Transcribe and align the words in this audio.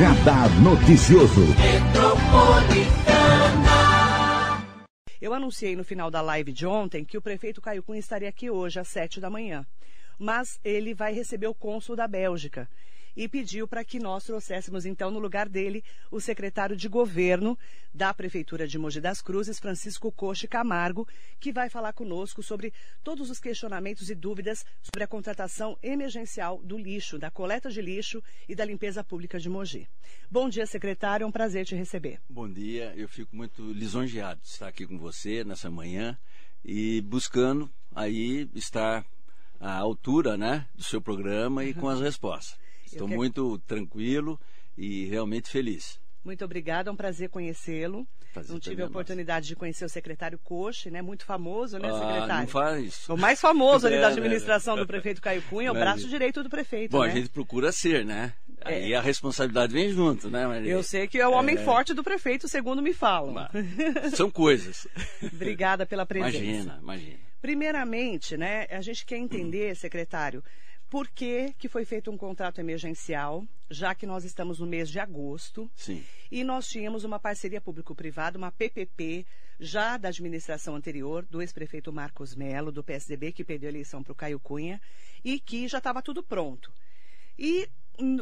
Radar 0.00 0.48
Noticioso. 0.62 1.42
Eu 5.20 5.34
anunciei 5.34 5.76
no 5.76 5.84
final 5.84 6.10
da 6.10 6.22
live 6.22 6.54
de 6.54 6.66
ontem 6.66 7.04
que 7.04 7.18
o 7.18 7.20
prefeito 7.20 7.60
Caio 7.60 7.82
Cunha 7.82 8.00
estaria 8.00 8.30
aqui 8.30 8.50
hoje 8.50 8.80
às 8.80 8.88
sete 8.88 9.20
da 9.20 9.28
manhã. 9.28 9.66
Mas 10.18 10.58
ele 10.64 10.94
vai 10.94 11.12
receber 11.12 11.48
o 11.48 11.54
cônsul 11.54 11.96
da 11.96 12.08
Bélgica 12.08 12.66
e 13.16 13.28
pediu 13.28 13.66
para 13.66 13.84
que 13.84 13.98
nós 13.98 14.24
trouxéssemos, 14.24 14.86
então, 14.86 15.10
no 15.10 15.18
lugar 15.18 15.48
dele, 15.48 15.84
o 16.10 16.20
secretário 16.20 16.76
de 16.76 16.88
governo 16.88 17.58
da 17.92 18.14
Prefeitura 18.14 18.66
de 18.66 18.78
Mogi 18.78 19.00
das 19.00 19.20
Cruzes, 19.20 19.58
Francisco 19.58 20.12
Coche 20.12 20.46
Camargo, 20.46 21.06
que 21.38 21.52
vai 21.52 21.68
falar 21.68 21.92
conosco 21.92 22.42
sobre 22.42 22.72
todos 23.02 23.30
os 23.30 23.40
questionamentos 23.40 24.10
e 24.10 24.14
dúvidas 24.14 24.64
sobre 24.82 25.02
a 25.02 25.08
contratação 25.08 25.78
emergencial 25.82 26.60
do 26.62 26.78
lixo, 26.78 27.18
da 27.18 27.30
coleta 27.30 27.70
de 27.70 27.80
lixo 27.80 28.22
e 28.48 28.54
da 28.54 28.64
limpeza 28.64 29.02
pública 29.02 29.38
de 29.38 29.48
Mogi. 29.48 29.88
Bom 30.30 30.48
dia, 30.48 30.66
secretário, 30.66 31.24
é 31.24 31.26
um 31.26 31.32
prazer 31.32 31.64
te 31.64 31.74
receber. 31.74 32.20
Bom 32.28 32.48
dia, 32.48 32.92
eu 32.96 33.08
fico 33.08 33.34
muito 33.34 33.72
lisonjeado 33.72 34.40
de 34.40 34.48
estar 34.48 34.68
aqui 34.68 34.86
com 34.86 34.98
você 34.98 35.44
nessa 35.44 35.70
manhã 35.70 36.16
e 36.64 37.00
buscando 37.00 37.70
aí 37.94 38.48
estar 38.54 39.04
à 39.58 39.76
altura 39.76 40.36
né, 40.36 40.66
do 40.74 40.82
seu 40.82 41.00
programa 41.00 41.64
e 41.64 41.74
com 41.74 41.88
as 41.88 42.00
respostas. 42.00 42.58
Estou 42.92 43.08
que... 43.08 43.14
muito 43.14 43.58
tranquilo 43.60 44.38
e 44.76 45.06
realmente 45.06 45.48
feliz. 45.48 46.00
Muito 46.24 46.44
obrigada, 46.44 46.90
é 46.90 46.92
um 46.92 46.96
prazer 46.96 47.30
conhecê-lo. 47.30 48.06
Não 48.48 48.60
tive 48.60 48.82
a 48.82 48.86
oportunidade 48.86 49.48
de 49.48 49.56
conhecer 49.56 49.84
o 49.84 49.88
secretário 49.88 50.38
Coche, 50.38 50.90
né? 50.90 51.02
Muito 51.02 51.24
famoso, 51.24 51.78
né, 51.78 51.88
ah, 51.88 51.98
secretário? 51.98 52.42
Não 52.42 52.46
faz. 52.46 53.08
O 53.08 53.16
mais 53.16 53.40
famoso 53.40 53.86
ali 53.86 53.96
é, 53.96 54.00
da 54.00 54.08
administração 54.08 54.76
né? 54.76 54.82
do 54.82 54.86
prefeito 54.86 55.20
Caio 55.20 55.42
Cunha, 55.42 55.72
o 55.72 55.74
braço 55.74 56.08
direito 56.08 56.42
do 56.42 56.48
prefeito. 56.48 56.92
Bom, 56.92 57.02
né? 57.02 57.10
a 57.10 57.14
gente 57.14 57.28
procura 57.30 57.72
ser, 57.72 58.04
né? 58.04 58.34
É. 58.64 58.74
Aí 58.74 58.94
a 58.94 59.00
responsabilidade 59.00 59.72
vem 59.72 59.90
junto, 59.90 60.30
né, 60.30 60.46
Maria? 60.46 60.70
Eu 60.70 60.82
sei 60.82 61.08
que 61.08 61.18
é 61.18 61.26
o 61.26 61.32
homem 61.32 61.56
é... 61.56 61.64
forte 61.64 61.94
do 61.94 62.04
prefeito, 62.04 62.46
segundo 62.46 62.82
me 62.82 62.92
falam. 62.92 63.34
São 64.14 64.30
coisas. 64.30 64.86
Obrigada 65.32 65.84
pela 65.84 66.06
presença. 66.06 66.38
Imagina, 66.38 66.78
imagina. 66.82 67.16
Primeiramente, 67.40 68.36
né, 68.36 68.66
a 68.70 68.82
gente 68.82 69.04
quer 69.06 69.16
entender, 69.16 69.74
secretário, 69.74 70.44
por 70.90 71.08
que, 71.08 71.54
que 71.56 71.68
foi 71.68 71.84
feito 71.84 72.10
um 72.10 72.16
contrato 72.16 72.60
emergencial, 72.60 73.46
já 73.70 73.94
que 73.94 74.04
nós 74.04 74.24
estamos 74.24 74.58
no 74.58 74.66
mês 74.66 74.90
de 74.90 74.98
agosto. 74.98 75.70
Sim. 75.76 76.04
E 76.30 76.42
nós 76.42 76.66
tínhamos 76.66 77.04
uma 77.04 77.20
parceria 77.20 77.60
público-privada, 77.60 78.36
uma 78.36 78.50
PPP, 78.50 79.24
já 79.60 79.96
da 79.96 80.08
administração 80.08 80.74
anterior, 80.74 81.24
do 81.30 81.40
ex-prefeito 81.40 81.92
Marcos 81.92 82.34
Melo, 82.34 82.72
do 82.72 82.82
PSDB, 82.82 83.30
que 83.30 83.44
perdeu 83.44 83.68
a 83.68 83.72
eleição 83.72 84.02
para 84.02 84.12
o 84.12 84.16
Caio 84.16 84.40
Cunha, 84.40 84.82
e 85.24 85.38
que 85.38 85.68
já 85.68 85.78
estava 85.78 86.02
tudo 86.02 86.24
pronto. 86.24 86.72
E 87.38 87.68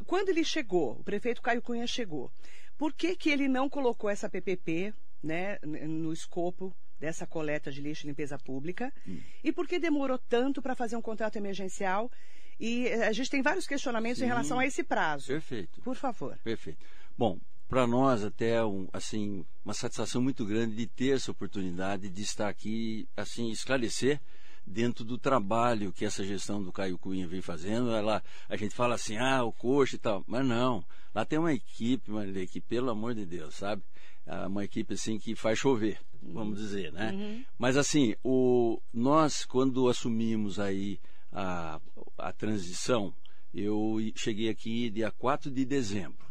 quando 0.04 0.28
ele 0.28 0.44
chegou, 0.44 0.92
o 0.92 1.02
prefeito 1.02 1.40
Caio 1.40 1.62
Cunha 1.62 1.86
chegou, 1.86 2.30
por 2.76 2.92
que, 2.92 3.16
que 3.16 3.30
ele 3.30 3.48
não 3.48 3.70
colocou 3.70 4.10
essa 4.10 4.28
PPP 4.28 4.92
né, 5.22 5.58
no 5.62 6.12
escopo 6.12 6.76
dessa 7.00 7.26
coleta 7.26 7.72
de 7.72 7.80
lixo 7.80 8.04
e 8.04 8.08
limpeza 8.08 8.38
pública? 8.38 8.92
Hum. 9.06 9.20
E 9.42 9.52
por 9.52 9.66
que 9.66 9.78
demorou 9.78 10.18
tanto 10.18 10.60
para 10.60 10.74
fazer 10.74 10.96
um 10.96 11.02
contrato 11.02 11.36
emergencial 11.36 12.10
e 12.58 12.86
eh, 12.86 13.06
a 13.06 13.12
gente 13.12 13.30
tem 13.30 13.42
vários 13.42 13.66
questionamentos 13.66 14.18
Sim, 14.18 14.24
em 14.24 14.28
relação 14.28 14.58
a 14.58 14.66
esse 14.66 14.82
prazo. 14.82 15.26
Perfeito. 15.26 15.80
Por 15.82 15.94
favor. 15.94 16.38
Perfeito. 16.42 16.84
Bom, 17.16 17.38
para 17.68 17.86
nós 17.86 18.24
até 18.24 18.54
é 18.54 18.64
um, 18.64 18.88
assim 18.92 19.44
uma 19.64 19.74
satisfação 19.74 20.22
muito 20.22 20.44
grande 20.44 20.74
de 20.74 20.86
ter 20.86 21.16
essa 21.16 21.30
oportunidade 21.30 22.08
de 22.08 22.22
estar 22.22 22.48
aqui 22.48 23.08
assim 23.16 23.50
esclarecer 23.50 24.20
dentro 24.68 25.04
do 25.04 25.18
trabalho 25.18 25.92
que 25.92 26.04
essa 26.04 26.22
gestão 26.22 26.62
do 26.62 26.72
Caio 26.72 26.98
Cunha 26.98 27.26
vem 27.26 27.40
fazendo. 27.40 27.90
Ela, 27.90 28.22
a 28.48 28.56
gente 28.56 28.74
fala 28.74 28.94
assim, 28.94 29.16
ah, 29.16 29.42
o 29.42 29.52
coxa 29.52 29.96
e 29.96 29.98
tal, 29.98 30.22
mas 30.26 30.46
não. 30.46 30.84
Lá 31.14 31.24
tem 31.24 31.38
uma 31.38 31.52
equipe, 31.52 32.10
uma 32.10 32.26
equipe, 32.26 32.66
pelo 32.68 32.90
amor 32.90 33.14
de 33.14 33.24
Deus, 33.24 33.54
sabe? 33.54 33.82
É 34.26 34.46
uma 34.46 34.64
equipe 34.64 34.94
assim 34.94 35.18
que 35.18 35.34
faz 35.34 35.58
chover, 35.58 35.98
vamos 36.22 36.58
dizer, 36.58 36.92
né? 36.92 37.12
Uhum. 37.12 37.44
Mas 37.58 37.76
assim, 37.76 38.14
o, 38.22 38.80
nós 38.92 39.44
quando 39.46 39.88
assumimos 39.88 40.60
aí 40.60 41.00
a, 41.32 41.80
a 42.16 42.32
transição, 42.32 43.14
eu 43.54 43.96
cheguei 44.14 44.48
aqui 44.48 44.90
dia 44.90 45.10
4 45.10 45.50
de 45.50 45.64
dezembro. 45.64 46.26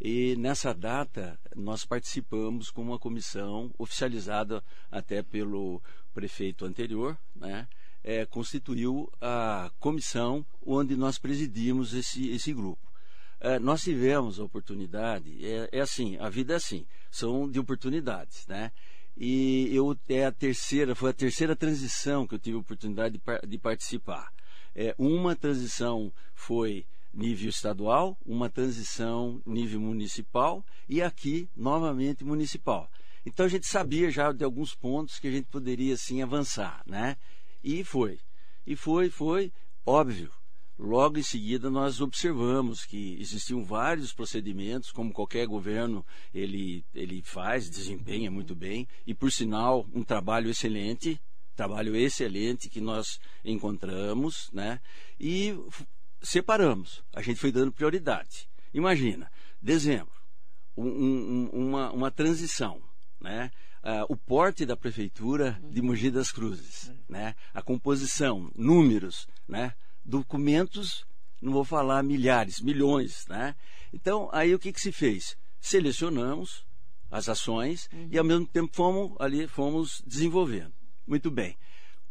E 0.00 0.34
nessa 0.36 0.72
data 0.72 1.38
nós 1.54 1.84
participamos 1.84 2.70
com 2.70 2.80
uma 2.80 2.98
comissão 2.98 3.70
oficializada 3.78 4.64
até 4.90 5.22
pelo 5.22 5.82
prefeito 6.14 6.64
anterior, 6.64 7.18
né? 7.34 7.68
É, 8.02 8.24
constituiu 8.24 9.12
a 9.20 9.70
comissão 9.78 10.44
onde 10.64 10.96
nós 10.96 11.18
presidimos 11.18 11.92
esse, 11.92 12.30
esse 12.30 12.54
grupo. 12.54 12.90
É, 13.38 13.58
nós 13.58 13.82
tivemos 13.82 14.40
a 14.40 14.44
oportunidade, 14.44 15.44
é, 15.44 15.68
é, 15.70 15.80
assim, 15.80 16.16
a 16.16 16.30
vida 16.30 16.54
é 16.54 16.56
assim, 16.56 16.86
são 17.10 17.50
de 17.50 17.58
oportunidades, 17.58 18.46
né? 18.46 18.72
E 19.22 19.68
eu 19.76 19.94
é 20.08 20.24
a 20.24 20.32
terceira, 20.32 20.94
foi 20.94 21.10
a 21.10 21.12
terceira 21.12 21.54
transição 21.54 22.26
que 22.26 22.34
eu 22.34 22.38
tive 22.38 22.56
a 22.56 22.60
oportunidade 22.60 23.18
de, 23.18 23.48
de 23.48 23.58
participar. 23.58 24.32
É, 24.74 24.94
uma 24.96 25.36
transição 25.36 26.10
foi 26.34 26.86
nível 27.12 27.50
estadual, 27.50 28.16
uma 28.24 28.48
transição 28.48 29.42
nível 29.44 29.78
municipal 29.78 30.64
e 30.88 31.02
aqui 31.02 31.50
novamente 31.54 32.24
municipal. 32.24 32.90
Então 33.26 33.44
a 33.44 33.48
gente 33.48 33.66
sabia 33.66 34.10
já 34.10 34.32
de 34.32 34.42
alguns 34.42 34.74
pontos 34.74 35.18
que 35.18 35.28
a 35.28 35.30
gente 35.30 35.48
poderia 35.48 35.98
sim 35.98 36.22
avançar, 36.22 36.82
né? 36.86 37.18
E 37.62 37.84
foi. 37.84 38.18
E 38.66 38.74
foi, 38.74 39.10
foi 39.10 39.52
óbvio. 39.84 40.32
Logo 40.82 41.18
em 41.18 41.22
seguida 41.22 41.68
nós 41.68 42.00
observamos 42.00 42.86
que 42.86 43.18
existiam 43.20 43.62
vários 43.62 44.14
procedimentos, 44.14 44.90
como 44.90 45.12
qualquer 45.12 45.46
governo 45.46 46.04
ele, 46.32 46.82
ele 46.94 47.20
faz, 47.20 47.68
desempenha 47.68 48.30
muito 48.30 48.54
bem, 48.54 48.88
e 49.06 49.12
por 49.12 49.30
sinal 49.30 49.86
um 49.92 50.02
trabalho 50.02 50.48
excelente, 50.48 51.20
trabalho 51.54 51.94
excelente 51.94 52.70
que 52.70 52.80
nós 52.80 53.20
encontramos, 53.44 54.48
né? 54.54 54.80
E 55.20 55.54
separamos. 56.22 57.04
A 57.12 57.20
gente 57.20 57.38
foi 57.38 57.52
dando 57.52 57.72
prioridade. 57.72 58.48
Imagina, 58.72 59.30
dezembro, 59.60 60.14
um, 60.74 60.88
um, 60.88 61.50
uma, 61.52 61.92
uma 61.92 62.10
transição, 62.10 62.80
né? 63.20 63.50
Uh, 63.84 64.06
o 64.08 64.16
porte 64.16 64.64
da 64.64 64.78
prefeitura 64.78 65.60
de 65.62 65.82
Mogi 65.82 66.10
das 66.10 66.32
Cruzes, 66.32 66.90
né? 67.06 67.34
A 67.52 67.60
composição, 67.60 68.50
números, 68.56 69.28
né? 69.46 69.74
Documentos, 70.04 71.06
não 71.40 71.52
vou 71.52 71.64
falar 71.64 72.02
milhares, 72.02 72.60
milhões, 72.60 73.26
né? 73.28 73.54
Então, 73.92 74.28
aí 74.32 74.54
o 74.54 74.58
que, 74.58 74.72
que 74.72 74.80
se 74.80 74.92
fez? 74.92 75.36
Selecionamos 75.60 76.64
as 77.10 77.28
ações 77.28 77.88
uhum. 77.92 78.08
e 78.10 78.18
ao 78.18 78.24
mesmo 78.24 78.46
tempo 78.46 78.74
fomos 78.74 79.16
ali, 79.18 79.46
fomos 79.48 80.02
desenvolvendo. 80.06 80.72
Muito 81.06 81.30
bem. 81.30 81.56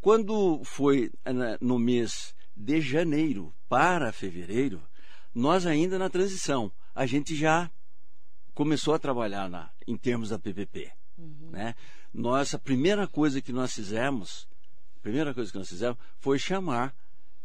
Quando 0.02 0.62
foi 0.64 1.12
né, 1.26 1.58
no 1.62 1.80
mês 1.80 2.36
de 2.56 2.82
janeiro 2.82 3.54
para 3.70 4.12
fevereiro, 4.12 4.82
nós 5.34 5.66
ainda 5.66 5.98
na 5.98 6.10
transição, 6.10 6.72
a 6.94 7.06
gente 7.06 7.36
já 7.36 7.72
começou 8.54 8.94
a 8.94 9.00
trabalhar 9.00 9.50
na, 9.50 9.72
em 9.88 9.96
termos 9.96 10.30
da 10.30 10.40
PPP. 10.40 10.92
Uhum. 11.18 11.50
Né? 11.52 11.76
Nós, 12.14 12.54
a 12.54 12.60
primeira 12.60 13.08
coisa 13.08 13.42
que 13.42 13.54
nós 13.54 13.74
fizemos, 13.74 14.48
a 14.98 15.02
primeira 15.02 15.34
coisa 15.34 15.52
que 15.52 15.58
nós 15.58 15.70
fizemos 15.70 15.98
foi 16.20 16.38
chamar 16.38 16.94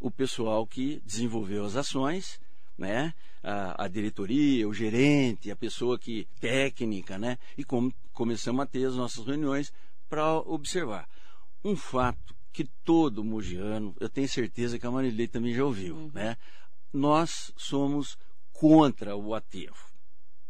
o 0.05 0.11
pessoal 0.11 0.67
que 0.67 1.01
desenvolveu 1.03 1.65
as 1.65 1.77
ações, 1.77 2.39
né? 2.77 3.15
A, 3.43 3.85
a, 3.85 3.89
diretoria, 3.89 4.69
o 4.69 4.75
gerente, 4.75 5.51
a 5.51 5.57
pessoa 5.57 5.99
que 5.99 6.29
técnica, 6.39 7.17
né? 7.17 7.39
E 7.57 7.65
com, 7.65 7.91
começamos 8.13 8.63
a 8.63 8.67
ter 8.67 8.85
as 8.85 8.97
nossas 8.97 9.25
reuniões 9.25 9.73
para 10.07 10.41
observar. 10.41 11.09
Um 11.65 11.75
fato 11.75 12.37
que 12.53 12.65
todo 12.85 13.25
mogiano, 13.25 13.97
eu 13.99 14.11
tenho 14.11 14.29
certeza 14.29 14.79
que 14.79 14.87
a 14.87 14.91
Marilei 14.91 15.27
também 15.27 15.55
já 15.55 15.65
ouviu, 15.65 15.97
uhum. 15.97 16.11
né? 16.13 16.37
Nós 16.93 17.51
somos 17.57 18.19
contra 18.53 19.17
o 19.17 19.35
aterro, 19.35 19.87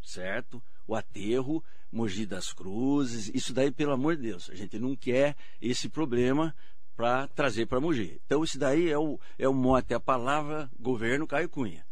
certo? 0.02 0.60
O 0.84 0.96
aterro, 0.96 1.62
Mogi 1.92 2.26
das 2.26 2.52
Cruzes, 2.52 3.30
isso 3.32 3.52
daí, 3.52 3.70
pelo 3.70 3.92
amor 3.92 4.16
de 4.16 4.22
Deus, 4.22 4.50
a 4.50 4.54
gente 4.56 4.80
não 4.80 4.96
quer 4.96 5.36
esse 5.62 5.88
problema 5.88 6.52
para 6.96 7.26
trazer 7.28 7.66
para 7.66 7.80
Mogi. 7.80 8.20
Então, 8.24 8.44
isso 8.44 8.58
daí 8.58 8.88
é 8.88 8.98
o, 8.98 9.18
é 9.38 9.48
o 9.48 9.54
mote, 9.54 9.92
é 9.92 9.96
a 9.96 10.00
palavra 10.00 10.70
governo 10.78 11.26
Caio 11.26 11.48
Cunha. 11.48 11.84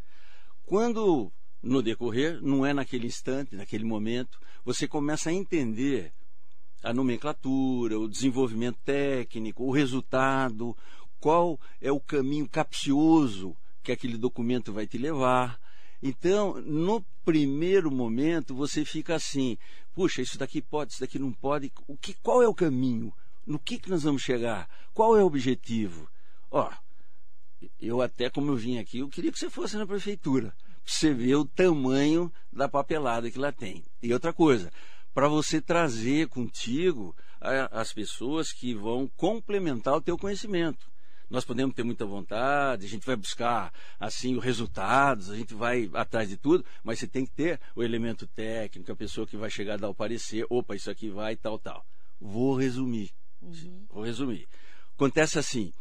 Quando, 0.65 1.33
no 1.63 1.83
decorrer, 1.83 2.41
não 2.43 2.65
é 2.65 2.73
naquele 2.73 3.07
instante, 3.07 3.55
naquele 3.55 3.85
momento, 3.85 4.39
você 4.65 4.87
começa 4.87 5.31
a 5.31 5.33
entender 5.33 6.13
a 6.83 6.93
nomenclatura, 6.93 7.99
o 7.99 8.09
desenvolvimento 8.09 8.79
técnico, 8.85 9.65
o 9.65 9.71
resultado, 9.71 10.77
qual 11.21 11.59
é 11.81 11.93
o 11.93 12.01
caminho 12.01 12.49
capcioso 12.49 13.57
que 13.83 13.93
aquele 13.93 14.17
documento 14.17 14.73
vai 14.73 14.87
te 14.87 14.99
levar. 14.99 15.61
Então, 16.03 16.61
no 16.63 17.05
primeiro 17.25 17.91
momento, 17.91 18.55
você 18.55 18.85
fica 18.85 19.15
assim: 19.15 19.57
puxa, 19.95 20.21
isso 20.21 20.39
daqui 20.39 20.61
pode, 20.61 20.93
isso 20.93 21.01
daqui 21.01 21.19
não 21.19 21.33
pode. 21.33 21.73
O 21.87 21.97
que, 21.97 22.15
qual 22.15 22.43
é 22.43 22.49
o 22.49 22.55
caminho? 22.55 23.13
No 23.47 23.59
que, 23.59 23.79
que 23.79 23.91
nós 23.91 24.03
vamos 24.03 24.23
chegar? 24.23 24.69
Qual 24.95 25.17
é 25.17 25.23
o 25.23 25.27
objetivo? 25.27 26.09
Ó, 26.51 26.71
eu 27.81 28.01
até 28.01 28.31
como 28.31 28.51
eu 28.51 28.57
vim 28.57 28.79
aqui, 28.79 28.99
eu 28.99 29.09
queria 29.09 29.33
que 29.33 29.39
você 29.39 29.51
fosse 29.51 29.77
na 29.77 29.87
prefeitura, 29.87 30.55
você 30.85 31.13
ver 31.13 31.37
o 31.37 31.45
tamanho 31.45 32.33
da 32.53 32.69
papelada 32.69 33.31
que 33.31 33.39
ela 33.39 33.53
tem. 33.53 33.85
E 34.03 34.13
outra 34.13 34.33
coisa, 34.33 34.71
para 35.15 35.29
você 35.29 35.61
trazer 35.61 36.29
contigo 36.29 37.15
as 37.71 37.93
pessoas 37.93 38.53
que 38.53 38.75
vão 38.75 39.11
complementar 39.17 39.95
o 39.95 40.01
teu 40.01 40.17
conhecimento. 40.17 40.91
Nós 41.29 41.45
podemos 41.45 41.75
ter 41.75 41.83
muita 41.83 42.05
vontade, 42.05 42.85
a 42.85 42.89
gente 42.89 43.07
vai 43.07 43.17
buscar 43.17 43.73
assim 43.99 44.37
os 44.37 44.45
resultados, 44.45 45.31
a 45.31 45.37
gente 45.37 45.55
vai 45.55 45.91
atrás 45.95 46.29
de 46.29 46.37
tudo, 46.37 46.65
mas 46.85 46.99
você 46.99 47.07
tem 47.07 47.25
que 47.25 47.33
ter 47.33 47.59
o 47.75 47.83
elemento 47.83 48.27
técnico, 48.27 48.93
a 48.93 48.97
pessoa 48.97 49.27
que 49.27 49.37
vai 49.37 49.51
chegar 49.51 49.75
a 49.75 49.79
dar 49.79 49.89
o 49.89 49.95
parecer, 49.95 50.45
opa, 50.51 50.77
isso 50.77 50.91
aqui 50.91 51.09
vai 51.09 51.35
tal, 51.35 51.59
tal. 51.59 51.87
Vou 52.21 52.55
resumir. 52.55 53.11
Uhum. 53.43 53.87
Vou 53.91 54.05
resumir. 54.05 54.49
Acontece 54.95 55.39
assim, 55.39 55.73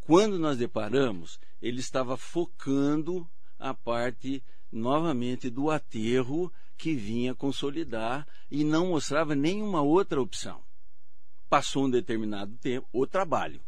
quando 0.00 0.38
nós 0.38 0.56
deparamos, 0.56 1.38
ele 1.60 1.80
estava 1.80 2.16
focando 2.16 3.28
a 3.58 3.74
parte 3.74 4.42
novamente 4.70 5.50
do 5.50 5.70
aterro 5.70 6.52
que 6.76 6.94
vinha 6.94 7.34
consolidar 7.34 8.26
e 8.50 8.62
não 8.62 8.88
mostrava 8.88 9.34
nenhuma 9.34 9.82
outra 9.82 10.20
opção. 10.20 10.62
Passou 11.48 11.86
um 11.86 11.90
determinado 11.90 12.56
tempo, 12.58 12.86
o 12.92 13.06
trabalho, 13.06 13.60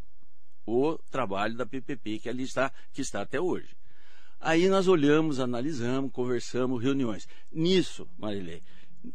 o 0.64 0.96
trabalho 1.11 1.56
da 1.56 1.67
PPP 1.67 2.20
que 2.20 2.29
ali 2.29 2.44
está, 2.44 2.73
que 2.93 3.00
está 3.00 3.23
até 3.23 3.41
hoje. 3.41 3.76
Aí 4.38 4.69
nós 4.69 4.88
olhamos, 4.88 5.41
analisamos, 5.41 6.12
conversamos, 6.12 6.82
reuniões. 6.82 7.29
Nisso, 7.53 8.08
Marilei, 8.17 8.62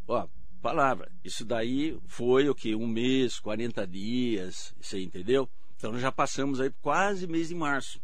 ó, 0.08 0.28
palavra, 0.66 1.12
isso 1.24 1.46
daí 1.46 1.96
foi 2.08 2.50
o 2.50 2.56
que? 2.56 2.74
Um 2.74 2.88
mês, 2.88 3.40
40 3.40 3.86
dias, 3.86 4.74
você 4.82 5.00
entendeu? 5.00 5.48
Então 5.78 6.00
já 6.00 6.12
passamos 6.12 6.60
aí 6.60 6.72
quase 6.82 7.28
mês 7.28 7.50
de 7.50 7.56
março. 7.56 8.02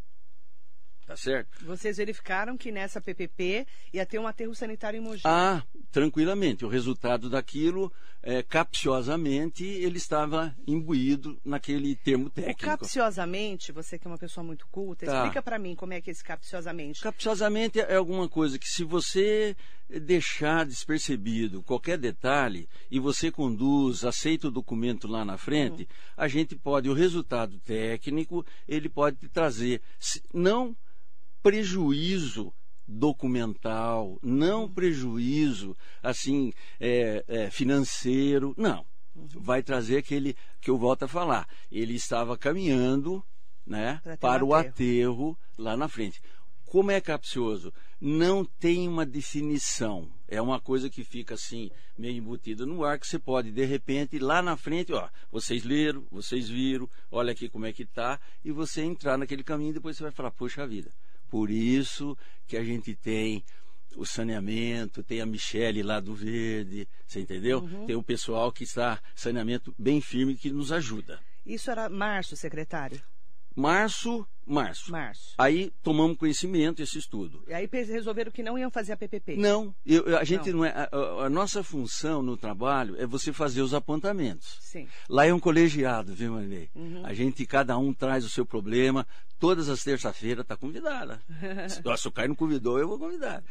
Tá 1.06 1.18
certo? 1.18 1.66
Vocês 1.66 1.98
verificaram 1.98 2.58
que 2.58 2.72
nessa 2.72 3.02
PPP 3.02 3.68
ia 3.92 4.06
ter 4.06 4.20
um 4.20 4.28
aterro 4.28 4.56
sanitário 4.56 4.98
em 4.98 5.02
Mogi? 5.02 5.24
Ah, 5.26 5.62
tranquilamente. 5.92 6.64
O 6.64 6.70
resultado 6.70 7.30
daquilo, 7.30 7.92
é, 8.24 8.42
capciosamente, 8.42 9.64
ele 9.64 9.98
estava 9.98 10.56
imbuído 10.66 11.40
naquele 11.44 11.96
termo 11.96 12.30
técnico. 12.30 12.62
O 12.62 12.66
capciosamente, 12.66 13.72
você 13.72 14.00
que 14.00 14.08
é 14.08 14.10
uma 14.10 14.18
pessoa 14.18 14.44
muito 14.44 14.66
culta, 14.68 15.06
tá. 15.06 15.18
explica 15.18 15.42
para 15.42 15.60
mim 15.60 15.76
como 15.76 15.92
é 15.94 16.00
que 16.00 16.10
é 16.10 16.14
esse 16.14 16.24
capciosamente. 16.24 17.02
Capciosamente 17.02 17.80
é 17.80 17.96
alguma 17.96 18.30
coisa 18.30 18.58
que 18.58 18.68
se 18.68 18.84
você 18.84 19.56
deixar 19.90 20.66
despercebido 20.66 21.62
qualquer 21.64 21.98
detalhe 21.98 22.70
e 22.90 23.00
você 23.00 23.30
conduz, 23.30 24.06
aceita 24.06 24.48
o 24.48 24.52
documento 24.52 25.08
lá 25.08 25.26
na 25.26 25.38
frente, 25.38 25.82
uhum. 25.82 25.88
a 26.16 26.28
gente 26.28 26.56
pode, 26.56 26.90
o 26.90 26.94
resultado 26.94 27.60
técnico, 27.60 28.46
ele 28.68 28.88
pode 28.88 29.28
trazer, 29.28 29.82
não 30.34 30.76
prejuízo 31.42 32.54
documental, 32.88 34.20
não 34.22 34.64
uhum. 34.64 34.74
prejuízo 34.74 35.78
assim 36.02 36.52
é, 36.80 37.24
é, 37.28 37.50
financeiro, 37.50 38.54
não. 38.58 38.86
Uhum. 39.16 39.28
Vai 39.36 39.62
trazer 39.62 39.98
aquele 39.98 40.36
que 40.60 40.70
eu 40.70 40.78
volto 40.78 41.04
a 41.04 41.08
falar. 41.08 41.48
Ele 41.72 41.96
estava 41.96 42.38
caminhando 42.38 43.24
né, 43.66 44.02
para 44.20 44.44
o 44.44 44.54
aterro 44.54 45.38
lá 45.58 45.76
na 45.78 45.88
frente. 45.88 46.22
Como 46.66 46.90
é 46.90 47.02
capcioso? 47.02 47.74
Não 48.00 48.46
tem 48.46 48.88
uma 48.88 49.06
definição. 49.06 50.10
É 50.28 50.42
uma 50.42 50.60
coisa 50.60 50.90
que 50.90 51.04
fica 51.04 51.34
assim, 51.34 51.70
meio 51.98 52.18
embutida 52.18 52.66
no 52.66 52.86
ar, 52.86 52.98
que 52.98 53.06
você 53.06 53.20
pode, 53.20 53.52
de 53.52 53.66
repente, 53.66 54.18
lá 54.18 54.42
na 54.42 54.56
frente, 54.56 54.94
ó, 54.94 55.10
vocês 55.30 55.66
leram, 55.66 56.06
vocês 56.10 56.48
viram, 56.48 56.90
olha 57.12 57.34
aqui 57.34 57.50
como 57.50 57.66
é 57.66 57.74
que 57.74 57.86
tá, 57.86 58.18
e 58.44 58.52
você 58.52 58.82
entrar 58.82 59.18
naquele 59.18 59.44
caminho 59.44 59.72
e 59.72 59.74
depois 59.74 59.98
você 59.98 60.04
vai 60.04 60.14
falar, 60.14 60.32
poxa 60.32 60.66
vida, 60.66 60.90
por 61.32 61.50
isso 61.50 62.18
que 62.46 62.58
a 62.58 62.64
gente 62.64 62.94
tem 62.94 63.42
o 63.96 64.06
saneamento, 64.06 65.02
tem 65.02 65.22
a 65.22 65.26
Michele 65.26 65.82
lá 65.82 66.02
do 66.02 66.14
Verde, 66.14 66.88
você 67.08 67.22
entendeu? 67.22 67.60
Uhum. 67.60 67.86
Tem 67.86 67.96
o 67.96 68.04
pessoal 68.04 68.52
que 68.52 68.66
está 68.66 69.02
saneamento 69.16 69.74
bem 69.80 70.02
firme 70.02 70.36
que 70.36 70.52
nos 70.52 70.74
ajuda. 70.74 71.20
Isso 71.46 71.72
era 71.72 71.90
março, 71.90 72.36
secretário? 72.36 73.02
Março, 73.56 74.26
março. 74.46 74.92
Março. 74.92 75.34
Aí 75.38 75.72
tomamos 75.84 76.18
conhecimento 76.18 76.78
desse 76.78 76.98
estudo. 76.98 77.44
E 77.48 77.54
aí 77.54 77.70
resolveram 77.72 78.32
que 78.32 78.42
não 78.42 78.58
iam 78.58 78.72
fazer 78.72 78.94
a 78.94 78.98
PPP. 78.98 79.36
Não, 79.36 79.74
eu, 79.86 80.18
a 80.18 80.24
gente 80.24 80.52
não, 80.52 80.60
não 80.60 80.66
é. 80.66 80.70
A, 80.70 81.26
a, 81.26 81.30
nossa 81.30 81.64
função 81.64 82.22
no 82.22 82.38
trabalho 82.38 82.96
é 83.02 83.06
você 83.06 83.34
fazer 83.34 83.62
os 83.62 83.74
apontamentos. 83.74 84.58
Sim. 84.62 84.88
Lá 85.10 85.26
é 85.26 85.34
um 85.34 85.40
colegiado, 85.40 86.14
viu, 86.14 86.34
Marley? 86.34 86.70
Uhum. 86.76 87.06
A 87.06 87.14
gente, 87.14 87.46
cada 87.46 87.78
um 87.78 87.94
traz 87.94 88.26
o 88.26 88.30
seu 88.30 88.46
problema. 88.46 89.06
Todas 89.40 89.70
as 89.70 89.84
terças-feiras 89.84 90.44
está 90.44 90.56
convidada. 90.56 91.22
Se 91.98 92.08
o 92.08 92.12
Caio 92.12 92.30
não 92.30 92.36
convidou, 92.36 92.78
eu 92.80 92.88
vou 92.88 93.00
convidar. 93.00 93.44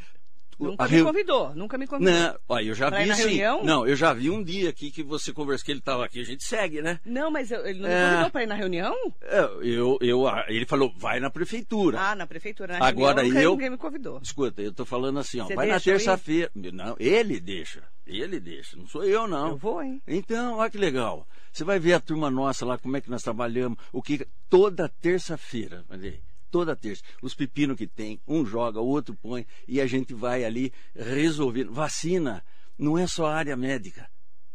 Nunca 0.60 0.88
me 0.88 1.02
convidou, 1.02 1.54
nunca 1.54 1.78
me 1.78 1.86
convidou. 1.86 2.14
Não, 2.14 2.38
ó, 2.48 2.60
eu 2.60 2.74
já 2.74 2.90
pra 2.90 3.02
vi 3.02 3.14
sim. 3.14 3.22
Reunião? 3.22 3.64
Não, 3.64 3.86
eu 3.86 3.96
já 3.96 4.12
vi 4.12 4.30
um 4.30 4.42
dia 4.42 4.68
aqui 4.68 4.90
que 4.90 5.02
você 5.02 5.32
conversou, 5.32 5.64
que 5.64 5.72
ele 5.72 5.78
estava 5.78 6.04
aqui, 6.04 6.20
a 6.20 6.24
gente 6.24 6.44
segue, 6.44 6.82
né? 6.82 7.00
Não, 7.04 7.30
mas 7.30 7.50
eu, 7.50 7.66
ele 7.66 7.80
não 7.80 7.88
é... 7.88 8.04
me 8.04 8.10
convidou 8.10 8.30
para 8.30 8.42
ir 8.42 8.46
na 8.46 8.54
reunião? 8.54 8.94
É, 9.22 9.40
eu, 9.62 9.98
eu, 10.00 10.24
ele 10.48 10.66
falou, 10.66 10.92
vai 10.96 11.18
na 11.18 11.30
prefeitura. 11.30 11.98
Ah, 11.98 12.14
na 12.14 12.26
prefeitura, 12.26 12.78
na 12.78 12.86
Agora 12.86 13.22
reunião, 13.22 13.42
eu, 13.42 13.50
ninguém 13.52 13.70
me 13.70 13.78
convidou. 13.78 14.20
Escuta, 14.22 14.60
eu 14.60 14.72
tô 14.72 14.84
falando 14.84 15.18
assim, 15.18 15.40
ó, 15.40 15.46
você 15.46 15.54
vai 15.54 15.66
na 15.66 15.80
terça-feira. 15.80 16.50
Não, 16.54 16.94
ele 16.98 17.40
deixa, 17.40 17.82
ele 18.06 18.38
deixa, 18.38 18.76
não 18.76 18.86
sou 18.86 19.04
eu 19.04 19.26
não. 19.26 19.50
Eu 19.50 19.56
vou, 19.56 19.82
hein? 19.82 20.02
Então, 20.06 20.58
olha 20.58 20.70
que 20.70 20.78
legal. 20.78 21.26
Você 21.52 21.64
vai 21.64 21.78
ver 21.78 21.94
a 21.94 22.00
turma 22.00 22.30
nossa 22.30 22.64
lá, 22.64 22.78
como 22.78 22.96
é 22.96 23.00
que 23.00 23.10
nós 23.10 23.22
trabalhamos, 23.22 23.78
o 23.92 24.02
que 24.02 24.26
toda 24.48 24.88
terça-feira, 24.88 25.84
olha 25.88 26.29
toda 26.50 26.76
terça. 26.76 27.02
Os 27.22 27.34
pepinos 27.34 27.76
que 27.76 27.86
tem, 27.86 28.20
um 28.26 28.44
joga, 28.44 28.80
o 28.80 28.86
outro 28.86 29.14
põe, 29.14 29.46
e 29.66 29.80
a 29.80 29.86
gente 29.86 30.12
vai 30.12 30.44
ali 30.44 30.72
resolvendo. 30.94 31.72
Vacina 31.72 32.44
não 32.78 32.98
é 32.98 33.06
só 33.06 33.26
área 33.26 33.56
médica. 33.56 34.10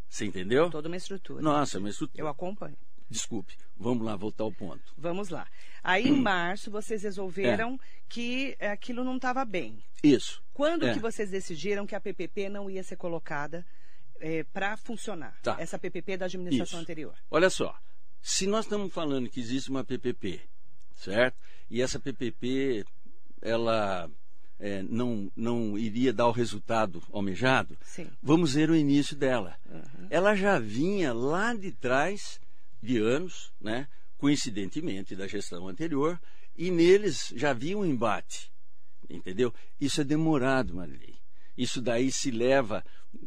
Você 0.09 0.25
entendeu? 0.25 0.69
Toda 0.69 0.87
uma 0.87 0.97
estrutura. 0.97 1.41
Nossa, 1.41 1.79
uma 1.79 1.89
estrutura. 1.89 2.21
Eu 2.21 2.27
acompanho. 2.27 2.77
Desculpe, 3.09 3.55
vamos 3.77 4.03
lá, 4.03 4.15
voltar 4.15 4.43
ao 4.43 4.51
ponto. 4.51 4.93
Vamos 4.97 5.29
lá. 5.29 5.47
Aí 5.83 6.07
em 6.07 6.15
março 6.21 6.71
vocês 6.71 7.03
resolveram 7.03 7.75
é. 7.75 7.77
que 8.09 8.57
aquilo 8.59 9.03
não 9.03 9.17
estava 9.17 9.45
bem. 9.45 9.83
Isso. 10.03 10.41
Quando 10.53 10.87
é. 10.87 10.93
que 10.93 10.99
vocês 10.99 11.29
decidiram 11.29 11.85
que 11.85 11.95
a 11.95 11.99
PPP 11.99 12.49
não 12.49 12.69
ia 12.69 12.83
ser 12.83 12.95
colocada 12.95 13.65
é, 14.19 14.43
para 14.43 14.75
funcionar? 14.75 15.37
Tá. 15.41 15.57
Essa 15.59 15.77
PPP 15.77 16.17
da 16.17 16.25
administração 16.25 16.79
Isso. 16.79 16.83
anterior. 16.83 17.15
Olha 17.29 17.49
só, 17.49 17.77
se 18.21 18.47
nós 18.47 18.65
estamos 18.65 18.91
falando 18.91 19.29
que 19.29 19.39
existe 19.39 19.69
uma 19.69 19.83
PPP, 19.83 20.41
certo? 20.95 21.37
E 21.69 21.81
essa 21.81 21.99
PPP, 21.99 22.85
ela 23.41 24.09
é, 24.59 24.81
não, 24.83 25.31
não 25.35 25.77
iria 25.77 26.13
dar 26.13 26.27
o 26.27 26.31
resultado 26.31 27.01
almejado, 27.11 27.77
Sim. 27.83 28.09
vamos 28.21 28.53
ver 28.53 28.69
o 28.69 28.75
início 28.75 29.15
dela. 29.15 29.55
Uhum. 29.69 30.07
Ela 30.09 30.35
já 30.35 30.59
vinha 30.59 31.13
lá 31.13 31.53
de 31.53 31.71
trás 31.71 32.39
de 32.81 32.97
anos, 32.97 33.51
né, 33.59 33.87
coincidentemente 34.17 35.15
da 35.15 35.27
gestão 35.27 35.67
anterior, 35.67 36.19
e 36.57 36.71
neles 36.71 37.33
já 37.35 37.51
havia 37.51 37.77
um 37.77 37.85
embate. 37.85 38.51
Entendeu? 39.09 39.53
Isso 39.79 40.01
é 40.01 40.03
demorado, 40.03 40.73
Marilei. 40.73 41.15
Isso 41.57 41.81
daí 41.81 42.11
se 42.11 42.31
leva 42.31 42.83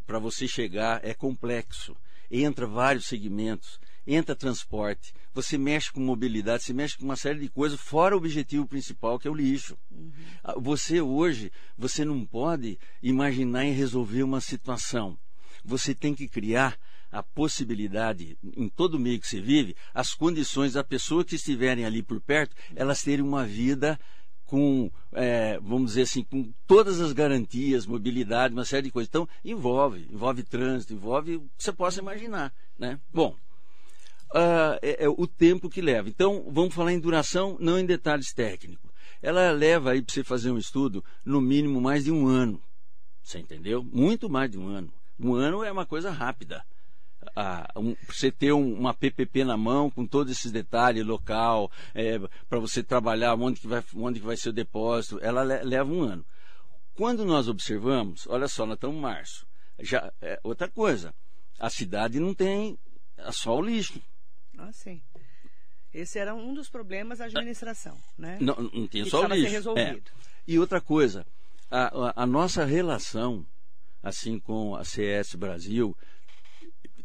para 0.06 0.18
você 0.18 0.46
chegar, 0.46 1.04
é 1.04 1.14
complexo. 1.14 1.96
Entra 2.30 2.66
vários 2.66 3.06
segmentos 3.06 3.80
entra 4.08 4.34
transporte, 4.34 5.12
você 5.34 5.58
mexe 5.58 5.92
com 5.92 6.00
mobilidade, 6.00 6.62
você 6.62 6.72
mexe 6.72 6.96
com 6.96 7.04
uma 7.04 7.16
série 7.16 7.38
de 7.38 7.48
coisas, 7.48 7.78
fora 7.78 8.14
o 8.14 8.18
objetivo 8.18 8.66
principal, 8.66 9.18
que 9.18 9.28
é 9.28 9.30
o 9.30 9.34
lixo. 9.34 9.76
Uhum. 9.90 10.10
Você 10.62 11.00
hoje, 11.00 11.52
você 11.76 12.04
não 12.04 12.24
pode 12.24 12.78
imaginar 13.02 13.66
em 13.66 13.72
resolver 13.72 14.22
uma 14.22 14.40
situação. 14.40 15.18
Você 15.62 15.94
tem 15.94 16.14
que 16.14 16.26
criar 16.26 16.78
a 17.12 17.22
possibilidade, 17.22 18.38
em 18.56 18.68
todo 18.68 18.94
o 18.94 18.98
meio 18.98 19.20
que 19.20 19.28
você 19.28 19.40
vive, 19.40 19.76
as 19.94 20.14
condições 20.14 20.72
da 20.72 20.84
pessoa 20.84 21.24
que 21.24 21.36
estiverem 21.36 21.84
ali 21.84 22.02
por 22.02 22.20
perto, 22.20 22.56
elas 22.74 23.02
terem 23.02 23.24
uma 23.24 23.44
vida 23.44 23.98
com, 24.44 24.90
é, 25.12 25.58
vamos 25.60 25.90
dizer 25.90 26.02
assim, 26.02 26.24
com 26.24 26.50
todas 26.66 27.00
as 27.00 27.12
garantias, 27.12 27.84
mobilidade, 27.84 28.54
uma 28.54 28.64
série 28.64 28.84
de 28.84 28.90
coisas. 28.90 29.08
Então, 29.08 29.28
envolve, 29.44 30.08
envolve 30.10 30.42
trânsito, 30.42 30.94
envolve 30.94 31.36
o 31.36 31.40
que 31.40 31.64
você 31.64 31.72
possa 31.72 32.00
imaginar. 32.00 32.52
Né? 32.78 32.98
Bom, 33.12 33.36
uh, 34.30 34.78
é, 34.82 35.04
é, 35.04 35.08
o 35.08 35.26
tempo 35.26 35.68
que 35.68 35.80
leva. 35.80 36.08
Então, 36.08 36.47
vamos 36.50 36.75
falar 36.75 36.92
em 36.92 37.00
duração, 37.00 37.56
não 37.61 37.78
em 37.78 37.87
detalhes 37.87 38.32
técnicos. 38.32 38.90
Ela 39.20 39.50
leva 39.50 39.92
aí 39.92 40.02
para 40.02 40.14
você 40.14 40.23
fazer 40.23 40.50
um 40.50 40.58
estudo, 40.58 41.04
no 41.25 41.40
mínimo 41.40 41.80
mais 41.80 42.04
de 42.04 42.12
um 42.12 42.26
ano. 42.26 42.61
Você 43.23 43.38
entendeu? 43.38 43.82
Muito 43.82 44.28
mais 44.28 44.50
de 44.50 44.58
um 44.58 44.68
ano. 44.68 44.92
Um 45.18 45.35
ano 45.35 45.64
é 45.64 45.73
uma 45.73 45.85
coisa 45.85 46.11
rápida. 46.11 46.64
Ah, 47.35 47.68
um, 47.76 47.97
você 48.06 48.30
ter 48.30 48.52
um, 48.52 48.75
uma 48.75 48.94
PPP 48.94 49.44
na 49.44 49.56
mão 49.56 49.90
com 49.90 50.06
todos 50.06 50.32
esses 50.32 50.52
detalhes, 50.52 51.04
local, 51.04 51.70
é, 51.94 52.18
para 52.49 52.58
você 52.58 52.82
trabalhar 52.82 53.35
onde 53.35 53.61
que, 53.61 53.66
vai, 53.66 53.82
onde 53.97 54.20
que 54.20 54.26
vai 54.26 54.37
ser 54.37 54.50
o 54.50 54.52
depósito, 54.52 55.18
ela 55.20 55.42
le, 55.42 55.62
leva 55.64 55.92
um 55.92 56.02
ano. 56.02 56.25
Quando 56.94 57.25
nós 57.25 57.49
observamos, 57.49 58.26
olha 58.28 58.49
só, 58.49 58.64
nós 58.64 58.76
estamos 58.76 58.97
em 58.97 59.00
março. 59.00 59.47
Já, 59.80 60.12
é, 60.23 60.40
outra 60.42 60.68
coisa, 60.68 61.14
a 61.58 61.68
cidade 61.68 62.18
não 62.18 62.35
tem 62.35 62.78
só 63.30 63.56
o 63.56 63.62
lixo. 63.62 64.00
Ah, 64.58 64.72
sim. 64.72 65.00
Esse 65.92 66.18
era 66.18 66.34
um 66.34 66.52
dos 66.52 66.68
problemas 66.68 67.18
da 67.18 67.26
administração, 67.26 67.96
né? 68.16 68.38
Não, 68.40 68.56
não 68.56 68.86
tem 68.86 69.04
só 69.04 69.24
o 69.24 69.28
lixo. 69.28 69.44
Ser 69.44 69.48
resolvido. 69.50 70.10
É. 70.10 70.28
E 70.46 70.58
outra 70.58 70.80
coisa, 70.80 71.26
a, 71.70 72.08
a, 72.08 72.22
a 72.22 72.26
nossa 72.26 72.64
relação, 72.64 73.44
assim 74.02 74.38
com 74.38 74.76
a 74.76 74.84
CS 74.84 75.34
Brasil, 75.34 75.96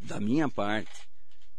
da 0.00 0.20
minha 0.20 0.48
parte, 0.48 1.08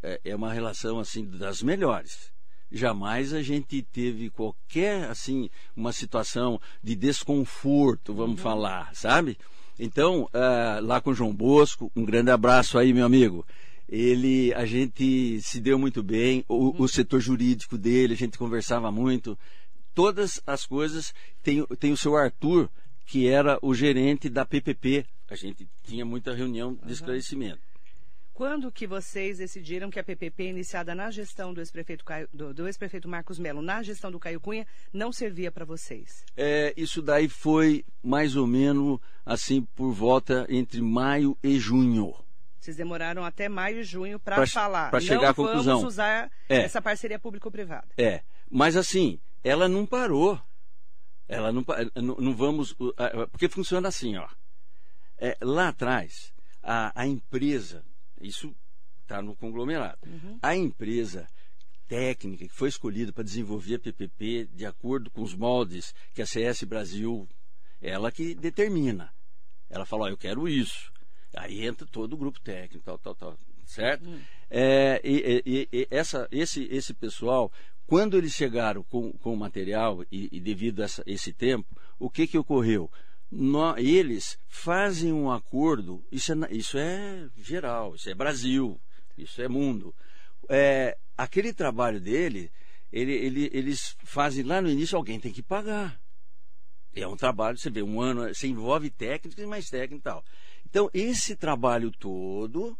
é, 0.03 0.21
é 0.23 0.35
uma 0.35 0.53
relação 0.53 0.99
assim 0.99 1.25
das 1.25 1.63
melhores 1.63 2.33
jamais 2.71 3.33
a 3.33 3.41
gente 3.41 3.81
teve 3.81 4.29
qualquer 4.29 5.05
assim 5.05 5.49
uma 5.75 5.91
situação 5.91 6.59
de 6.83 6.95
desconforto, 6.95 8.13
vamos 8.13 8.37
uhum. 8.37 8.43
falar, 8.43 8.93
sabe? 8.93 9.37
Então, 9.77 10.23
uh, 10.23 10.85
lá 10.85 11.01
com 11.01 11.11
o 11.11 11.13
João 11.13 11.33
Bosco, 11.33 11.91
um 11.95 12.05
grande 12.05 12.31
abraço 12.31 12.77
aí, 12.77 12.93
meu 12.93 13.05
amigo. 13.05 13.45
Ele, 13.87 14.53
a 14.53 14.65
gente 14.65 15.39
se 15.41 15.59
deu 15.59 15.77
muito 15.77 16.01
bem, 16.01 16.43
o, 16.47 16.55
uhum. 16.55 16.75
o 16.79 16.87
setor 16.87 17.19
jurídico 17.19 17.77
dele, 17.77 18.13
a 18.13 18.17
gente 18.17 18.37
conversava 18.37 18.91
muito. 18.91 19.37
Todas 19.93 20.41
as 20.45 20.65
coisas, 20.65 21.13
tem, 21.43 21.65
tem 21.79 21.91
o 21.91 21.97
seu 21.97 22.17
Arthur, 22.17 22.69
que 23.05 23.27
era 23.27 23.59
o 23.61 23.73
gerente 23.73 24.29
da 24.29 24.45
PPP. 24.45 25.05
A 25.29 25.35
gente 25.35 25.67
tinha 25.83 26.05
muita 26.05 26.33
reunião 26.33 26.73
de 26.73 26.83
uhum. 26.85 26.91
esclarecimento. 26.91 27.61
Quando 28.35 28.69
que 28.69 28.85
vocês 28.85 29.37
decidiram 29.37 29.89
que 29.89 29.97
a 29.97 30.03
PPP, 30.03 30.49
iniciada 30.49 30.93
na 30.93 31.09
gestão 31.09 31.53
do 31.53 31.61
ex-prefeito, 31.61 32.03
do, 32.33 32.53
do 32.53 32.67
ex-prefeito 32.67 33.07
Marcos 33.07 33.39
Melo, 33.39 33.61
na 33.61 33.81
gestão 33.81 34.11
do 34.11 34.19
Caio 34.19 34.41
Cunha, 34.41 34.67
não 34.91 35.09
servia 35.09 35.49
para 35.49 35.63
vocês? 35.63 36.25
É, 36.35 36.73
isso 36.75 37.01
daí 37.01 37.29
foi 37.29 37.85
mais 38.03 38.35
ou 38.35 38.45
menos 38.45 38.99
assim 39.25 39.61
por 39.73 39.93
volta 39.93 40.45
entre 40.49 40.81
maio 40.81 41.37
e 41.41 41.57
junho. 41.57 42.13
Vocês 42.65 42.77
demoraram 42.77 43.23
até 43.23 43.47
maio 43.47 43.81
e 43.81 43.83
junho 43.83 44.19
para 44.19 44.47
falar. 44.47 44.89
Para 44.89 44.99
chegar 44.99 45.21
não 45.21 45.29
à 45.29 45.33
conclusão. 45.35 45.77
Vamos 45.77 45.93
usar 45.93 46.31
é. 46.49 46.63
essa 46.63 46.81
parceria 46.81 47.19
público-privada. 47.19 47.87
É, 47.95 48.23
mas 48.49 48.75
assim, 48.75 49.19
ela 49.43 49.69
não 49.69 49.85
parou. 49.85 50.41
Ela 51.27 51.51
não, 51.51 51.63
não, 51.95 52.15
não 52.15 52.35
vamos. 52.35 52.75
Porque 53.31 53.47
funciona 53.47 53.87
assim, 53.87 54.17
ó. 54.17 54.27
É, 55.19 55.37
lá 55.41 55.67
atrás, 55.67 56.33
a, 56.63 56.91
a 56.99 57.05
empresa 57.05 57.85
isso 58.19 58.55
está 59.03 59.21
no 59.21 59.35
conglomerado. 59.35 59.99
Uhum. 60.03 60.39
A 60.41 60.55
empresa 60.55 61.27
técnica 61.87 62.47
que 62.47 62.53
foi 62.53 62.69
escolhida 62.69 63.13
para 63.13 63.23
desenvolver 63.23 63.75
a 63.75 63.79
PPP 63.79 64.49
de 64.51 64.65
acordo 64.65 65.11
com 65.11 65.21
os 65.21 65.35
moldes 65.35 65.93
que 66.15 66.21
a 66.23 66.25
CS 66.25 66.63
Brasil, 66.63 67.29
ela 67.79 68.11
que 68.11 68.33
determina. 68.33 69.13
Ela 69.69 69.85
fala, 69.85 70.05
oh, 70.05 70.09
eu 70.09 70.17
quero 70.17 70.47
isso. 70.47 70.94
Aí 71.35 71.65
entra 71.65 71.87
todo 71.87 72.13
o 72.13 72.17
grupo 72.17 72.39
técnico, 72.39 72.83
tal, 72.83 72.97
tal, 72.97 73.15
tal, 73.15 73.37
certo? 73.65 74.05
Uhum. 74.05 74.21
É, 74.49 75.01
e, 75.03 75.43
e, 75.45 75.69
e, 75.71 75.87
essa, 75.91 76.27
esse, 76.31 76.63
esse 76.71 76.93
pessoal, 76.93 77.51
quando 77.85 78.17
eles 78.17 78.33
chegaram 78.33 78.83
com, 78.83 79.11
com 79.13 79.33
o 79.33 79.37
material 79.37 80.03
e, 80.11 80.29
e 80.31 80.39
devido 80.39 80.81
a 80.81 80.85
essa, 80.85 81.03
esse 81.05 81.33
tempo, 81.33 81.67
o 81.99 82.09
que, 82.09 82.27
que 82.27 82.37
ocorreu? 82.37 82.89
no, 83.31 83.77
eles 83.77 84.37
fazem 84.47 85.11
um 85.11 85.31
acordo, 85.31 86.03
isso 86.11 86.31
é, 86.31 86.35
isso 86.51 86.77
é 86.77 87.27
geral, 87.35 87.95
isso 87.95 88.09
é 88.09 88.13
Brasil, 88.13 88.79
isso 89.17 89.41
é 89.41 89.47
mundo. 89.47 89.93
É, 90.49 90.97
aquele 91.17 91.53
trabalho 91.53 91.99
dele, 91.99 92.51
ele, 92.91 93.13
ele, 93.13 93.49
eles 93.53 93.95
fazem 94.03 94.43
lá 94.43 94.61
no 94.61 94.69
início, 94.69 94.97
alguém 94.97 95.19
tem 95.19 95.33
que 95.33 95.43
pagar. 95.43 95.99
É 96.95 97.05
um 97.05 97.17
trabalho, 97.17 97.57
você 97.57 97.69
vê, 97.69 97.83
um 97.83 97.99
ano, 97.99 98.33
você 98.33 98.47
envolve 98.47 98.89
técnicos 98.89 99.37
e 99.37 99.45
mais 99.45 99.69
técnico 99.69 99.99
e 99.99 100.03
tal. 100.03 100.23
Então, 100.65 100.89
esse 100.93 101.35
trabalho 101.35 101.91
todo, 101.91 102.77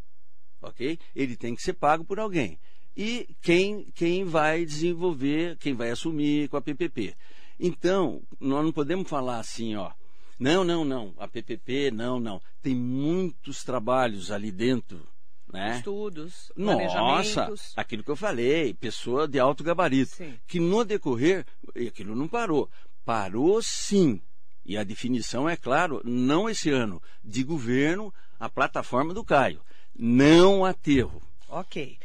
ok? 0.62 1.00
Ele 1.15 1.36
tem 1.36 1.56
que 1.56 1.62
ser 1.62 1.74
pago 1.74 2.04
por 2.04 2.20
alguém. 2.20 2.60
E 2.96 3.27
quem, 3.42 3.92
quem 3.94 4.24
vai 4.24 4.65
desenvolver, 4.65 5.58
quem 5.58 5.74
vai 5.74 5.92
assumir 5.92 6.50
com 6.50 6.58
a 6.58 6.62
PPP. 6.62 7.15
Então, 7.60 8.22
nós 8.39 8.63
não 8.63 8.72
podemos 8.72 9.10
falar 9.10 9.39
assim, 9.39 9.75
ó, 9.75 9.92
não, 10.39 10.63
não, 10.63 10.84
não. 10.84 11.13
A 11.18 11.27
PPP, 11.27 11.92
não, 11.92 12.20
não. 12.20 12.42
Tem 12.62 12.75
muitos 12.75 13.63
trabalhos 13.63 14.32
ali 14.32 14.51
dentro. 14.51 15.08
Né? 15.51 15.77
Estudos, 15.77 16.51
Nossa, 16.58 17.54
aquilo 17.77 18.04
que 18.04 18.12
eu 18.12 18.15
falei, 18.15 18.74
pessoa 18.74 19.27
de 19.27 19.39
alto 19.39 19.63
gabarito. 19.63 20.15
Sim. 20.15 20.38
Que 20.48 20.60
no 20.60 20.84
decorrer, 20.84 21.46
aquilo 21.88 22.15
não 22.15 22.27
parou. 22.27 22.70
Parou 23.06 23.62
sim. 23.62 24.22
E 24.65 24.77
a 24.77 24.84
definição 24.84 25.48
é 25.48 25.55
claro, 25.55 26.01
não 26.03 26.50
esse 26.50 26.72
ano, 26.72 27.01
de 27.24 27.43
governo, 27.43 28.13
a 28.39 28.50
plataforma 28.50 29.13
do 29.13 29.24
Caio. 29.24 29.62
Não 29.95 30.65
aterro. 30.65 31.22
Ok. 31.48 31.98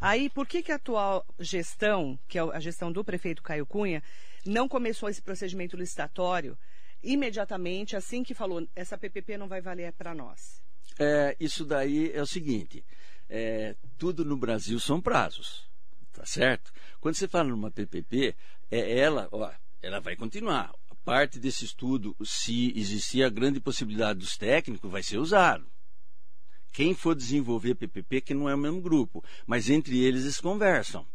Aí, 0.00 0.30
por 0.30 0.46
que, 0.46 0.62
que 0.62 0.70
a 0.70 0.76
atual 0.76 1.26
gestão, 1.40 2.18
que 2.28 2.38
é 2.38 2.42
a 2.42 2.60
gestão 2.60 2.92
do 2.92 3.04
prefeito 3.04 3.42
Caio 3.42 3.66
Cunha, 3.66 4.02
não 4.44 4.68
começou 4.68 5.08
esse 5.08 5.22
procedimento 5.22 5.76
licitatório 5.76 6.56
imediatamente, 7.02 7.96
assim 7.96 8.22
que 8.22 8.34
falou, 8.34 8.66
essa 8.74 8.96
PPP 8.96 9.36
não 9.36 9.48
vai 9.48 9.60
valer 9.60 9.92
para 9.92 10.14
nós? 10.14 10.62
É, 10.98 11.36
isso 11.38 11.64
daí 11.64 12.10
é 12.12 12.22
o 12.22 12.26
seguinte: 12.26 12.84
é, 13.28 13.74
tudo 13.98 14.24
no 14.24 14.36
Brasil 14.36 14.78
são 14.78 15.00
prazos, 15.00 15.66
tá 16.12 16.24
certo? 16.24 16.72
Quando 17.00 17.14
você 17.14 17.28
fala 17.28 17.48
numa 17.48 17.70
PPP, 17.70 18.34
é 18.70 18.98
ela, 18.98 19.28
ó, 19.32 19.50
ela 19.82 20.00
vai 20.00 20.16
continuar. 20.16 20.72
Parte 21.04 21.38
desse 21.38 21.64
estudo, 21.64 22.16
se 22.24 22.72
existir 22.74 23.22
a 23.22 23.28
grande 23.28 23.60
possibilidade 23.60 24.20
dos 24.20 24.36
técnicos, 24.36 24.90
vai 24.90 25.02
ser 25.02 25.18
usado. 25.18 25.66
Quem 26.72 26.94
for 26.94 27.14
desenvolver 27.14 27.74
PPP, 27.74 28.20
que 28.20 28.34
não 28.34 28.48
é 28.48 28.54
o 28.54 28.58
mesmo 28.58 28.80
grupo, 28.80 29.22
mas 29.46 29.68
entre 29.68 30.02
eles 30.02 30.22
eles 30.22 30.40
conversam. 30.40 31.06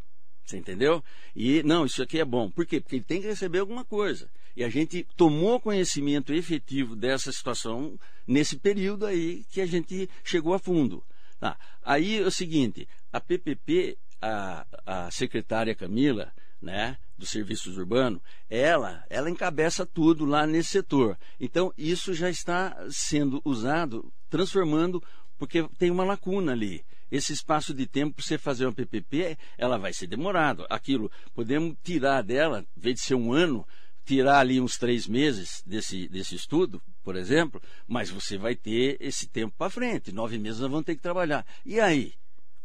Você 0.46 0.58
entendeu? 0.58 1.03
E 1.36 1.62
não, 1.63 1.86
isso 1.86 2.01
aqui 2.01 2.19
é 2.19 2.25
bom. 2.25 2.50
Por 2.50 2.65
quê? 2.65 2.79
Porque 2.79 2.96
ele 2.96 3.03
tem 3.03 3.22
que 3.22 3.27
receber 3.27 3.60
alguma 3.60 3.84
coisa. 3.84 4.29
E 4.55 4.63
a 4.63 4.69
gente 4.69 5.05
tomou 5.15 5.60
conhecimento 5.60 6.34
efetivo 6.34 6.96
dessa 6.96 7.31
situação 7.31 8.00
nesse 8.25 8.58
período 8.58 9.05
aí 9.05 9.43
que 9.51 9.62
a 9.62 9.65
gente 9.65 10.10
chegou 10.24 10.53
a 10.53 10.60
fundo. 10.60 11.03
Ah, 11.41 11.58
aí 11.84 12.19
é 12.19 12.25
o 12.25 12.31
seguinte, 12.31 12.88
a 13.12 13.19
PPP, 13.19 13.98
a, 14.22 14.65
a 14.86 15.12
secretária 15.12 15.75
Camila, 15.75 16.34
né, 16.62 16.98
dos 17.18 17.30
serviços 17.30 17.78
urbanos, 17.78 18.22
ela, 18.50 19.04
ela 19.10 19.30
encabeça 19.30 19.86
tudo 19.86 20.25
lá 20.25 20.46
nesse 20.46 20.70
setor. 20.70 21.18
Então, 21.39 21.74
isso 21.78 22.13
já 22.13 22.30
está 22.30 22.78
sendo 22.89 23.42
usado, 23.46 24.12
transformando, 24.30 25.04
porque 25.38 25.68
tem 25.78 25.89
uma 25.92 26.04
lacuna 26.04 26.51
ali 26.51 26.84
esse 27.12 27.34
espaço 27.34 27.74
de 27.74 27.88
tempo 27.88 28.16
para 28.16 28.24
você 28.24 28.38
fazer 28.38 28.66
uma 28.66 28.74
PPP, 28.74 29.38
ela 29.58 29.78
vai 29.78 29.94
ser 29.94 30.08
demorado. 30.08 30.66
Aquilo, 30.70 31.12
podemos 31.34 31.75
tirar 31.84 32.22
dela, 32.22 32.66
em 32.78 32.80
vez 32.80 32.96
de 32.96 33.01
ser 33.01 33.16
um 33.16 33.34
ano, 33.34 33.68
tirar 34.06 34.39
ali 34.39 34.60
uns 34.60 34.78
três 34.78 35.08
meses 35.08 35.63
desse, 35.66 36.08
desse 36.08 36.36
estudo, 36.36 36.82
por 37.04 37.16
exemplo, 37.16 37.62
mas 37.88 38.10
você 38.10 38.38
vai 38.38 38.56
ter 38.56 38.98
esse 39.00 39.28
tempo 39.28 39.56
para 39.58 39.70
frente. 39.70 40.12
Nove 40.12 40.38
meses 40.38 40.60
nós 40.60 40.70
vamos 40.70 40.86
ter 40.86 40.96
que 40.96 41.01
trabalhar. 41.01 41.46
E 41.66 41.80
aí? 41.80 42.13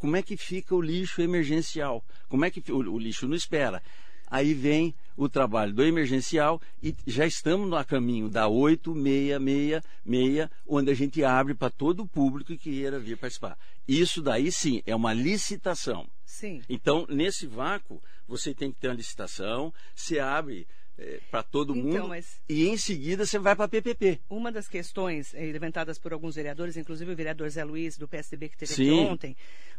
Como 0.04 0.18
é 0.18 0.22
que 0.22 0.36
fica 0.36 0.74
o 0.74 0.82
lixo 0.82 1.22
emergencial? 1.22 2.04
Como 2.28 2.44
é 2.44 2.50
que 2.50 2.70
o, 2.70 2.76
o 2.76 2.98
lixo 2.98 3.26
não 3.26 3.34
espera? 3.34 3.82
Aí 4.26 4.52
vem 4.52 4.94
o 5.16 5.30
trabalho 5.30 5.72
do 5.72 5.82
emergencial 5.82 6.60
e 6.82 6.94
já 7.06 7.24
estamos 7.24 7.70
no 7.70 7.84
caminho 7.86 8.28
da 8.28 8.46
8666, 8.46 10.50
onde 10.68 10.90
a 10.90 10.94
gente 10.94 11.24
abre 11.24 11.54
para 11.54 11.70
todo 11.70 12.02
o 12.02 12.06
público 12.06 12.48
que 12.48 12.58
queira 12.58 12.98
vir 12.98 13.16
participar. 13.16 13.56
Isso 13.88 14.20
daí 14.20 14.52
sim 14.52 14.82
é 14.84 14.94
uma 14.94 15.14
licitação. 15.14 16.06
Sim. 16.26 16.60
Então, 16.68 17.06
nesse 17.08 17.46
vácuo, 17.46 18.02
você 18.28 18.52
tem 18.52 18.70
que 18.70 18.78
ter 18.78 18.88
uma 18.88 18.96
licitação, 18.96 19.72
se 19.94 20.20
abre 20.20 20.66
é, 20.98 21.18
para 21.30 21.42
todo 21.42 21.76
então, 21.76 22.02
mundo 22.02 22.08
mas... 22.08 22.40
e 22.48 22.68
em 22.68 22.76
seguida 22.76 23.26
você 23.26 23.38
vai 23.38 23.56
para 23.56 23.64
a 23.64 23.68
PPP. 23.68 24.20
Uma 24.30 24.52
das 24.52 24.68
questões 24.68 25.34
é, 25.34 25.40
levantadas 25.40 25.98
por 25.98 26.12
alguns 26.12 26.36
vereadores, 26.36 26.76
inclusive 26.76 27.10
o 27.12 27.16
vereador 27.16 27.48
Zé 27.48 27.64
Luiz 27.64 27.98
do 27.98 28.06
PSDB 28.06 28.48
que 28.48 28.58
teve 28.58 28.72
Sim. 28.72 29.02
aqui 29.02 29.12
ontem. 29.12 29.36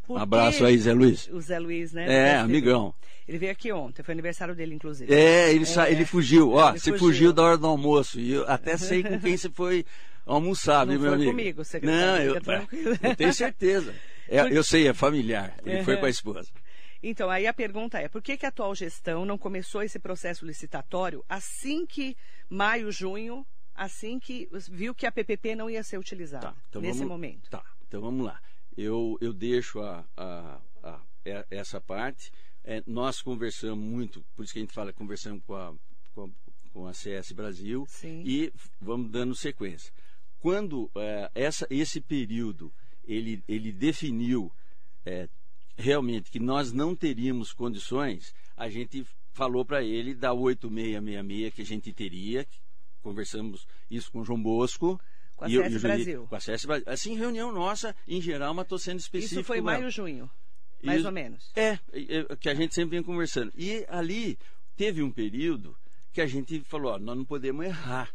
Um 0.08 0.18
abraço 0.18 0.64
aí, 0.64 0.78
Zé 0.78 0.94
Luiz. 0.94 1.28
O 1.32 1.42
Zé 1.42 1.58
Luiz, 1.58 1.92
né? 1.92 2.06
É, 2.08 2.36
amigão. 2.36 2.94
Ele 3.28 3.40
veio 3.40 3.52
aqui 3.52 3.72
ontem, 3.72 4.04
foi 4.04 4.14
aniversário 4.14 4.54
dele, 4.54 4.76
inclusive. 4.76 5.12
É, 5.12 5.52
ele, 5.52 5.66
é, 5.66 5.92
ele 5.92 6.06
fugiu. 6.06 6.52
Ó, 6.52 6.70
ele 6.70 6.80
você 6.80 6.92
fugiu. 6.92 7.08
fugiu. 7.08 7.34
da 7.34 7.44
hora 7.44 7.58
do 7.58 7.66
almoço. 7.66 8.20
E 8.20 8.34
eu 8.34 8.48
até 8.48 8.78
sei 8.78 9.02
com 9.02 9.20
quem 9.20 9.36
você 9.36 9.50
foi 9.50 9.84
almoçar, 10.26 10.86
viu, 10.86 11.00
meu 11.00 11.14
amigo? 11.14 11.32
comigo, 11.32 11.62
Não, 11.82 12.18
eu, 12.18 12.36
eu 13.02 13.16
tenho 13.16 13.34
certeza. 13.34 13.94
É, 14.30 14.42
eu 14.42 14.64
sei, 14.64 14.88
é 14.88 14.94
familiar. 14.94 15.56
Ele 15.66 15.84
foi 15.84 15.98
com 15.98 16.06
a 16.06 16.10
esposa. 16.10 16.50
Então, 17.08 17.30
aí 17.30 17.46
a 17.46 17.54
pergunta 17.54 18.00
é: 18.00 18.10
por 18.10 18.20
que, 18.20 18.36
que 18.36 18.48
a 18.48 18.50
atual 18.50 18.74
gestão 18.74 19.26
não 19.26 19.38
começou 19.38 19.84
esse 19.84 20.00
processo 20.00 20.44
licitatório 20.44 21.24
assim 21.30 21.86
que 21.86 22.18
maio, 22.50 22.92
junho, 22.92 23.46
assim 23.76 24.20
que 24.20 24.50
viu 24.72 24.96
que 24.96 25.06
a 25.06 25.12
PPP 25.12 25.56
não 25.56 25.70
ia 25.70 25.84
ser 25.84 26.00
utilizada 26.00 26.48
tá, 26.48 26.56
então 26.68 26.82
nesse 26.82 27.00
vamos, 27.00 27.12
momento? 27.12 27.48
Tá, 27.52 27.64
então 27.88 28.02
vamos 28.02 28.26
lá. 28.26 28.42
Eu, 28.76 29.20
eu 29.22 29.32
deixo 29.32 29.82
a, 29.82 30.04
a, 30.18 30.60
a, 30.82 31.02
é, 31.24 31.46
essa 31.52 31.80
parte. 31.80 32.32
É, 32.64 32.82
nós 32.88 33.22
conversamos 33.22 33.86
muito, 33.86 34.26
por 34.36 34.44
isso 34.44 34.52
que 34.52 34.58
a 34.58 34.64
gente 34.64 34.74
fala, 34.74 34.92
conversamos 34.92 35.44
com 35.46 35.54
a, 35.54 35.76
com 36.16 36.24
a, 36.24 36.30
com 36.74 36.92
CS 36.92 37.34
Brasil 37.34 37.86
Sim. 37.88 38.24
e 38.26 38.52
vamos 38.82 39.12
dando 39.12 39.36
sequência. 39.36 39.94
Quando 40.40 40.90
é, 40.96 41.30
essa, 41.36 41.68
esse 41.70 42.02
período 42.02 42.74
ele, 43.08 43.44
ele 43.48 43.72
definiu 43.72 44.52
é, 45.06 45.30
realmente 45.78 46.32
que 46.32 46.40
nós 46.40 46.72
não 46.72 46.96
teríamos 46.96 47.54
condições, 47.54 48.34
a 48.56 48.70
gente 48.70 49.06
falou 49.34 49.66
para 49.66 49.84
ele 49.84 50.14
da 50.14 50.34
8666 50.34 51.54
que 51.54 51.62
a 51.62 51.66
gente 51.66 51.92
teria, 51.94 52.48
conversamos 53.02 53.68
isso 53.90 54.12
com 54.12 54.22
o 54.22 54.26
João 54.26 54.42
Bosco. 54.42 55.00
Com 55.36 55.46
a 55.46 55.50
eu- 55.52 55.62
CS 55.64 55.82
Brasil. 55.82 56.28
Com 56.28 56.36
a 56.36 56.40
CS 56.40 56.66
Brasil. 56.66 56.86
Assim, 56.88 57.16
reunião 57.16 57.52
nossa, 57.52 57.94
em 58.08 58.22
geral, 58.22 58.54
mas 58.54 58.64
estou 58.64 58.80
sendo 58.80 59.00
específico. 59.00 59.42
Isso 59.42 59.44
foi 59.44 59.60
maio, 59.60 59.90
junho, 59.92 60.32
mais 60.82 61.00
Isso- 61.00 61.08
ou 61.08 61.14
menos. 61.14 61.52
É, 61.56 61.72
é, 61.72 61.80
é, 61.92 62.36
que 62.38 62.48
a 62.50 62.56
gente 62.56 62.74
sempre 62.74 62.92
vem 62.98 63.04
conversando. 63.04 63.52
E 63.56 63.86
ali 63.90 64.38
teve 64.78 65.04
um 65.04 65.12
período 65.12 65.76
que 66.14 66.22
a 66.22 66.26
gente 66.26 66.62
falou, 66.62 66.94
ó, 66.94 66.98
nós 66.98 67.18
não 67.18 67.26
podemos 67.26 67.66
errar. 67.66 68.10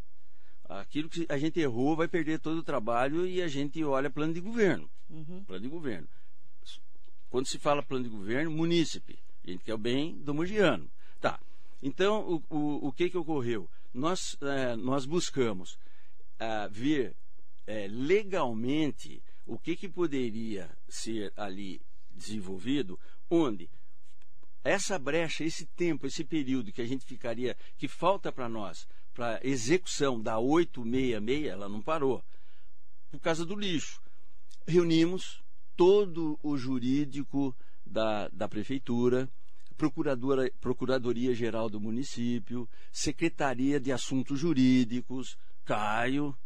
Aquilo 0.67 1.09
que 1.09 1.25
a 1.29 1.37
gente 1.37 1.59
errou 1.59 1.95
vai 1.95 2.07
perder 2.07 2.39
todo 2.39 2.57
o 2.59 2.63
trabalho 2.63 3.27
e 3.27 3.41
a 3.41 3.47
gente 3.47 3.83
olha 3.83 4.09
plano 4.09 4.33
de 4.33 4.39
governo. 4.39 4.89
Uhum. 5.09 5.43
Plano 5.43 5.61
de 5.61 5.67
governo. 5.69 6.07
Quando 7.31 7.47
se 7.47 7.57
fala 7.57 7.81
plano 7.81 8.03
de 8.03 8.09
governo, 8.09 8.51
munícipe. 8.51 9.17
A 9.43 9.49
gente 9.49 9.63
quer 9.63 9.73
o 9.73 9.77
bem 9.77 10.15
do 10.17 10.33
mogiano. 10.33 10.91
Tá. 11.19 11.39
Então, 11.81 12.43
o, 12.49 12.55
o, 12.55 12.87
o 12.89 12.91
que, 12.91 13.09
que 13.09 13.17
ocorreu? 13.17 13.69
Nós, 13.93 14.37
eh, 14.41 14.75
nós 14.75 15.05
buscamos 15.05 15.79
ah, 16.37 16.67
ver 16.69 17.15
eh, 17.65 17.87
legalmente 17.89 19.23
o 19.47 19.57
que, 19.57 19.77
que 19.77 19.87
poderia 19.87 20.69
ser 20.89 21.31
ali 21.37 21.81
desenvolvido, 22.11 22.99
onde 23.29 23.69
essa 24.63 24.99
brecha, 24.99 25.43
esse 25.43 25.65
tempo, 25.65 26.05
esse 26.05 26.23
período 26.23 26.71
que 26.71 26.81
a 26.81 26.85
gente 26.85 27.05
ficaria, 27.05 27.57
que 27.77 27.87
falta 27.87 28.31
para 28.31 28.49
nós, 28.49 28.87
para 29.13 29.39
execução 29.41 30.21
da 30.21 30.37
866, 30.37 31.47
ela 31.47 31.69
não 31.69 31.81
parou, 31.81 32.23
por 33.09 33.19
causa 33.19 33.45
do 33.45 33.55
lixo. 33.55 34.01
Reunimos 34.67 35.41
todo 35.81 36.39
o 36.43 36.55
jurídico 36.55 37.57
da, 37.83 38.27
da 38.27 38.47
prefeitura, 38.47 39.27
procuradora, 39.75 40.51
Procuradoria 40.61 41.33
Geral 41.33 41.71
do 41.71 41.81
município, 41.81 42.69
Secretaria 42.91 43.79
de 43.79 43.91
Assuntos 43.91 44.39
Jurídicos, 44.39 45.35
Caio, 45.65 46.37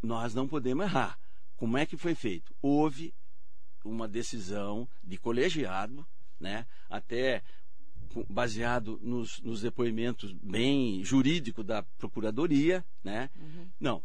nós 0.00 0.32
não 0.32 0.46
podemos 0.46 0.84
errar. 0.84 1.18
Como 1.56 1.76
é 1.76 1.84
que 1.84 1.96
foi 1.96 2.14
feito? 2.14 2.54
Houve 2.62 3.12
uma 3.84 4.06
decisão 4.06 4.88
de 5.02 5.18
colegiado, 5.18 6.06
né? 6.38 6.68
até 6.88 7.42
baseado 8.28 9.00
nos, 9.02 9.40
nos 9.40 9.62
depoimentos 9.62 10.30
bem 10.30 11.02
jurídicos 11.02 11.64
da 11.64 11.82
Procuradoria. 11.98 12.86
Né? 13.02 13.28
Não, 13.80 14.00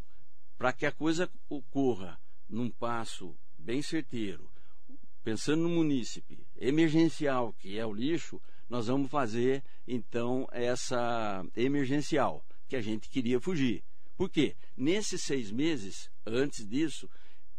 para 0.57 0.73
que 0.73 0.87
a 0.87 0.91
coisa 0.91 1.29
ocorra 1.47 2.19
num 2.49 2.71
passo 2.71 3.37
bem 3.65 3.81
certeiro, 3.81 4.47
pensando 5.23 5.63
no 5.63 5.69
munícipe 5.69 6.37
emergencial, 6.55 7.51
que 7.53 7.79
é 7.79 7.85
o 7.85 7.91
lixo, 7.91 8.39
nós 8.69 8.85
vamos 8.85 9.09
fazer 9.09 9.63
então 9.87 10.47
essa 10.51 11.43
emergencial, 11.57 12.45
que 12.69 12.75
a 12.75 12.81
gente 12.81 13.09
queria 13.09 13.39
fugir. 13.39 13.83
Por 14.15 14.29
quê? 14.29 14.55
Nesses 14.77 15.23
seis 15.23 15.49
meses, 15.49 16.11
antes 16.27 16.65
disso, 16.67 17.09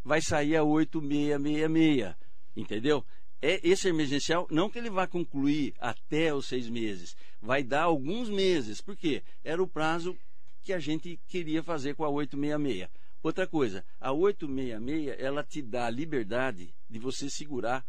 vai 0.04 0.22
sair 0.22 0.54
a 0.54 0.62
8666, 0.62 2.14
entendeu? 2.54 3.04
É 3.42 3.60
esse 3.68 3.88
emergencial, 3.88 4.46
não 4.48 4.70
que 4.70 4.78
ele 4.78 4.88
vá 4.88 5.08
concluir 5.08 5.74
até 5.80 6.32
os 6.32 6.46
seis 6.46 6.68
meses, 6.68 7.16
vai 7.42 7.64
dar 7.64 7.82
alguns 7.82 8.30
meses, 8.30 8.80
porque 8.80 9.24
era 9.42 9.60
o 9.60 9.68
prazo 9.68 10.16
que 10.62 10.72
a 10.72 10.78
gente 10.78 11.18
queria 11.26 11.64
fazer 11.64 11.96
com 11.96 12.04
a 12.04 12.08
866. 12.08 12.88
Outra 13.26 13.44
coisa, 13.44 13.84
a 13.98 14.12
866, 14.12 15.18
ela 15.18 15.42
te 15.42 15.60
dá 15.60 15.86
a 15.86 15.90
liberdade 15.90 16.72
de 16.88 16.96
você 17.00 17.28
segurar 17.28 17.84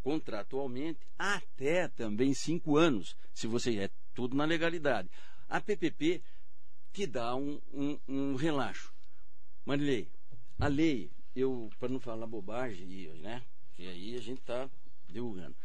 contratualmente 0.00 1.00
até 1.18 1.88
também 1.88 2.32
cinco 2.32 2.76
anos, 2.76 3.16
se 3.34 3.48
você 3.48 3.76
é 3.80 3.90
tudo 4.14 4.36
na 4.36 4.44
legalidade. 4.44 5.10
A 5.48 5.60
PPP 5.60 6.22
te 6.92 7.04
dá 7.04 7.34
um, 7.34 7.60
um, 7.72 7.98
um 8.06 8.34
relaxo. 8.36 8.94
Marilei, 9.64 10.08
a 10.56 10.68
lei, 10.68 11.10
eu, 11.34 11.68
para 11.80 11.88
não 11.88 11.98
falar 11.98 12.28
bobagem, 12.28 12.88
e, 12.88 13.08
né, 13.14 13.42
que 13.74 13.88
aí 13.88 14.14
a 14.14 14.20
gente 14.20 14.38
está 14.38 14.70
divulgando. 15.08 15.56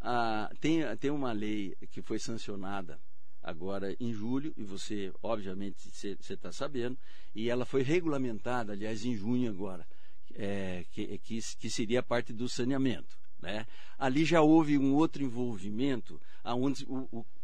Ah, 0.00 0.48
tem, 0.60 0.82
tem 0.98 1.10
uma 1.10 1.32
lei 1.32 1.74
que 1.90 2.00
foi 2.00 2.20
sancionada 2.20 2.96
agora 3.44 3.94
em 4.00 4.12
julho, 4.12 4.52
e 4.56 4.64
você, 4.64 5.12
obviamente, 5.22 5.90
você 5.90 6.16
está 6.32 6.50
sabendo, 6.50 6.98
e 7.34 7.50
ela 7.50 7.66
foi 7.66 7.82
regulamentada, 7.82 8.72
aliás, 8.72 9.04
em 9.04 9.14
junho 9.14 9.50
agora, 9.50 9.86
é, 10.34 10.84
que, 10.90 11.18
que, 11.18 11.38
que 11.58 11.70
seria 11.70 12.02
parte 12.02 12.32
do 12.32 12.48
saneamento. 12.48 13.16
Né? 13.40 13.66
Ali 13.98 14.24
já 14.24 14.40
houve 14.40 14.78
um 14.78 14.94
outro 14.94 15.22
envolvimento, 15.22 16.18
onde 16.42 16.86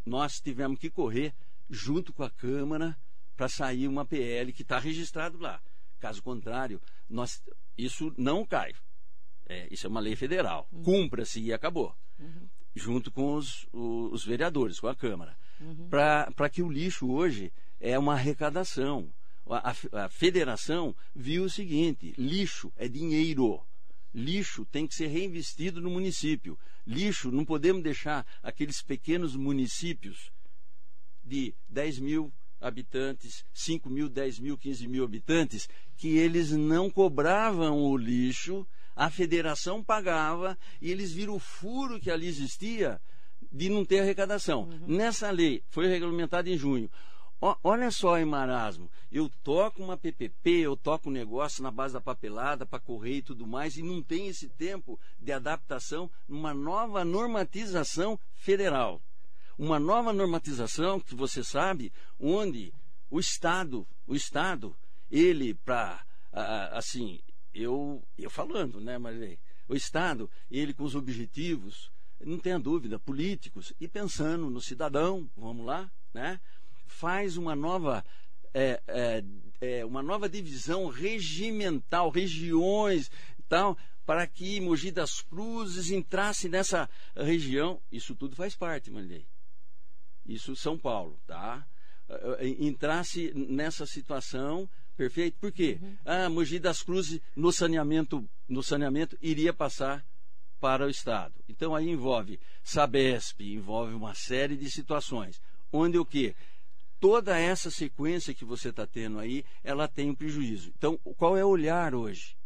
nós 0.04 0.40
tivemos 0.40 0.78
que 0.78 0.88
correr 0.88 1.34
junto 1.68 2.12
com 2.12 2.22
a 2.22 2.30
Câmara 2.30 2.96
para 3.36 3.48
sair 3.48 3.86
uma 3.86 4.04
PL 4.04 4.52
que 4.52 4.62
está 4.62 4.78
registrado 4.78 5.38
lá. 5.38 5.60
Caso 5.98 6.22
contrário, 6.22 6.80
nós, 7.08 7.42
isso 7.76 8.12
não 8.16 8.44
cai. 8.44 8.72
É, 9.46 9.68
isso 9.70 9.86
é 9.86 9.90
uma 9.90 10.00
lei 10.00 10.16
federal. 10.16 10.66
Uhum. 10.72 10.82
Cumpra-se 10.82 11.40
e 11.40 11.52
acabou. 11.52 11.94
Uhum. 12.18 12.48
Junto 12.74 13.10
com 13.10 13.34
os, 13.34 13.66
os, 13.72 14.12
os, 14.12 14.24
vereadores, 14.24 14.80
com 14.80 14.88
a 14.88 14.94
Câmara. 14.94 15.36
Uhum. 15.60 15.88
Para 15.88 16.48
que 16.48 16.62
o 16.62 16.70
lixo 16.70 17.10
hoje 17.10 17.52
é 17.78 17.98
uma 17.98 18.14
arrecadação. 18.14 19.12
A, 19.46 19.70
a, 19.70 20.04
a 20.04 20.08
federação 20.08 20.94
viu 21.14 21.44
o 21.44 21.50
seguinte: 21.50 22.14
lixo 22.16 22.72
é 22.76 22.88
dinheiro. 22.88 23.60
Lixo 24.12 24.64
tem 24.64 24.86
que 24.86 24.94
ser 24.94 25.06
reinvestido 25.06 25.80
no 25.80 25.90
município. 25.90 26.58
Lixo, 26.86 27.30
não 27.30 27.44
podemos 27.44 27.82
deixar 27.82 28.26
aqueles 28.42 28.82
pequenos 28.82 29.36
municípios 29.36 30.32
de 31.22 31.54
10 31.68 32.00
mil 32.00 32.32
habitantes, 32.60 33.44
5 33.52 33.88
mil, 33.88 34.08
10 34.08 34.40
mil, 34.40 34.58
15 34.58 34.88
mil 34.88 35.04
habitantes, 35.04 35.68
que 35.96 36.18
eles 36.18 36.50
não 36.50 36.90
cobravam 36.90 37.82
o 37.82 37.96
lixo, 37.96 38.66
a 38.94 39.08
federação 39.08 39.82
pagava 39.82 40.58
e 40.80 40.90
eles 40.90 41.12
viram 41.12 41.36
o 41.36 41.38
furo 41.38 42.00
que 42.00 42.10
ali 42.10 42.26
existia 42.26 43.00
de 43.50 43.68
não 43.68 43.84
ter 43.84 44.00
arrecadação. 44.00 44.62
Uhum. 44.62 44.96
Nessa 44.96 45.30
lei, 45.30 45.62
foi 45.68 45.86
regulamentada 45.86 46.48
em 46.48 46.56
junho. 46.56 46.90
O, 47.40 47.56
olha 47.64 47.90
só, 47.90 48.18
em 48.18 48.24
marasmo, 48.24 48.90
eu 49.10 49.30
toco 49.42 49.82
uma 49.82 49.96
PPP, 49.96 50.50
eu 50.60 50.76
toco 50.76 51.08
um 51.08 51.12
negócio 51.12 51.62
na 51.62 51.70
base 51.70 51.94
da 51.94 52.00
papelada 52.00 52.66
para 52.66 52.78
correr 52.78 53.16
e 53.16 53.22
tudo 53.22 53.46
mais, 53.46 53.76
e 53.76 53.82
não 53.82 54.02
tem 54.02 54.28
esse 54.28 54.48
tempo 54.48 55.00
de 55.18 55.32
adaptação 55.32 56.10
numa 56.28 56.52
nova 56.52 57.04
normatização 57.04 58.18
federal 58.34 59.00
uma 59.60 59.78
nova 59.78 60.10
normatização 60.10 60.98
que 60.98 61.14
você 61.14 61.44
sabe 61.44 61.92
onde 62.18 62.72
o 63.10 63.20
Estado, 63.20 63.86
o 64.06 64.14
Estado, 64.14 64.74
ele 65.10 65.52
para 65.52 66.02
assim, 66.72 67.20
eu 67.52 68.02
eu 68.16 68.30
falando, 68.30 68.80
né, 68.80 68.96
Marilei? 68.96 69.38
O 69.68 69.74
Estado, 69.74 70.30
ele 70.50 70.72
com 70.72 70.84
os 70.84 70.94
objetivos, 70.94 71.92
não 72.20 72.38
tenha 72.38 72.58
dúvida, 72.58 72.98
políticos 72.98 73.72
e 73.80 73.88
pensando 73.88 74.50
no 74.50 74.60
cidadão, 74.60 75.28
vamos 75.36 75.64
lá, 75.64 75.90
né? 76.12 76.40
Faz 76.86 77.36
uma 77.36 77.54
nova 77.54 78.04
é, 78.52 78.80
é, 78.86 79.24
é, 79.60 79.84
uma 79.84 80.02
nova 80.02 80.28
divisão 80.28 80.88
regimental, 80.88 82.10
regiões, 82.10 83.10
tal, 83.48 83.78
para 84.04 84.26
que 84.26 84.60
Mogi 84.60 84.90
das 84.90 85.20
Cruzes 85.20 85.90
entrasse 85.90 86.48
nessa 86.48 86.88
região. 87.16 87.80
Isso 87.92 88.14
tudo 88.14 88.34
faz 88.34 88.56
parte, 88.56 88.90
Marilei 88.90 89.26
isso 90.30 90.54
São 90.56 90.78
Paulo, 90.78 91.18
tá? 91.26 91.66
Entrasse 92.58 93.32
nessa 93.34 93.86
situação, 93.86 94.68
perfeito? 94.96 95.38
Por 95.38 95.52
quê? 95.52 95.78
Uhum. 95.80 95.96
Ah, 96.04 96.28
Mogi 96.28 96.58
das 96.58 96.82
Cruzes 96.82 97.20
no 97.36 97.52
saneamento, 97.52 98.28
no 98.48 98.62
saneamento 98.62 99.16
iria 99.20 99.52
passar 99.52 100.04
para 100.60 100.86
o 100.86 100.90
Estado. 100.90 101.34
Então 101.48 101.74
aí 101.74 101.88
envolve 101.88 102.38
Sabesp, 102.62 103.40
envolve 103.40 103.94
uma 103.94 104.14
série 104.14 104.56
de 104.56 104.70
situações, 104.70 105.40
onde 105.72 105.98
o 105.98 106.04
quê? 106.04 106.34
Toda 107.00 107.38
essa 107.38 107.70
sequência 107.70 108.34
que 108.34 108.44
você 108.44 108.68
está 108.68 108.86
tendo 108.86 109.18
aí, 109.18 109.44
ela 109.64 109.88
tem 109.88 110.10
um 110.10 110.14
prejuízo. 110.14 110.70
Então, 110.76 110.98
qual 111.16 111.34
é 111.34 111.42
o 111.42 111.48
olhar 111.48 111.94
hoje? 111.94 112.36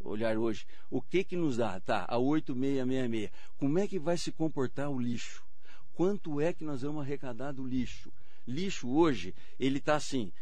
Olhar 0.00 0.38
hoje. 0.38 0.66
O 0.90 1.02
que 1.02 1.22
que 1.22 1.36
nos 1.36 1.58
dá? 1.58 1.78
Tá, 1.78 2.06
a 2.08 2.16
8666. 2.16 3.30
Como 3.58 3.78
é 3.78 3.86
que 3.86 3.98
vai 3.98 4.16
se 4.16 4.32
comportar 4.32 4.88
o 4.88 4.98
lixo? 4.98 5.44
quanto 5.92 6.40
é 6.40 6.52
que 6.52 6.64
nós 6.64 6.82
vamos 6.82 7.02
arrecadar 7.02 7.52
do 7.52 7.66
lixo. 7.66 8.12
Lixo 8.46 8.88
hoje, 8.88 9.34
ele 9.58 9.78
está 9.78 9.96
assim, 9.96 10.32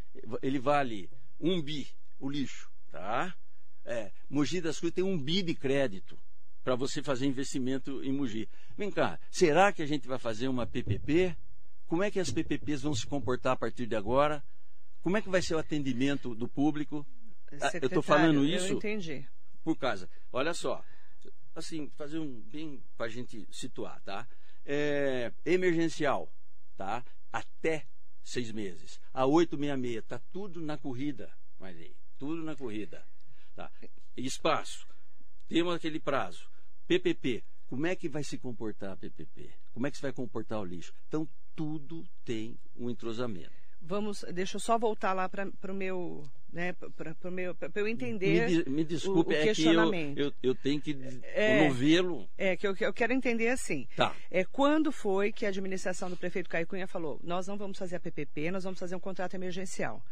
ele 0.43 0.59
vale 0.59 1.11
um 1.39 1.61
bi, 1.61 1.87
o 2.19 2.31
lixo, 2.31 2.71
tá? 2.91 3.35
É, 3.85 4.13
Mogi 4.29 4.61
das 4.61 4.79
Cruzes 4.79 4.95
tem 4.95 5.05
um 5.05 5.19
bi 5.19 5.43
de 5.43 5.55
crédito 5.55 6.19
para 6.63 6.75
você 6.75 7.03
fazer 7.03 7.27
investimento 7.27 8.03
em 8.05 8.13
Mogi. 8.13 8.49
Vem 8.77 8.91
cá, 8.91 9.19
será 9.31 9.73
que 9.73 9.83
a 9.83 9.87
gente 9.87 10.07
vai 10.07 10.19
fazer 10.19 10.49
uma 10.49 10.67
PPP? 10.67 11.37
Como 11.87 12.03
é 12.03 12.11
que 12.11 12.21
as 12.21 12.31
PPPs 12.31 12.83
vão 12.83 12.95
se 12.95 13.07
comportar 13.07 13.55
a 13.55 13.57
partir 13.57 13.87
de 13.87 13.97
agora? 13.97 14.43
Como 15.01 15.17
é 15.17 15.23
que 15.23 15.29
vai 15.29 15.43
ser 15.43 15.55
o 15.55 15.59
atendimento 15.59 16.35
do 16.35 16.49
público? 16.49 17.07
eu 17.51 17.87
estou 17.87 18.03
falando 18.03 18.45
isso 18.45 18.69
eu 18.69 18.77
entendi. 18.77 19.27
por 19.65 19.77
causa. 19.77 20.09
Olha 20.33 20.55
só, 20.55 20.85
assim, 21.55 21.91
fazer 21.97 22.19
um 22.19 22.41
bem 22.43 22.83
para 22.97 23.07
a 23.07 23.09
gente 23.09 23.47
situar, 23.51 24.01
tá? 24.03 24.29
É, 24.65 25.33
emergencial, 25.45 26.33
tá? 26.77 27.05
Até 27.33 27.87
seis 28.23 28.53
meses. 28.53 29.01
A 29.13 29.27
866, 29.27 30.05
está 30.05 30.19
tudo 30.33 30.61
na 30.61 30.79
corrida, 30.79 31.33
Marilei. 31.59 31.97
Tudo 32.19 32.43
na 32.45 32.55
corrida. 32.55 33.05
Tá? 33.57 33.71
Espaço. 34.17 34.87
Temos 35.51 35.75
aquele 35.75 35.99
prazo. 35.99 36.49
PPP. 36.87 37.43
Como 37.69 37.85
é 37.85 37.97
que 37.97 38.09
vai 38.09 38.23
se 38.23 38.39
comportar 38.39 38.93
a 38.93 38.97
PPP? 38.97 39.51
Como 39.73 39.85
é 39.85 39.91
que 39.91 39.97
se 39.97 40.03
vai 40.03 40.13
comportar 40.13 40.61
o 40.61 40.65
lixo? 40.65 40.95
Então, 41.09 41.29
tudo 41.57 42.05
tem 42.25 42.57
um 42.77 42.89
entrosamento. 42.89 43.51
Vamos, 43.83 44.25
deixa 44.33 44.57
eu 44.57 44.61
só 44.61 44.79
voltar 44.79 45.13
lá 45.13 45.29
para 45.29 45.73
o 45.73 45.75
meu, 45.75 46.25
né, 46.53 46.73
para 46.73 47.17
eu 47.75 47.89
entender 47.89 48.65
me, 48.67 48.71
me 48.71 48.85
desculpe, 48.85 49.33
o, 49.33 49.37
o 49.37 49.41
é 49.41 49.43
questionamento. 49.45 50.15
que 50.15 50.21
eu, 50.21 50.27
eu, 50.27 50.35
eu 50.43 50.55
tenho 50.55 50.81
que 50.81 50.97
é, 51.23 51.69
vê-lo. 51.71 52.29
É, 52.37 52.57
que 52.57 52.67
eu, 52.67 52.77
eu, 52.79 52.93
quero 52.93 53.13
entender 53.13 53.49
assim. 53.49 53.89
Tá. 53.97 54.15
É, 54.31 54.45
quando 54.45 54.93
foi 54.93 55.33
que 55.33 55.47
a 55.47 55.49
administração 55.49 56.11
do 56.11 56.17
prefeito 56.17 56.51
Caio 56.51 56.67
Cunha 56.67 56.87
falou, 56.87 57.19
nós 57.25 57.47
não 57.47 57.57
vamos 57.57 57.79
fazer 57.79 57.97
a 57.97 58.01
PPP, 58.01 58.51
nós 58.51 58.65
vamos 58.65 58.79
fazer 58.79 58.95
um 58.95 59.01
contrato 59.01 59.35
emergencial? 59.35 60.05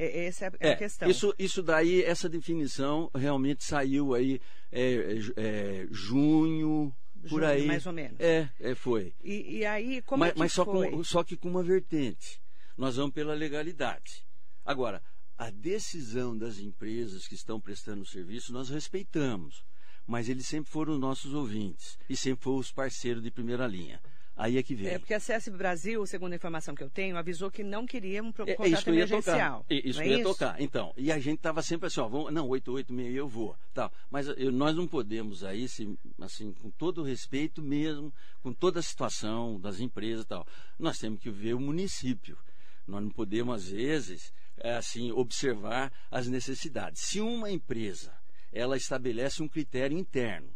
É, 0.00 0.26
essa 0.26 0.44
é 0.44 0.48
a, 0.48 0.52
é, 0.60 0.72
a 0.72 0.76
questão. 0.76 1.10
Isso, 1.10 1.34
isso 1.36 1.60
daí, 1.60 2.04
essa 2.04 2.28
definição 2.28 3.10
realmente 3.12 3.64
saiu 3.64 4.14
aí 4.14 4.40
é, 4.70 5.18
é, 5.36 5.86
junho, 5.90 6.94
por 7.28 7.42
aí. 7.42 7.66
Mais 7.66 7.84
ou 7.84 7.92
menos. 7.92 8.18
É, 8.20 8.48
é 8.60 8.74
foi. 8.76 9.12
E, 9.24 9.58
e 9.58 9.66
aí, 9.66 10.00
como 10.02 10.20
mas, 10.20 10.30
é 10.30 10.32
que 10.34 10.38
mas 10.38 10.52
só 10.52 10.64
foi? 10.64 10.90
Com, 10.90 11.02
só 11.02 11.24
que 11.24 11.36
com 11.36 11.48
uma 11.48 11.64
vertente. 11.64 12.40
Nós 12.76 12.94
vamos 12.94 13.12
pela 13.12 13.34
legalidade. 13.34 14.24
Agora, 14.64 15.02
a 15.36 15.50
decisão 15.50 16.38
das 16.38 16.60
empresas 16.60 17.26
que 17.26 17.34
estão 17.34 17.60
prestando 17.60 18.06
serviço, 18.06 18.52
nós 18.52 18.68
respeitamos. 18.68 19.64
Mas 20.06 20.28
eles 20.28 20.46
sempre 20.46 20.70
foram 20.70 20.96
nossos 20.96 21.34
ouvintes 21.34 21.98
e 22.08 22.16
sempre 22.16 22.44
foram 22.44 22.58
os 22.58 22.70
parceiros 22.70 23.22
de 23.22 23.32
primeira 23.32 23.66
linha. 23.66 24.00
Aí 24.38 24.56
é 24.56 24.62
que 24.62 24.72
vem. 24.72 24.86
É 24.86 24.98
porque 25.00 25.12
a 25.12 25.18
CS 25.18 25.48
Brasil, 25.48 26.06
segundo 26.06 26.32
a 26.32 26.36
informação 26.36 26.72
que 26.72 26.84
eu 26.84 26.88
tenho, 26.88 27.16
avisou 27.16 27.50
que 27.50 27.64
não 27.64 27.84
queria 27.84 28.22
um 28.22 28.28
é, 28.28 28.54
contrato 28.54 28.88
é 28.88 28.92
emergencial. 28.92 29.64
Tocar. 29.64 29.74
Isso 29.74 29.98
não 29.98 30.04
que 30.04 30.08
é 30.08 30.12
ia 30.12 30.20
isso? 30.20 30.32
tocar. 30.32 30.60
Então, 30.60 30.94
e 30.96 31.10
a 31.10 31.18
gente 31.18 31.38
estava 31.38 31.60
sempre 31.60 31.88
assim, 31.88 31.98
ó, 31.98 32.06
vamos, 32.06 32.32
não, 32.32 32.46
886 32.46 33.16
eu 33.16 33.26
vou. 33.26 33.56
Tal. 33.74 33.92
Mas 34.08 34.28
eu, 34.28 34.52
nós 34.52 34.76
não 34.76 34.86
podemos 34.86 35.42
aí, 35.42 35.68
se, 35.68 35.98
assim, 36.20 36.52
com 36.52 36.70
todo 36.70 37.00
o 37.00 37.04
respeito 37.04 37.60
mesmo, 37.60 38.14
com 38.40 38.52
toda 38.52 38.78
a 38.78 38.82
situação 38.82 39.58
das 39.58 39.80
empresas 39.80 40.24
e 40.24 40.28
tal, 40.28 40.46
nós 40.78 40.98
temos 40.98 41.18
que 41.18 41.30
ver 41.30 41.54
o 41.54 41.60
município. 41.60 42.38
Nós 42.86 43.02
não 43.02 43.10
podemos, 43.10 43.56
às 43.56 43.68
vezes, 43.68 44.32
é, 44.58 44.76
assim, 44.76 45.10
observar 45.10 45.92
as 46.12 46.28
necessidades. 46.28 47.02
Se 47.02 47.20
uma 47.20 47.50
empresa 47.50 48.14
ela 48.52 48.76
estabelece 48.76 49.42
um 49.42 49.48
critério 49.48 49.98
interno, 49.98 50.48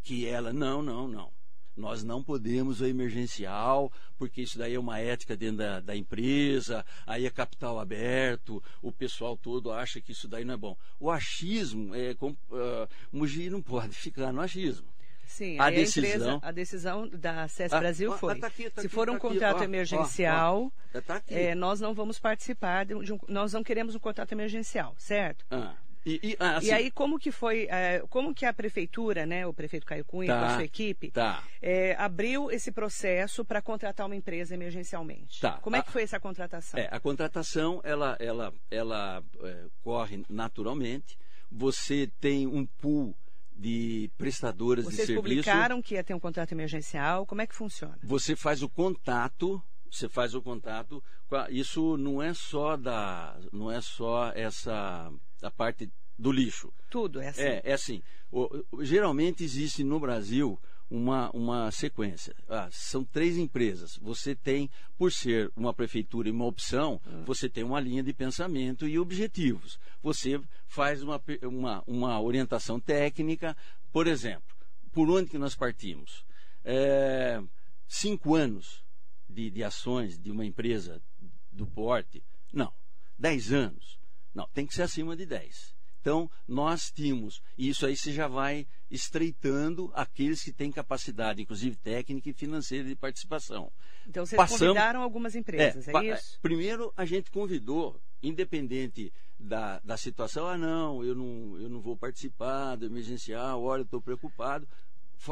que 0.00 0.28
ela, 0.28 0.52
não, 0.52 0.80
não, 0.80 1.08
não 1.08 1.35
nós 1.76 2.02
não 2.02 2.22
podemos 2.22 2.80
o 2.80 2.86
emergencial, 2.86 3.92
porque 4.18 4.42
isso 4.42 4.58
daí 4.58 4.74
é 4.74 4.80
uma 4.80 4.98
ética 4.98 5.36
dentro 5.36 5.58
da, 5.58 5.80
da, 5.80 5.96
empresa, 5.96 6.84
aí 7.06 7.26
é 7.26 7.30
capital 7.30 7.78
aberto, 7.78 8.62
o 8.80 8.90
pessoal 8.90 9.36
todo 9.36 9.72
acha 9.72 10.00
que 10.00 10.12
isso 10.12 10.26
daí 10.26 10.44
não 10.44 10.54
é 10.54 10.56
bom. 10.56 10.76
O 10.98 11.10
achismo, 11.10 11.94
é, 11.94 12.14
com, 12.14 12.30
uh, 12.30 12.88
Mugi 13.12 13.50
não 13.50 13.60
pode 13.60 13.94
ficar 13.96 14.32
no 14.32 14.40
achismo. 14.40 14.88
Sim, 15.26 15.58
a 15.58 15.70
decisão, 15.70 16.04
a, 16.04 16.08
empresa, 16.08 16.38
a 16.42 16.52
decisão 16.52 17.08
da 17.08 17.48
SES 17.48 17.72
ah, 17.72 17.80
Brasil 17.80 18.12
ah, 18.12 18.18
foi: 18.18 18.38
tá 18.38 18.46
aqui, 18.46 18.70
tá 18.70 18.80
se 18.80 18.86
aqui, 18.86 18.94
for 18.94 19.10
um 19.10 19.14
tá 19.14 19.18
contrato 19.18 19.56
aqui, 19.56 19.64
emergencial, 19.64 20.72
ó, 20.94 20.98
ó, 20.98 21.20
é, 21.26 21.54
nós 21.54 21.80
não 21.80 21.92
vamos 21.92 22.18
participar 22.18 22.86
de 22.86 22.94
um, 22.94 23.18
nós 23.28 23.52
não 23.52 23.62
queremos 23.62 23.94
um 23.94 23.98
contrato 23.98 24.32
emergencial, 24.32 24.94
certo? 24.96 25.44
Ah. 25.50 25.74
E, 26.06 26.20
e, 26.22 26.36
ah, 26.38 26.58
assim, 26.58 26.68
e, 26.68 26.72
aí 26.72 26.90
como 26.90 27.18
que 27.18 27.32
foi, 27.32 27.66
é, 27.68 28.00
como 28.08 28.32
que 28.32 28.46
a 28.46 28.52
prefeitura, 28.52 29.26
né, 29.26 29.44
o 29.44 29.52
prefeito 29.52 29.84
Caio 29.84 30.04
Cunha 30.04 30.32
tá, 30.32 30.38
com 30.38 30.46
a 30.46 30.54
sua 30.54 30.64
equipe, 30.64 31.10
tá. 31.10 31.42
é, 31.60 31.96
abriu 31.98 32.48
esse 32.48 32.70
processo 32.70 33.44
para 33.44 33.60
contratar 33.60 34.06
uma 34.06 34.14
empresa 34.14 34.54
emergencialmente? 34.54 35.40
Tá. 35.40 35.58
Como 35.58 35.74
é 35.74 35.82
que 35.82 35.90
foi 35.90 36.02
essa 36.04 36.20
contratação? 36.20 36.78
É, 36.78 36.88
a 36.92 37.00
contratação 37.00 37.80
ela, 37.82 38.16
ela, 38.20 38.54
ela 38.70 39.20
é, 39.42 39.64
corre 39.82 40.22
naturalmente. 40.28 41.18
Você 41.50 42.08
tem 42.20 42.46
um 42.46 42.64
pool 42.64 43.12
de 43.56 44.08
prestadoras 44.16 44.84
Vocês 44.84 44.96
de 44.98 45.06
serviço. 45.06 45.22
Vocês 45.22 45.44
publicaram 45.44 45.82
que 45.82 45.94
ia 45.94 46.04
ter 46.04 46.14
um 46.14 46.20
contrato 46.20 46.52
emergencial. 46.52 47.26
Como 47.26 47.42
é 47.42 47.48
que 47.48 47.54
funciona? 47.54 47.98
Você 48.04 48.36
faz 48.36 48.62
o 48.62 48.68
contato 48.68 49.60
você 49.88 50.08
faz 50.08 50.34
o 50.34 50.42
contato 50.42 51.02
isso 51.48 51.96
não 51.96 52.20
é 52.20 52.34
só 52.34 52.76
da 52.76 53.38
não 53.52 53.70
é 53.70 53.80
só 53.80 54.32
essa 54.34 55.12
a 55.42 55.50
parte 55.50 55.90
do 56.18 56.32
lixo 56.32 56.72
tudo 56.90 57.20
é 57.20 57.28
assim 57.28 57.42
é, 57.42 57.62
é 57.64 57.72
assim 57.72 58.02
o, 58.30 58.64
o, 58.72 58.84
geralmente 58.84 59.44
existe 59.44 59.84
no 59.84 60.00
Brasil 60.00 60.58
uma, 60.90 61.30
uma 61.30 61.70
sequência. 61.70 62.34
Ah, 62.48 62.68
são 62.70 63.04
três 63.04 63.36
empresas. 63.36 63.96
Você 63.96 64.34
tem, 64.34 64.70
por 64.96 65.12
ser 65.12 65.50
uma 65.56 65.74
prefeitura 65.74 66.28
e 66.28 66.32
uma 66.32 66.44
opção, 66.44 67.00
hum. 67.06 67.24
você 67.24 67.48
tem 67.48 67.64
uma 67.64 67.80
linha 67.80 68.02
de 68.02 68.12
pensamento 68.12 68.86
e 68.86 68.98
objetivos. 68.98 69.78
Você 70.02 70.40
faz 70.66 71.02
uma, 71.02 71.20
uma, 71.42 71.82
uma 71.86 72.20
orientação 72.20 72.78
técnica, 72.78 73.56
por 73.92 74.06
exemplo, 74.06 74.56
por 74.92 75.10
onde 75.10 75.30
que 75.30 75.38
nós 75.38 75.54
partimos? 75.54 76.24
É, 76.64 77.42
cinco 77.86 78.34
anos 78.34 78.84
de, 79.28 79.50
de 79.50 79.64
ações 79.64 80.18
de 80.18 80.30
uma 80.30 80.44
empresa 80.44 81.02
do 81.50 81.66
porte? 81.66 82.22
Não. 82.52 82.72
Dez 83.18 83.52
anos? 83.52 83.98
Não, 84.36 84.46
tem 84.52 84.66
que 84.66 84.74
ser 84.74 84.82
acima 84.82 85.16
de 85.16 85.24
dez. 85.24 85.74
Então, 85.98 86.30
nós 86.46 86.92
tínhamos, 86.92 87.42
e 87.56 87.70
isso 87.70 87.86
aí 87.86 87.96
você 87.96 88.12
já 88.12 88.28
vai 88.28 88.66
estreitando 88.90 89.90
aqueles 89.94 90.42
que 90.42 90.52
têm 90.52 90.70
capacidade, 90.70 91.40
inclusive 91.40 91.74
técnica 91.74 92.28
e 92.28 92.34
financeira 92.34 92.86
de 92.86 92.94
participação. 92.94 93.72
Então, 94.06 94.24
vocês 94.26 94.36
Passamos, 94.36 94.60
convidaram 94.60 95.00
algumas 95.00 95.34
empresas, 95.34 95.88
é, 95.88 95.92
é 95.92 96.14
isso? 96.14 96.38
Primeiro, 96.40 96.92
a 96.96 97.06
gente 97.06 97.30
convidou, 97.30 97.98
independente 98.22 99.10
da, 99.38 99.80
da 99.80 99.96
situação, 99.96 100.46
ah, 100.46 100.58
não, 100.58 101.02
eu 101.02 101.14
não, 101.14 101.58
eu 101.58 101.68
não 101.70 101.80
vou 101.80 101.96
participar 101.96 102.76
do 102.76 102.84
emergencial, 102.84 103.62
olha, 103.62 103.80
eu 103.80 103.84
estou 103.84 104.02
preocupado. 104.02 104.68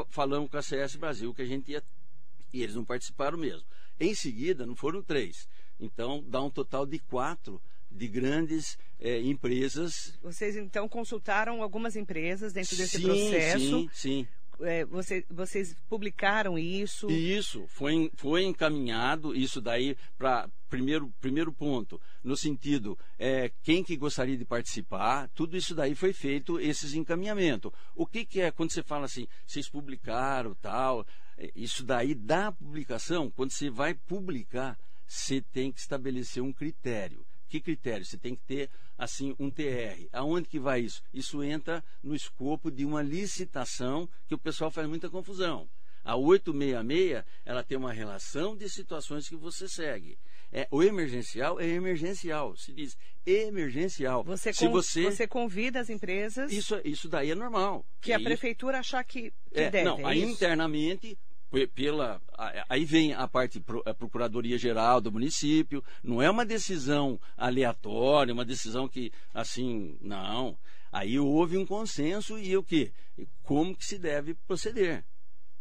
Falamos 0.09 0.49
com 0.49 0.57
a 0.57 0.63
CS 0.63 0.95
Brasil 0.95 1.31
que 1.31 1.43
a 1.43 1.45
gente 1.45 1.71
ia, 1.71 1.83
e 2.51 2.63
eles 2.63 2.75
não 2.75 2.83
participaram 2.83 3.37
mesmo. 3.37 3.65
Em 3.99 4.15
seguida, 4.15 4.65
não 4.65 4.75
foram 4.75 5.03
três. 5.03 5.47
Então, 5.79 6.23
dá 6.27 6.41
um 6.41 6.49
total 6.49 6.85
de 6.85 6.99
quatro 6.99 7.61
de 7.95 8.07
grandes 8.07 8.77
é, 8.99 9.21
empresas. 9.21 10.17
Vocês, 10.21 10.55
então, 10.55 10.87
consultaram 10.87 11.61
algumas 11.61 11.95
empresas 11.95 12.53
dentro 12.53 12.75
desse 12.75 12.97
sim, 12.97 13.03
processo? 13.03 13.59
Sim, 13.59 13.89
sim. 13.93 14.27
É, 14.61 14.85
você, 14.85 15.25
vocês 15.29 15.75
publicaram 15.89 16.57
isso? 16.57 17.09
Isso, 17.09 17.65
foi, 17.67 18.09
foi 18.15 18.43
encaminhado, 18.43 19.35
isso 19.35 19.59
daí 19.59 19.97
para 20.17 20.49
primeiro, 20.69 21.13
primeiro 21.19 21.51
ponto, 21.51 21.99
no 22.23 22.37
sentido, 22.37 22.97
é, 23.19 23.51
quem 23.63 23.83
que 23.83 23.97
gostaria 23.97 24.37
de 24.37 24.45
participar, 24.45 25.29
tudo 25.35 25.57
isso 25.57 25.75
daí 25.75 25.93
foi 25.93 26.13
feito, 26.13 26.59
esses 26.59 26.93
encaminhamentos. 26.93 27.71
O 27.95 28.05
que, 28.05 28.25
que 28.25 28.41
é 28.41 28.51
quando 28.51 28.71
você 28.71 28.83
fala 28.83 29.05
assim, 29.05 29.27
vocês 29.45 29.69
publicaram 29.69 30.55
tal, 30.55 31.05
é, 31.37 31.51
isso 31.55 31.83
daí 31.83 32.15
da 32.15 32.51
publicação, 32.51 33.29
quando 33.31 33.51
você 33.51 33.69
vai 33.69 33.93
publicar, 33.93 34.77
você 35.07 35.41
tem 35.41 35.71
que 35.71 35.79
estabelecer 35.79 36.41
um 36.41 36.53
critério. 36.53 37.25
Que 37.47 37.59
critério? 37.59 38.05
Você 38.05 38.17
tem 38.17 38.35
que 38.35 38.43
ter 38.43 38.69
assim 38.97 39.35
um 39.39 39.49
TR. 39.49 40.07
Aonde 40.11 40.47
que 40.47 40.59
vai 40.59 40.81
isso? 40.81 41.01
Isso 41.13 41.43
entra 41.43 41.83
no 42.03 42.15
escopo 42.15 42.71
de 42.71 42.85
uma 42.85 43.01
licitação 43.01 44.09
que 44.27 44.35
o 44.35 44.39
pessoal 44.39 44.71
faz 44.71 44.87
muita 44.87 45.09
confusão. 45.09 45.67
A 46.03 46.15
866, 46.15 47.23
ela 47.43 47.63
tem 47.63 47.77
uma 47.77 47.91
relação 47.91 48.55
de 48.55 48.69
situações 48.69 49.27
que 49.27 49.35
você 49.35 49.67
segue. 49.67 50.17
É, 50.51 50.67
o 50.69 50.83
emergencial 50.83 51.59
é 51.59 51.67
emergencial. 51.67 52.55
Se 52.55 52.71
diz 52.71 52.95
emergencial. 53.25 54.23
Você, 54.23 54.53
Se 54.53 54.67
você... 54.67 55.03
você 55.03 55.27
convida 55.27 55.79
as 55.79 55.89
empresas. 55.89 56.51
Isso, 56.51 56.79
isso 56.85 57.09
daí 57.09 57.31
é 57.31 57.35
normal. 57.35 57.83
Que 57.99 58.13
a 58.13 58.19
prefeitura 58.19 58.79
achar 58.79 59.03
que, 59.03 59.33
que 59.51 59.59
é, 59.59 59.69
deve. 59.69 59.83
Não, 59.83 59.99
é 59.99 60.05
aí 60.05 60.21
isso? 60.21 60.31
internamente 60.31 61.17
pela 61.73 62.21
aí 62.67 62.83
vem 62.83 63.13
a 63.13 63.27
parte 63.27 63.63
a 63.85 63.93
procuradoria 63.93 64.57
geral 64.57 64.99
do 64.99 65.11
município. 65.11 65.83
Não 66.03 66.21
é 66.21 66.29
uma 66.29 66.45
decisão 66.45 67.19
aleatória 67.37 68.33
uma 68.33 68.45
decisão 68.45 68.87
que 68.87 69.11
assim 69.33 69.97
não. 70.01 70.57
Aí 70.91 71.17
houve 71.17 71.57
um 71.57 71.65
consenso 71.65 72.37
e 72.37 72.55
o 72.57 72.63
que 72.63 72.91
como 73.43 73.75
que 73.75 73.85
se 73.85 73.97
deve 73.97 74.33
proceder 74.33 75.05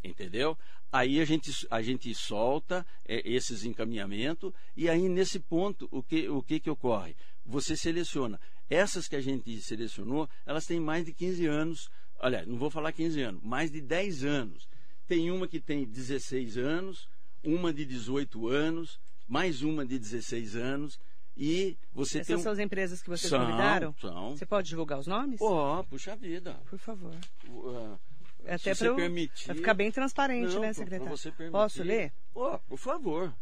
entendeu? 0.03 0.57
Aí 0.93 1.21
a 1.21 1.25
gente 1.25 1.51
a 1.71 1.83
gente 1.83 2.15
solta 2.15 2.87
é, 3.05 3.23
esses 3.29 3.65
encaminhamentos 3.65 4.53
e 4.77 4.89
aí 4.89 5.09
nesse 5.09 5.41
ponto 5.41 5.89
o 5.91 6.03
que 6.03 6.29
o 6.29 6.43
que 6.43 6.61
que 6.61 6.71
ocorre? 6.71 7.17
Você 7.45 7.77
seleciona. 7.77 8.41
Essas 8.71 9.09
que 9.09 9.17
a 9.17 9.21
gente 9.21 9.61
selecionou 9.61 10.29
elas 10.47 10.67
têm 10.67 10.81
mais 10.81 11.05
de 11.05 11.13
15 11.13 11.47
anos 11.47 11.91
olha 12.21 12.45
não 12.47 12.57
vou 12.57 12.71
falar 12.71 12.93
15 12.93 13.21
anos 13.21 13.43
mais 13.43 13.71
de 13.71 13.81
10 13.81 14.25
anos 14.25 14.69
tem 15.07 15.31
uma 15.31 15.47
que 15.47 15.61
tem 15.61 15.85
16 15.85 16.57
anos, 16.57 17.09
uma 17.43 17.73
de 17.73 17.85
18 17.85 18.49
anos, 18.49 19.01
mais 19.29 19.63
uma 19.63 19.85
de 19.85 19.99
16 19.99 20.57
anos. 20.57 20.99
E 21.37 21.77
você 21.93 22.19
Essas 22.19 22.27
tem 22.29 22.37
um... 22.37 22.41
são 22.41 22.53
as 22.53 22.59
empresas 22.59 23.03
que 23.03 23.11
vocês 23.11 23.29
são, 23.29 23.45
convidaram? 23.45 23.95
São. 24.01 24.37
Você 24.37 24.47
pode 24.47 24.69
divulgar 24.69 24.99
os 24.99 25.07
nomes? 25.07 25.41
Ó, 25.41 25.81
oh, 25.81 25.85
puxa 25.85 26.15
vida. 26.15 26.55
Por 26.71 26.79
favor. 26.79 27.15
Uh, 27.49 27.99
Até 28.47 28.75
para 28.75 28.95
permitir. 28.95 29.55
ficar 29.55 29.75
bem 29.75 29.91
transparente, 29.91 30.55
Não, 30.55 30.61
né, 30.61 30.73
secretário? 30.73 31.17
Posso 31.51 31.83
ler? 31.83 32.13
Oh, 32.33 32.59
por 32.61 32.79
favor. 32.79 33.35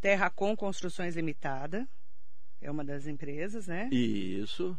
Terra 0.00 0.30
com 0.30 0.56
Construções 0.56 1.16
Limitada. 1.16 1.88
É 2.60 2.70
uma 2.70 2.84
das 2.84 3.06
empresas, 3.06 3.66
né? 3.66 3.88
Isso. 3.90 4.78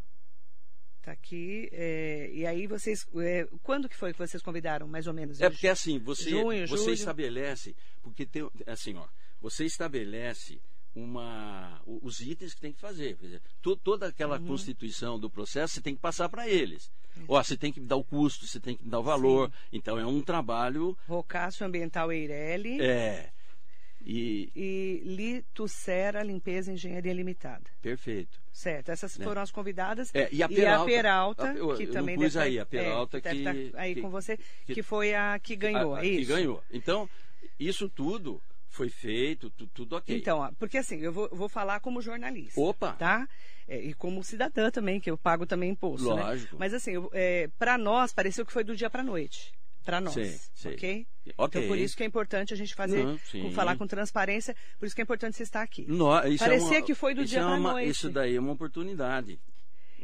Tá 1.06 1.12
aqui. 1.12 1.70
é, 1.72 2.32
e 2.34 2.48
aí 2.48 2.65
vocês. 2.65 3.06
é, 3.18 3.48
quando 3.62 3.88
que 3.88 3.96
foi 3.96 4.12
que 4.12 4.18
vocês 4.18 4.41
convidaram, 4.41 4.88
mais 4.88 5.06
ou 5.06 5.13
menos? 5.13 5.39
É 5.39 5.50
porque 5.52 5.68
assim, 5.68 6.00
você, 6.00 6.32
Junho, 6.32 6.68
você 6.68 6.84
julho. 6.84 6.94
estabelece, 6.96 7.76
porque 8.02 8.26
tem, 8.26 8.50
assim, 8.65 8.96
ó, 8.96 9.06
você 9.39 9.65
estabelece 9.65 10.60
uma, 10.96 11.80
os 11.86 12.20
itens 12.22 12.54
que 12.56 12.62
tem 12.62 12.74
que 12.74 12.80
fazer. 12.82 13.18
Dizer, 13.22 13.41
to- 13.62 13.76
toda 13.76 14.08
aquela 14.08 14.39
Uhum. 14.39 14.48
constituição 14.48 15.20
do 15.20 15.30
processo 15.30 15.76
você 15.76 15.82
tem 15.82 15.94
que 15.96 16.02
passar 16.02 16.28
para 16.28 16.48
eles. 16.50 16.89
Ó, 17.28 17.41
você 17.41 17.56
tem 17.56 17.72
que 17.72 17.80
dar 17.80 17.96
o 17.98 18.04
custo, 18.04 18.48
você 18.48 18.60
tem 18.60 18.76
que 18.76 18.84
dar 18.88 19.00
o 19.00 19.04
valor. 19.04 19.52
Então 19.72 20.00
é 20.00 20.06
um 20.06 20.22
trabalho. 20.22 20.98
Rocácio 21.08 21.65
Ambiental 21.65 22.12
Eireli 22.12 22.82
É. 22.82 23.32
E 24.06 24.52
e 24.56 25.02
Litucera 25.04 26.22
Limpeza 26.24 26.72
e 26.72 26.76
Engenharia 26.76 27.12
Limitada. 27.13 27.63
perfeito. 27.82 28.39
Certo, 28.54 28.89
essas 28.89 29.18
Né? 29.18 29.26
foram 29.26 29.41
as 29.41 29.52
convidadas. 29.52 30.10
É, 30.13 30.30
e 30.32 30.41
a 30.44 30.48
Peralta. 30.48 30.86
Peralta, 30.86 31.50
A- 31.52 31.56
eu- 31.56 31.76
que 31.76 31.84
eu 31.84 31.88
não 31.88 31.94
também 31.94 32.15
pus 32.15 32.34
deve 32.34 32.46
aí, 32.46 32.60
a 32.60 32.65
Peralta 32.65 33.18
é, 33.18 33.22
deve 33.22 33.38
que- 33.65 33.70
tá 33.72 33.82
aí 33.82 33.96
que- 33.96 34.02
com 34.02 34.10
você, 34.10 34.38
que- 34.65 34.74
que, 34.76 34.84
foi 34.84 35.13
a 35.15 35.38
que 35.39 35.56
ganhou, 35.56 35.96
A- 35.96 36.00
a 36.00 36.06
é 36.06 36.10
que 36.10 36.15
isso? 36.22 36.30
ganhou. 36.32 36.63
Então, 36.72 37.10
isso 37.60 37.89
tudo 37.89 38.41
foi 38.70 38.89
feito, 38.89 39.50
tu- 39.50 39.68
tudo 39.68 39.96
ok. 39.96 40.15
Então, 40.15 40.54
porque 40.60 40.78
assim, 40.78 41.00
eu 41.00 41.12
vou, 41.12 41.28
vou 41.32 41.50
falar 41.50 41.80
como 41.80 42.02
jornalista. 42.02 42.60
Opa! 42.62 42.94
Tá? 42.94 43.28
É, 43.68 43.80
e 43.82 43.94
como 43.94 44.24
cidadã 44.24 44.70
também, 44.70 45.00
que 45.00 45.10
eu 45.10 45.18
pago 45.18 45.46
também 45.46 45.72
imposto. 45.72 46.13
né? 46.15 46.22
Lógico. 46.22 46.56
Mas 46.60 46.74
assim, 46.74 46.91
é, 47.13 47.50
para 47.58 47.78
nós, 47.78 48.13
pareceu 48.13 48.46
que 48.46 48.54
foi 48.54 48.63
do 48.63 48.76
dia 48.76 48.89
para 48.89 49.02
noite. 49.04 49.52
Para 49.86 50.02
nós. 50.02 50.13
Sei, 50.13 50.36
sei. 50.56 50.74
Ok? 50.74 51.08
Ok. 51.38 51.62
Então, 51.62 51.67
por 51.69 51.78
isso 51.78 51.95
que 51.95 52.04
é 52.04 52.06
importante 52.08 52.54
a 52.54 52.58
gente 52.58 52.74
fazer, 52.76 53.04
Não, 53.04 53.19
sim. 53.19 53.43
com- 53.43 53.52
falar 53.52 53.78
com 53.78 53.86
transparência, 53.88 54.56
por 54.80 54.86
isso 54.88 54.95
que 54.95 55.02
é 55.02 55.04
importante 55.04 55.38
você 55.38 55.43
estar 55.43 55.62
aqui. 55.62 55.86
No- 55.88 56.12
é 56.17 56.36
Parecia 56.38 56.80
uma- 56.80 56.82
que 56.82 56.93
foi 56.95 57.13
do 57.13 57.24
dia 57.24 57.39
é 57.39 57.43
pra 57.43 57.54
uma- 57.56 57.71
noite. 57.74 57.89
Isso 57.91 58.10
daí 58.10 58.36
é 58.36 58.39
uma 58.39 58.52
oportunidade. 58.54 59.39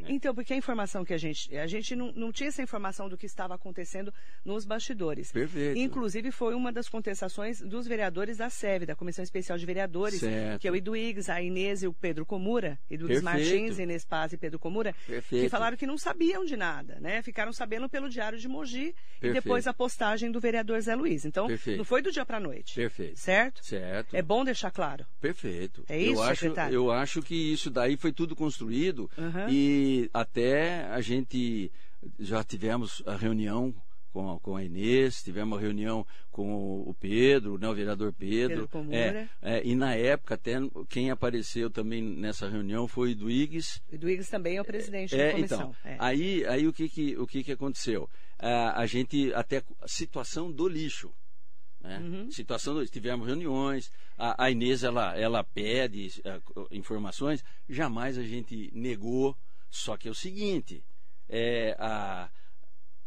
Então, 0.08 0.34
porque 0.34 0.52
a 0.52 0.56
informação 0.56 1.04
que 1.04 1.12
a 1.14 1.18
gente. 1.18 1.54
A 1.56 1.66
gente 1.66 1.94
não, 1.96 2.12
não 2.12 2.32
tinha 2.32 2.48
essa 2.48 2.62
informação 2.62 3.08
do 3.08 3.16
que 3.16 3.26
estava 3.26 3.54
acontecendo 3.54 4.12
nos 4.44 4.64
bastidores. 4.64 5.30
Perfeito. 5.32 5.78
Inclusive, 5.78 6.30
foi 6.30 6.54
uma 6.54 6.72
das 6.72 6.88
contestações 6.88 7.60
dos 7.60 7.86
vereadores 7.86 8.36
da 8.36 8.48
SEV, 8.50 8.86
da 8.86 8.94
Comissão 8.96 9.22
Especial 9.22 9.58
de 9.58 9.66
Vereadores, 9.66 10.20
Certo. 10.20 10.60
que 10.60 10.68
é 10.68 10.70
o 10.70 10.76
Iduígues, 10.76 11.28
a 11.28 11.40
Inês 11.42 11.82
e 11.82 11.86
o 11.86 11.92
Pedro 11.92 12.24
Comura, 12.26 12.78
Iduígues. 12.90 13.22
Martins, 13.22 13.78
Inês 13.78 14.04
Paz 14.04 14.32
e 14.32 14.36
Pedro 14.36 14.58
Comura, 14.58 14.94
Perfeito. 15.06 15.44
que 15.44 15.48
falaram 15.48 15.76
que 15.76 15.86
não 15.86 15.96
sabiam 15.98 16.44
de 16.44 16.56
nada, 16.56 16.98
né? 17.00 17.22
Ficaram 17.22 17.52
sabendo 17.52 17.88
pelo 17.88 18.08
Diário 18.08 18.38
de 18.38 18.48
Mogi 18.48 18.88
e 18.88 18.94
Perfeito. 19.20 19.34
depois 19.34 19.66
a 19.66 19.72
postagem 19.74 20.30
do 20.30 20.40
vereador 20.40 20.80
Zé 20.80 20.94
Luiz. 20.94 21.24
Então, 21.24 21.46
Perfeito. 21.46 21.78
não 21.78 21.84
foi 21.84 22.02
do 22.02 22.10
dia 22.10 22.24
para 22.24 22.40
noite. 22.40 22.74
Perfeito. 22.74 23.18
Certo? 23.18 23.64
Certo. 23.64 24.14
É 24.16 24.22
bom 24.22 24.44
deixar 24.44 24.70
claro. 24.70 25.04
Perfeito. 25.20 25.84
É 25.88 25.98
isso, 25.98 26.14
eu 26.14 26.22
acho, 26.22 26.40
secretário? 26.40 26.74
Eu 26.74 26.90
acho 26.90 27.22
que 27.22 27.52
isso 27.52 27.70
daí 27.70 27.96
foi 27.96 28.12
tudo 28.12 28.34
construído 28.34 29.10
Uhum. 29.16 29.48
e 29.48 29.91
até 30.12 30.84
a 30.86 31.00
gente 31.00 31.70
já 32.18 32.42
tivemos 32.44 33.02
a 33.06 33.16
reunião 33.16 33.74
com 34.12 34.30
a, 34.30 34.38
com 34.40 34.56
a 34.56 34.62
Inês, 34.62 35.22
tivemos 35.22 35.56
a 35.56 35.60
reunião 35.60 36.06
com 36.30 36.82
o 36.82 36.94
Pedro, 36.94 37.56
né, 37.58 37.66
o 37.68 37.74
vereador 37.74 38.12
Pedro. 38.12 38.68
Pedro. 38.68 38.94
É, 38.94 39.28
é, 39.40 39.62
e 39.66 39.74
na 39.74 39.94
época, 39.94 40.34
até 40.34 40.56
quem 40.88 41.10
apareceu 41.10 41.70
também 41.70 42.02
nessa 42.02 42.46
reunião 42.48 42.86
foi 42.86 43.08
o 43.08 43.12
Iduígues, 43.12 43.80
O 43.90 43.94
Iduígues 43.94 44.28
também 44.28 44.56
é 44.56 44.60
o 44.60 44.64
presidente 44.64 45.14
É, 45.14 45.28
da 45.28 45.32
comissão. 45.32 45.74
então, 45.80 45.90
É. 45.92 45.96
aí, 45.98 46.44
aí 46.46 46.66
o 46.68 46.72
que 46.72 46.88
que, 46.90 47.16
o 47.16 47.26
que 47.26 47.42
que 47.42 47.52
aconteceu? 47.52 48.08
Ah, 48.38 48.80
a 48.82 48.86
gente, 48.86 49.32
até 49.34 49.62
a 49.80 49.88
situação 49.88 50.52
do 50.52 50.68
lixo, 50.68 51.10
né? 51.80 51.98
Uhum. 51.98 52.30
Situação 52.30 52.74
do 52.74 52.80
lixo, 52.80 52.92
tivemos 52.92 53.26
reuniões, 53.26 53.90
a, 54.18 54.44
a 54.44 54.50
Inês, 54.50 54.84
ela, 54.84 55.16
ela 55.16 55.42
pede 55.42 56.20
ah, 56.26 56.38
informações, 56.70 57.42
jamais 57.68 58.18
a 58.18 58.22
gente 58.22 58.70
negou, 58.74 59.34
só 59.72 59.96
que 59.96 60.06
é 60.06 60.10
o 60.10 60.14
seguinte, 60.14 60.84
é, 61.28 61.74
a, 61.78 62.30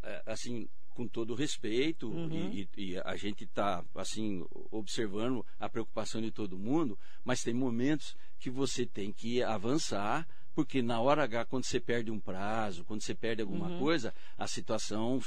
a- 0.04 0.24
assim, 0.34 0.68
com 0.90 1.08
todo 1.08 1.36
respeito, 1.36 2.10
Uhum. 2.10 2.30
e, 2.32 2.70
e- 2.78 2.98
a 3.04 3.16
gente 3.16 3.44
está 3.44 3.84
assim 3.94 4.44
observando 4.72 5.46
a 5.60 5.70
preocupação 5.70 6.22
de 6.22 6.32
todo 6.32 6.58
mundo, 6.58 6.98
mas 7.24 7.42
tem 7.44 7.54
momentos 7.54 8.16
que 8.40 8.50
você 8.50 8.86
tem 8.86 9.12
que 9.12 9.44
avançar, 9.44 10.28
porque 10.54 10.82
na 10.82 11.00
hora 11.02 11.24
H, 11.24 11.46
quando 11.46 11.66
você 11.66 11.80
perde 11.82 12.10
um 12.12 12.20
prazo, 12.20 12.84
quando 12.86 13.02
você 13.04 13.14
perde 13.14 13.42
alguma 13.42 13.68
Uhum. 13.72 13.78
coisa, 13.78 14.14
a 14.38 14.48
situação 14.48 15.22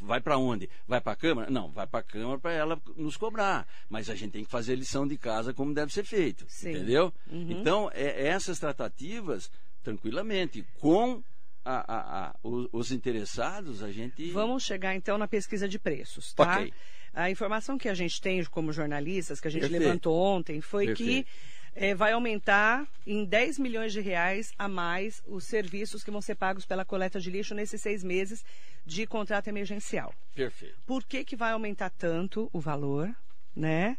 vai 0.00 0.20
para 0.20 0.36
onde? 0.36 0.68
Vai 0.86 1.00
para 1.00 1.12
a 1.12 1.16
Câmara? 1.16 1.48
Não, 1.50 1.70
vai 1.70 1.86
para 1.86 2.00
a 2.00 2.02
Câmara 2.02 2.38
para 2.40 2.52
ela 2.52 2.82
nos 2.96 3.16
cobrar, 3.16 3.66
mas 3.88 4.10
a 4.10 4.16
gente 4.16 4.32
tem 4.32 4.44
que 4.44 4.50
fazer 4.50 4.72
a 4.72 4.76
lição 4.76 5.06
de 5.06 5.16
casa 5.16 5.54
como 5.54 5.72
deve 5.72 5.92
ser 5.92 6.04
feito, 6.04 6.44
Sim. 6.48 6.70
entendeu? 6.70 7.14
Uhum. 7.30 7.46
Então, 7.52 7.88
é, 7.94 8.26
essas 8.26 8.58
tratativas, 8.58 9.48
tranquilamente, 9.82 10.64
com 10.80 11.22
a- 11.64 11.84
a- 11.86 12.26
a- 12.28 12.34
os, 12.42 12.68
os 12.72 12.92
interessados, 12.92 13.82
a 13.82 13.90
gente. 13.92 14.30
Vamos 14.30 14.64
chegar 14.64 14.94
então 14.94 15.16
na 15.18 15.28
pesquisa 15.28 15.68
de 15.68 15.78
preços, 15.78 16.32
tá? 16.34 16.58
Ok. 16.60 16.72
A 17.14 17.30
informação 17.30 17.76
que 17.76 17.88
a 17.88 17.94
gente 17.94 18.20
tem 18.20 18.42
como 18.44 18.72
jornalistas, 18.72 19.38
que 19.40 19.46
a 19.46 19.50
gente 19.50 19.62
Perfeito. 19.62 19.82
levantou 19.82 20.16
ontem, 20.18 20.60
foi 20.60 20.86
Perfeito. 20.86 21.24
que 21.24 21.26
eh, 21.74 21.94
vai 21.94 22.12
aumentar 22.12 22.86
em 23.06 23.24
10 23.24 23.58
milhões 23.58 23.92
de 23.92 24.00
reais 24.00 24.52
a 24.58 24.66
mais 24.68 25.22
os 25.26 25.44
serviços 25.44 26.02
que 26.04 26.10
vão 26.10 26.20
ser 26.20 26.34
pagos 26.34 26.64
pela 26.66 26.84
coleta 26.84 27.18
de 27.20 27.30
lixo 27.30 27.54
nesses 27.54 27.80
seis 27.80 28.02
meses 28.04 28.44
de 28.84 29.06
contrato 29.06 29.48
emergencial. 29.48 30.14
Perfeito. 30.34 30.76
Por 30.86 31.04
que, 31.04 31.24
que 31.24 31.36
vai 31.36 31.52
aumentar 31.52 31.88
tanto 31.90 32.50
o 32.52 32.60
valor, 32.60 33.08
né? 33.56 33.96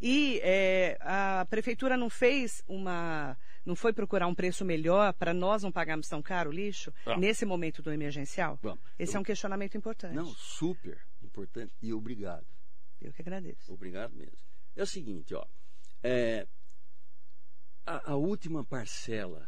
E 0.00 0.40
eh, 0.44 0.96
a 1.00 1.44
prefeitura 1.50 1.96
não 1.96 2.08
fez 2.10 2.62
uma, 2.68 3.36
não 3.68 3.76
foi 3.76 3.92
procurar 3.92 4.26
um 4.26 4.34
preço 4.34 4.64
melhor 4.64 5.12
para 5.12 5.34
nós 5.34 5.62
não 5.62 5.70
pagarmos 5.70 6.08
tão 6.08 6.22
caro 6.22 6.48
o 6.48 6.52
lixo 6.52 6.90
Vamos. 7.04 7.20
nesse 7.20 7.44
momento 7.44 7.82
do 7.82 7.92
emergencial? 7.92 8.58
Vamos. 8.62 8.82
Esse 8.98 9.14
é 9.14 9.20
um 9.20 9.22
questionamento 9.22 9.76
importante. 9.76 10.14
Não, 10.14 10.34
super 10.34 10.98
importante 11.22 11.74
e 11.82 11.92
obrigado. 11.92 12.46
Eu 12.98 13.12
que 13.12 13.20
agradeço. 13.20 13.70
Obrigado 13.70 14.14
mesmo. 14.16 14.38
É 14.74 14.82
o 14.82 14.86
seguinte, 14.86 15.34
ó. 15.34 15.46
é, 16.02 16.48
a, 17.84 18.12
a 18.12 18.16
última 18.16 18.64
parcela 18.64 19.46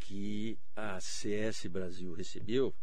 que 0.00 0.58
a 0.74 0.98
CS 1.00 1.66
Brasil 1.66 2.12
recebeu, 2.14 2.74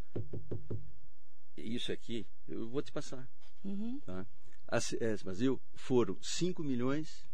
isso 1.57 1.91
aqui, 1.91 2.25
eu 2.47 2.69
vou 2.69 2.81
te 2.81 2.91
passar. 2.93 3.29
Uhum. 3.65 3.99
Tá? 4.05 4.25
A 4.65 4.79
CS 4.79 5.23
Brasil 5.23 5.61
foram 5.73 6.17
5 6.21 6.63
milhões 6.63 7.27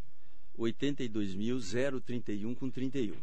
82 0.59 1.33
mil 1.35 1.57
031 2.05 2.53
com 2.53 2.69
31. 2.69 3.15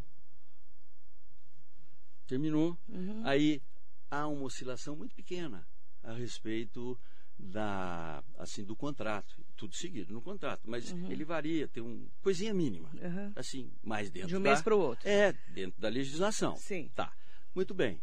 Terminou. 2.27 2.77
Uhum. 2.89 3.23
Aí 3.25 3.63
há 4.11 4.27
uma 4.27 4.45
oscilação 4.45 4.97
muito 4.97 5.15
pequena 5.15 5.67
a 6.03 6.13
respeito 6.13 6.99
da 7.39 8.25
assim 8.39 8.65
do 8.65 8.75
contrato, 8.75 9.37
tudo 9.57 9.75
seguido 9.75 10.13
no 10.15 10.23
contrato, 10.23 10.63
mas 10.65 10.91
ele 11.11 11.23
varia, 11.25 11.69
tem 11.69 11.83
um 11.83 12.09
coisinha 12.23 12.55
mínima, 12.55 12.89
Uhum. 12.95 13.33
assim, 13.37 13.71
mais 13.83 14.11
dentro 14.11 14.29
De 14.29 14.37
um 14.37 14.43
da, 14.43 14.51
mês 14.51 14.63
para 14.63 14.75
o 14.75 14.79
outro. 14.79 15.07
é 15.07 15.33
dentro 15.53 15.79
da 15.79 15.89
legislação. 15.91 16.57
Sim. 16.57 16.91
Tá. 16.95 17.13
Muito 17.55 17.75
bem. 17.75 18.01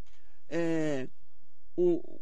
É, 0.48 1.10
o, 1.76 2.20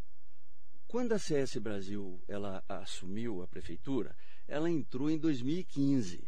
quando 0.88 1.12
a 1.12 1.19
CS 1.19 1.58
Brasil 1.58 2.21
ela 2.30 2.63
assumiu 2.69 3.41
a 3.41 3.47
prefeitura, 3.47 4.15
ela 4.47 4.69
entrou 4.69 5.10
em 5.12 5.17
2015, 5.17 6.24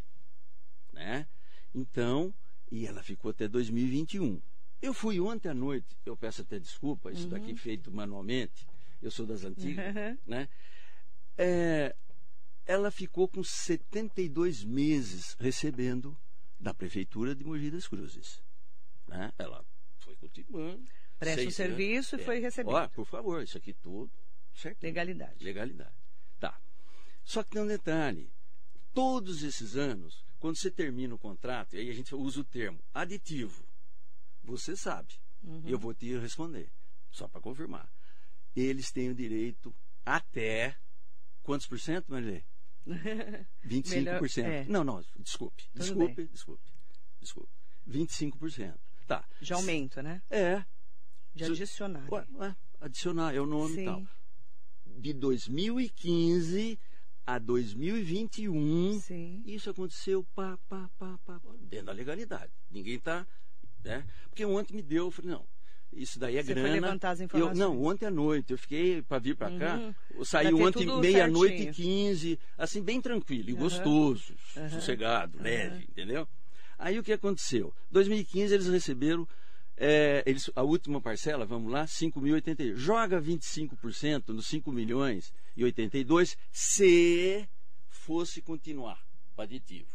né? 0.93 1.27
Então, 1.75 2.34
e 2.71 2.86
ela 2.88 3.03
ficou 3.03 3.32
até 3.32 3.47
2021. 3.47 4.41
Eu 4.82 4.93
fui 4.93 5.19
ontem 5.19 5.49
à 5.49 5.53
noite, 5.53 5.97
eu 6.06 6.15
peço 6.15 6.41
até 6.41 6.60
desculpa, 6.60 7.12
isso 7.12 7.27
daqui 7.27 7.56
feito 7.56 7.91
manualmente, 7.91 8.67
eu 9.01 9.10
sou 9.12 9.25
das 9.25 9.43
antigas, 9.43 9.86
Uhum. 9.95 10.17
né? 10.25 10.49
É, 11.38 11.95
ela 12.65 12.91
ficou 12.91 13.27
com 13.27 13.43
72 13.43 14.63
meses 14.63 15.36
recebendo 15.39 16.17
da 16.60 16.73
prefeitura 16.73 17.36
de 17.36 17.43
Mogi 17.43 17.71
das 17.71 17.88
Cruzes. 17.88 18.41
Né? 19.08 19.32
Ela 19.38 19.65
foi 19.99 20.15
continuando. 20.15 20.84
Presta 21.19 21.47
o 21.47 21.51
serviço 21.51 22.15
anos. 22.15 22.23
e 22.23 22.25
foi 22.25 22.39
recebido. 22.39 22.73
Ó, 22.75 22.88
por 22.89 23.06
favor, 23.06 23.41
isso 23.43 23.58
aqui 23.58 23.73
tudo 23.73 24.12
certo. 24.53 24.84
Legalidade. 24.84 25.43
Legalidade. 25.43 25.95
Tá. 26.39 26.60
Só 27.23 27.43
que 27.43 27.51
tem 27.51 27.62
um 27.62 27.67
detalhe. 27.67 28.29
Todos 28.93 29.43
esses 29.43 29.75
anos, 29.75 30.23
quando 30.43 30.58
você 30.58 30.69
termina 30.69 31.15
o 31.15 31.17
contrato, 31.17 31.73
e 31.73 31.79
aí 31.79 31.89
a 31.89 31.93
gente 31.93 32.13
usa 32.13 32.41
o 32.41 32.43
termo 32.43 32.77
aditivo, 32.93 33.65
você 34.43 34.75
sabe. 34.75 35.13
Uhum. 35.41 35.63
Eu 35.65 35.79
vou 35.79 35.93
te 35.93 36.17
responder, 36.17 36.69
só 37.10 37.29
para 37.29 37.39
confirmar. 37.39 37.89
Eles 38.53 38.91
têm 38.91 39.10
o 39.10 39.15
direito 39.15 39.73
até 40.06 40.75
quantos 41.43 41.65
por 41.65 41.79
cento, 41.79 42.12
Marilê? 42.12 42.43
25%. 43.65 43.95
Melhor- 43.95 44.51
é. 44.51 44.65
Não, 44.65 44.84
não, 44.84 45.01
desculpe. 45.19 45.63
Tudo 45.71 45.79
Desculpe, 45.79 46.27
desculpe. 46.27 46.71
Desculpe. 47.21 47.53
25%. 47.88 48.77
Tá. 49.08 49.25
De 49.39 49.53
aumento, 49.53 50.01
né? 50.01 50.21
É. 50.29 50.65
De 51.34 51.45
adicionar. 51.45 52.06
Ué, 52.12 52.27
ué, 52.34 52.56
adicionar, 52.82 53.34
é 53.34 53.39
o 53.39 53.45
nome 53.45 53.82
e 53.82 53.86
tal. 53.86 54.06
De 54.86 55.13
2015 55.13 56.77
a 57.25 57.39
2021, 57.39 58.99
Sim. 58.99 59.41
isso 59.45 59.69
aconteceu 59.69 60.23
pá, 60.36 60.57
pá, 60.67 60.89
pá, 60.97 61.17
pá, 61.25 61.39
dentro 61.59 61.88
da 61.88 61.91
legalidade. 61.91 62.51
Ninguém 62.69 62.95
está. 62.95 63.25
Né? 63.83 64.05
Porque 64.29 64.45
ontem 64.45 64.73
me 64.75 64.81
deu, 64.81 65.05
eu 65.05 65.12
falei, 65.12 65.31
não, 65.31 65.45
isso 65.91 66.17
daí 66.19 66.38
é 66.38 66.43
Você 66.43 66.53
foi 66.53 66.63
grana. 66.63 66.81
levantar 66.81 67.12
as 67.12 67.19
Eu, 67.19 67.25
informações. 67.25 67.57
não, 67.57 67.83
ontem 67.83 68.05
à 68.05 68.12
noite, 68.12 68.51
eu 68.51 68.57
fiquei 68.57 69.01
para 69.01 69.19
vir 69.19 69.36
para 69.36 69.51
cá, 69.57 69.75
Uhum. 69.75 69.93
eu 70.15 70.25
saí 70.25 70.53
ontem 70.53 70.86
meia-noite 70.99 71.63
e. 71.63 71.71
15, 71.73 72.39
assim, 72.57 72.81
bem 72.81 73.01
tranquilo 73.01 73.49
e 73.49 73.53
Aham. 73.53 73.59
gostoso, 73.59 74.36
Aham. 74.55 74.69
sossegado, 74.69 75.41
leve, 75.41 75.83
entendeu? 75.89 76.27
Aí 76.77 76.97
o 76.97 77.03
que 77.03 77.13
aconteceu? 77.13 77.73
2015 77.91 78.53
eles 78.53 78.67
receberam 78.67 79.27
é, 79.77 80.23
eles, 80.25 80.49
a 80.55 80.62
última 80.63 81.01
parcela, 81.01 81.45
vamos 81.45 81.71
lá, 81.71 81.86
5.082. 81.86 82.75
Joga 82.75 83.21
25% 83.21 84.29
nos 84.29 84.47
5 84.47 84.71
milhões 84.71 85.33
e 85.57 85.63
82 85.63 86.38
se 86.51 87.47
fosse 87.89 88.41
continuar 88.41 88.99
o 89.36 89.41
aditivo. 89.41 89.89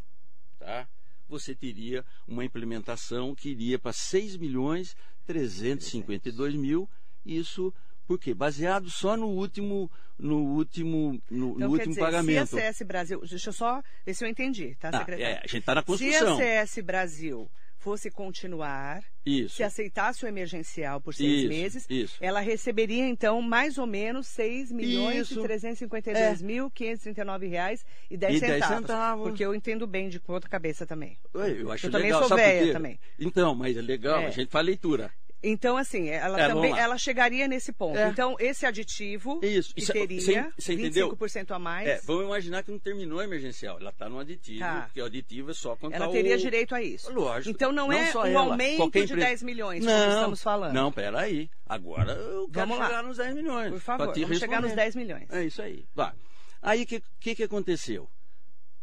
Tá? 0.58 0.88
Você 1.28 1.54
teria 1.54 2.04
uma 2.26 2.44
implementação 2.44 3.34
que 3.34 3.50
iria 3.50 3.78
para 3.78 3.92
6 3.92 4.36
milhões 4.36 4.96
352 5.26 6.54
mil. 6.54 6.88
Isso 7.24 7.72
por 8.06 8.18
quê? 8.18 8.32
Baseado 8.32 8.88
só 8.88 9.18
no 9.18 9.26
último, 9.26 9.90
no 10.18 10.38
último, 10.38 11.20
no, 11.30 11.48
no 11.48 11.56
Então, 11.56 11.58
quer 11.58 11.66
último 11.68 11.88
dizer, 11.88 12.00
pagamento. 12.00 12.46
se 12.48 12.56
a 12.58 12.72
CS 12.72 12.82
Brasil. 12.82 13.20
Deixa 13.20 13.48
eu 13.50 13.52
só 13.52 13.82
ver 14.06 14.14
se 14.14 14.24
eu 14.24 14.28
entendi, 14.28 14.74
tá, 14.76 14.88
Ah, 14.88 14.98
secretário? 15.00 15.24
é, 15.26 15.38
a 15.38 15.46
gente 15.46 15.58
está 15.58 15.74
na 15.74 15.82
se 15.82 15.86
construção. 15.86 16.34
a 16.34 16.36
CS 16.38 16.78
Brasil 16.82 17.50
fosse 17.88 18.10
continuar, 18.10 19.02
Isso. 19.24 19.56
se 19.56 19.62
aceitasse 19.62 20.22
o 20.22 20.28
emergencial 20.28 21.00
por 21.00 21.14
seis 21.14 21.40
Isso, 21.40 21.48
meses, 21.48 21.86
isso. 21.88 22.16
ela 22.20 22.38
receberia, 22.40 23.06
então, 23.08 23.40
mais 23.40 23.78
ou 23.78 23.86
menos 23.86 24.26
6 24.26 24.70
milhões 24.70 25.30
Isso. 25.30 25.40
e 25.40 25.42
352 25.42 26.42
mil 26.42 26.70
539 26.70 27.46
reais 27.46 27.86
e 28.10 28.16
10 28.18 28.36
E 28.36 28.40
10 28.40 28.52
centavos. 28.52 28.78
centavos. 28.80 29.28
Porque 29.28 29.42
eu 29.42 29.54
entendo 29.54 29.86
bem 29.86 30.10
de 30.10 30.20
outra 30.28 30.50
cabeça 30.50 30.84
também. 30.86 31.16
Ué, 31.34 31.62
Eu 31.62 31.72
acho 31.72 31.86
Eu 31.86 31.90
também 31.90 32.08
legal, 32.08 32.20
sou 32.20 32.28
por 32.28 32.36
véia 32.36 32.66
quê? 32.66 32.72
também. 32.72 33.00
Então, 33.18 33.54
mas 33.54 33.74
é 33.74 33.80
legal, 33.80 34.20
É. 34.20 34.26
a 34.26 34.30
gente 34.30 34.50
faz 34.50 34.66
leitura. 34.66 35.10
Então, 35.40 35.76
assim, 35.76 36.08
ela 36.08 36.40
É, 36.40 36.48
também 36.48 36.72
lá. 36.72 36.80
ela 36.80 36.98
chegaria 36.98 37.46
nesse 37.46 37.72
ponto. 37.72 37.96
É. 37.96 38.08
Então, 38.08 38.34
esse 38.40 38.66
aditivo 38.66 39.38
Isso. 39.42 39.72
que 39.72 39.80
Isso 39.80 39.92
é- 39.92 39.94
teria 39.94 40.20
você- 40.20 40.52
você 40.58 40.72
entendeu? 40.74 41.10
25% 41.10 41.52
a 41.52 41.58
mais, 41.60 41.86
É, 41.88 42.00
vamos 42.04 42.24
imaginar 42.24 42.64
que 42.64 42.72
não 42.72 42.78
terminou 42.78 43.20
a 43.20 43.24
emergencial. 43.24 43.78
Ela 43.78 43.90
está 43.90 44.08
no 44.08 44.18
aditivo, 44.18 44.58
Tá. 44.60 44.82
porque 44.82 45.00
o 45.00 45.04
aditivo 45.04 45.50
é 45.52 45.54
só 45.54 45.76
contar 45.76 45.96
ela 45.96 46.08
teria 46.10 46.34
o... 46.34 46.38
direito 46.38 46.74
a 46.74 46.82
isso. 46.82 47.12
Lógico. 47.12 47.50
Então, 47.50 47.70
não, 47.70 47.92
é 47.92 48.10
só 48.10 48.22
um 48.22 48.26
ela, 48.26 48.40
aumento 48.40 48.76
qualquer 48.78 49.04
de 49.06 49.12
empresa. 49.12 49.28
10 49.28 49.42
milhões, 49.44 49.84
não, 49.84 49.92
como 50.00 50.12
estamos 50.12 50.42
falando. 50.42 50.72
Não, 50.74 50.90
peraí. 50.90 51.48
Agora 51.66 52.12
eu 52.14 52.48
quero 52.48 52.66
Vamos 52.66 52.78
lá. 52.78 52.86
chegar 52.86 53.02
nos 53.04 53.16
10 53.18 53.34
milhões. 53.36 53.70
Por 53.70 53.80
favor, 53.80 54.06
vamos 54.14 54.38
chegar 54.38 54.60
nos 54.60 54.70
responder. 54.70 54.74
10 54.74 54.96
milhões. 54.96 55.30
É 55.30 55.44
isso 55.44 55.62
aí. 55.62 55.84
Vai. 55.94 56.12
Aí 56.60 56.82
o 56.82 56.86
que, 56.86 57.00
que, 57.20 57.34
que 57.36 57.42
aconteceu? 57.44 58.08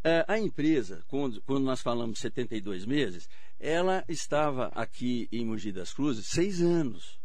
É, 0.08 0.24
a 0.28 0.38
empresa, 0.38 1.04
quando, 1.08 1.42
quando 1.42 1.64
nós 1.66 1.82
falamos 1.82 2.20
72 2.20 2.86
meses, 2.86 3.28
ela 3.60 4.04
estava 4.08 4.68
aqui 4.76 5.28
em 5.32 5.46
Mogi 5.46 5.72
das 5.72 5.94
Cruzes 5.94 6.28
seis 6.28 6.62
anos. 6.62 7.20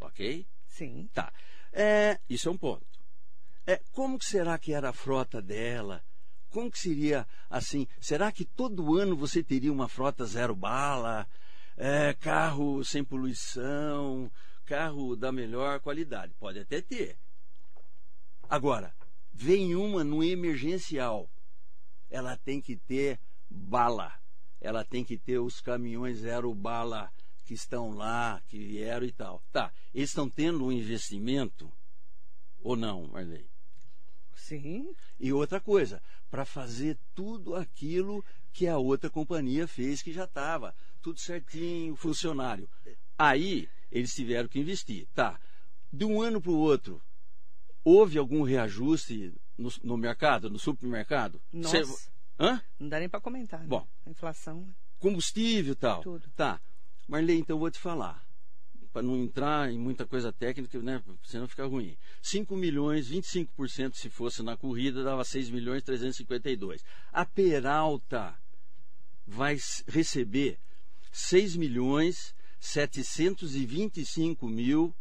Ok? 0.00 0.46
Sim. 0.66 1.08
Tá. 1.12 1.32
É, 1.72 2.18
isso 2.28 2.48
é 2.48 2.52
um 2.52 2.56
ponto. 2.56 2.86
É, 3.66 3.80
como 3.92 4.18
que 4.18 4.26
será 4.26 4.58
que 4.58 4.72
era 4.72 4.90
a 4.90 4.92
frota 4.92 5.40
dela? 5.40 6.04
Como 6.50 6.70
que 6.70 6.78
seria 6.78 7.26
assim? 7.50 7.88
Será 8.00 8.30
que 8.30 8.44
todo 8.44 8.96
ano 8.96 9.16
você 9.16 9.42
teria 9.42 9.72
uma 9.72 9.88
frota 9.88 10.24
zero 10.24 10.54
bala, 10.54 11.26
é, 11.76 12.14
carro 12.14 12.84
sem 12.84 13.02
poluição, 13.02 14.30
carro 14.64 15.16
da 15.16 15.32
melhor 15.32 15.80
qualidade? 15.80 16.34
Pode 16.38 16.60
até 16.60 16.80
ter. 16.80 17.18
Agora, 18.48 18.94
vem 19.32 19.74
uma 19.74 20.04
no 20.04 20.22
emergencial. 20.22 21.28
Ela 22.10 22.36
tem 22.36 22.60
que 22.60 22.76
ter 22.76 23.18
bala. 23.50 24.12
Ela 24.64 24.82
tem 24.82 25.04
que 25.04 25.18
ter 25.18 25.38
os 25.38 25.60
caminhões 25.60 26.20
zero 26.20 26.54
bala 26.54 27.12
que 27.44 27.52
estão 27.52 27.90
lá, 27.90 28.42
que 28.48 28.58
vieram 28.58 29.04
e 29.04 29.12
tal. 29.12 29.42
Tá, 29.52 29.70
eles 29.94 30.08
estão 30.08 30.28
tendo 30.28 30.64
um 30.64 30.72
investimento 30.72 31.70
ou 32.62 32.74
não, 32.74 33.06
Marley? 33.08 33.46
Sim. 34.34 34.94
E 35.20 35.34
outra 35.34 35.60
coisa, 35.60 36.02
para 36.30 36.46
fazer 36.46 36.98
tudo 37.14 37.54
aquilo 37.54 38.24
que 38.54 38.66
a 38.66 38.78
outra 38.78 39.10
companhia 39.10 39.68
fez 39.68 40.00
que 40.00 40.14
já 40.14 40.24
estava, 40.24 40.74
tudo 41.02 41.20
certinho, 41.20 41.94
funcionário. 41.94 42.66
Aí 43.18 43.68
eles 43.92 44.14
tiveram 44.14 44.48
que 44.48 44.58
investir. 44.58 45.06
Tá, 45.14 45.38
de 45.92 46.06
um 46.06 46.22
ano 46.22 46.40
para 46.40 46.50
o 46.52 46.56
outro, 46.58 47.02
houve 47.84 48.16
algum 48.16 48.42
reajuste 48.42 49.34
no, 49.58 49.70
no 49.82 49.96
mercado, 49.98 50.48
no 50.48 50.58
supermercado? 50.58 51.38
Nossa. 51.52 51.84
Cê- 51.84 52.13
Hã? 52.38 52.60
Não 52.78 52.88
dá 52.88 52.98
nem 52.98 53.08
para 53.08 53.20
comentar. 53.20 53.60
né? 53.60 53.66
Bom. 53.66 53.86
A 54.06 54.10
inflação. 54.10 54.66
combustível 54.98 55.72
e 55.72 55.76
tal. 55.76 56.02
Tudo. 56.02 56.28
Tá. 56.36 56.60
Marley, 57.06 57.38
então 57.38 57.56
eu 57.56 57.60
vou 57.60 57.70
te 57.70 57.78
falar. 57.78 58.24
Para 58.92 59.02
não 59.02 59.16
entrar 59.16 59.72
em 59.72 59.78
muita 59.78 60.06
coisa 60.06 60.32
técnica, 60.32 60.80
né? 60.80 61.02
Senão 61.24 61.48
fica 61.48 61.66
ruim. 61.66 61.96
5 62.22 62.54
milhões, 62.56 63.10
25% 63.10 63.94
se 63.94 64.08
fosse 64.08 64.42
na 64.42 64.56
corrida, 64.56 65.02
dava 65.02 65.24
6 65.24 65.50
milhões 65.50 65.82
352. 65.82 66.84
A 67.12 67.24
Peralta 67.26 68.34
vai 69.26 69.58
receber 69.88 70.58
6 71.12 71.56
milhões 71.56 72.34
725 72.60 74.46
mil 74.48 74.94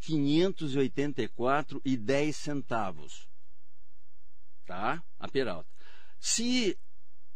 584 0.00 1.80
e 1.84 1.96
10 1.96 2.36
centavos. 2.36 3.28
Tá? 4.66 5.02
A 5.18 5.28
Peralta. 5.28 5.68
Se 6.18 6.78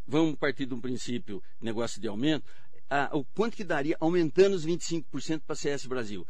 vamos 0.06 0.36
partir 0.36 0.66
de 0.66 0.74
um 0.74 0.80
princípio, 0.80 1.42
negócio 1.60 2.00
de 2.00 2.08
aumento, 2.08 2.44
ah, 2.90 3.08
o 3.12 3.24
quanto 3.24 3.56
que 3.56 3.62
daria 3.62 3.96
aumentando 4.00 4.54
os 4.54 4.66
25% 4.66 5.42
para 5.46 5.52
a 5.52 5.56
CS 5.56 5.86
Brasil? 5.86 6.26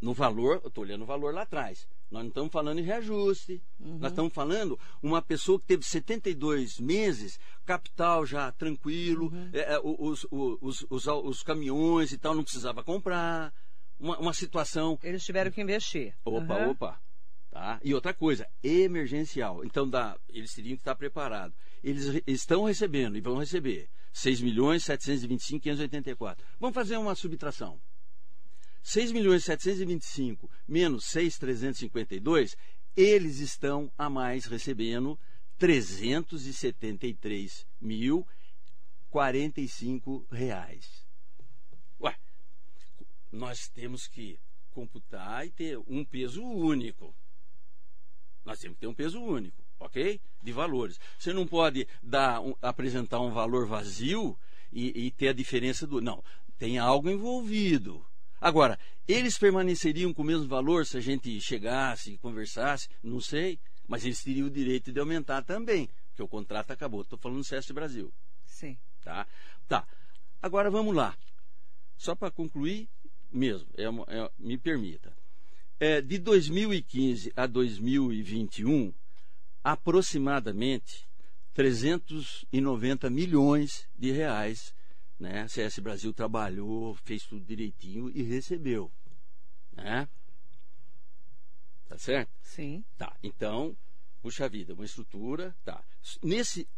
No 0.00 0.14
valor, 0.14 0.60
eu 0.62 0.68
estou 0.68 0.84
olhando 0.84 1.02
o 1.02 1.06
valor 1.06 1.34
lá 1.34 1.42
atrás. 1.42 1.88
Nós 2.10 2.22
não 2.22 2.28
estamos 2.28 2.52
falando 2.52 2.78
em 2.78 2.82
reajuste. 2.82 3.62
Nós 3.78 4.12
estamos 4.12 4.32
falando 4.32 4.78
uma 5.02 5.20
pessoa 5.20 5.58
que 5.58 5.66
teve 5.66 5.82
72 5.82 6.78
meses, 6.78 7.40
capital 7.64 8.24
já 8.24 8.52
tranquilo, 8.52 9.32
é, 9.52 9.74
é, 9.74 9.80
os, 9.82 10.26
os, 10.30 10.86
os, 10.88 11.06
os, 11.06 11.42
caminhões 11.42 12.12
e 12.12 12.18
tal, 12.18 12.34
não 12.34 12.44
precisava 12.44 12.84
comprar. 12.84 13.52
Uma, 13.98 14.18
uma 14.18 14.34
situação 14.34 14.98
Eles 15.02 15.24
tiveram 15.24 15.50
que 15.50 15.60
investir. 15.60 16.14
Opa, 16.24 16.54
Aham. 16.54 16.70
opa. 16.70 17.00
Tá? 17.50 17.80
E 17.82 17.94
outra 17.94 18.12
coisa, 18.12 18.46
emergencial. 18.62 19.64
Então 19.64 19.88
dá, 19.88 20.18
eles 20.28 20.52
teriam 20.52 20.76
que 20.76 20.82
estar 20.82 20.96
preparados. 20.96 21.56
Eles 21.84 22.20
estão 22.26 22.64
recebendo 22.64 23.16
e 23.18 23.20
vão 23.20 23.36
receber 23.36 23.90
6 24.10 24.40
milhões 24.40 24.82
725 24.84 25.62
584. 25.62 26.42
Vamos 26.58 26.74
fazer 26.74 26.96
uma 26.96 27.14
subtração. 27.14 27.78
6 28.82 29.12
milhões 29.12 29.44
725 29.44 30.50
menos 30.66 31.04
6 31.06 31.38
352, 31.38 32.56
eles 32.96 33.38
estão 33.38 33.92
a 33.98 34.08
mais 34.08 34.46
recebendo 34.46 35.18
373 35.58 37.66
mil 37.80 38.26
45 39.10 40.26
reais. 40.30 41.04
Ué, 42.00 42.16
nós 43.30 43.68
temos 43.68 44.06
que 44.06 44.40
computar 44.70 45.46
e 45.46 45.50
ter 45.50 45.76
um 45.86 46.02
peso 46.04 46.42
único. 46.42 47.14
Nós 48.44 48.58
temos 48.58 48.76
que 48.76 48.80
ter 48.80 48.86
um 48.86 48.94
peso 48.94 49.22
único, 49.22 49.63
ok? 49.78 50.20
De 50.42 50.52
valores. 50.52 50.98
Você 51.18 51.32
não 51.32 51.46
pode 51.46 51.86
dar 52.02 52.40
um- 52.40 52.54
apresentar 52.60 53.20
um 53.20 53.30
valor 53.30 53.66
vazio 53.66 54.36
e, 54.72 55.06
e 55.06 55.10
ter 55.10 55.28
a 55.28 55.32
diferença 55.32 55.86
do. 55.86 56.00
Não, 56.00 56.22
tem 56.58 56.78
algo 56.78 57.08
envolvido. 57.10 58.04
Agora, 58.40 58.78
eles 59.08 59.38
permaneceriam 59.38 60.12
com 60.12 60.22
o 60.22 60.24
mesmo 60.24 60.46
valor 60.46 60.84
se 60.86 60.96
a 60.96 61.00
gente 61.00 61.40
chegasse 61.40 62.12
e 62.12 62.18
conversasse? 62.18 62.88
Não 63.02 63.20
sei. 63.20 63.58
Mas 63.86 64.04
eles 64.04 64.22
teriam 64.22 64.46
o 64.46 64.50
direito 64.50 64.90
de 64.92 64.98
aumentar 64.98 65.42
também, 65.42 65.88
porque 66.08 66.22
o 66.22 66.28
contrato 66.28 66.70
acabou. 66.70 67.02
Estou 67.02 67.18
falando 67.18 67.38
do 67.38 67.44
SESC 67.44 67.72
Brasil. 67.72 68.12
Sim. 68.46 68.78
Tá? 69.02 69.26
Tá. 69.68 69.86
Agora 70.40 70.70
vamos 70.70 70.94
lá. 70.94 71.16
Só 71.96 72.14
para 72.14 72.30
concluir 72.30 72.88
mesmo, 73.30 73.68
é 73.76 73.88
uma- 73.88 74.06
é- 74.08 74.30
me 74.38 74.56
permita. 74.56 75.12
É, 75.78 76.00
de 76.00 76.18
2015 76.18 77.32
a 77.36 77.46
2021, 77.46 78.92
aproximadamente 79.64 81.08
390 81.54 83.08
milhões 83.08 83.88
de 83.98 84.12
reais. 84.12 84.74
Né? 85.18 85.40
A 85.40 85.48
CS 85.48 85.78
Brasil 85.78 86.12
trabalhou, 86.12 86.94
fez 86.96 87.24
tudo 87.24 87.44
direitinho 87.44 88.10
e 88.14 88.22
recebeu. 88.22 88.92
Né? 89.72 90.06
Tá 91.88 91.96
certo? 91.96 92.30
Sim. 92.42 92.84
Tá, 92.98 93.16
então, 93.22 93.76
puxa 94.20 94.48
vida, 94.48 94.74
uma 94.74 94.84
estrutura, 94.84 95.56
tá. 95.64 95.82
Nesse, 96.22 96.68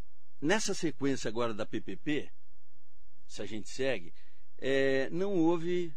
nessa 0.41 0.75
sequência 0.75 1.29
agora 1.29 1.53
da 1.53 1.67
PPP, 1.67 2.31
se 3.27 3.43
a 3.43 3.47
gente 3.47 3.69
segue, 3.69 4.13
é, 4.59 5.11
não 5.11 5.35
houve 5.35 5.93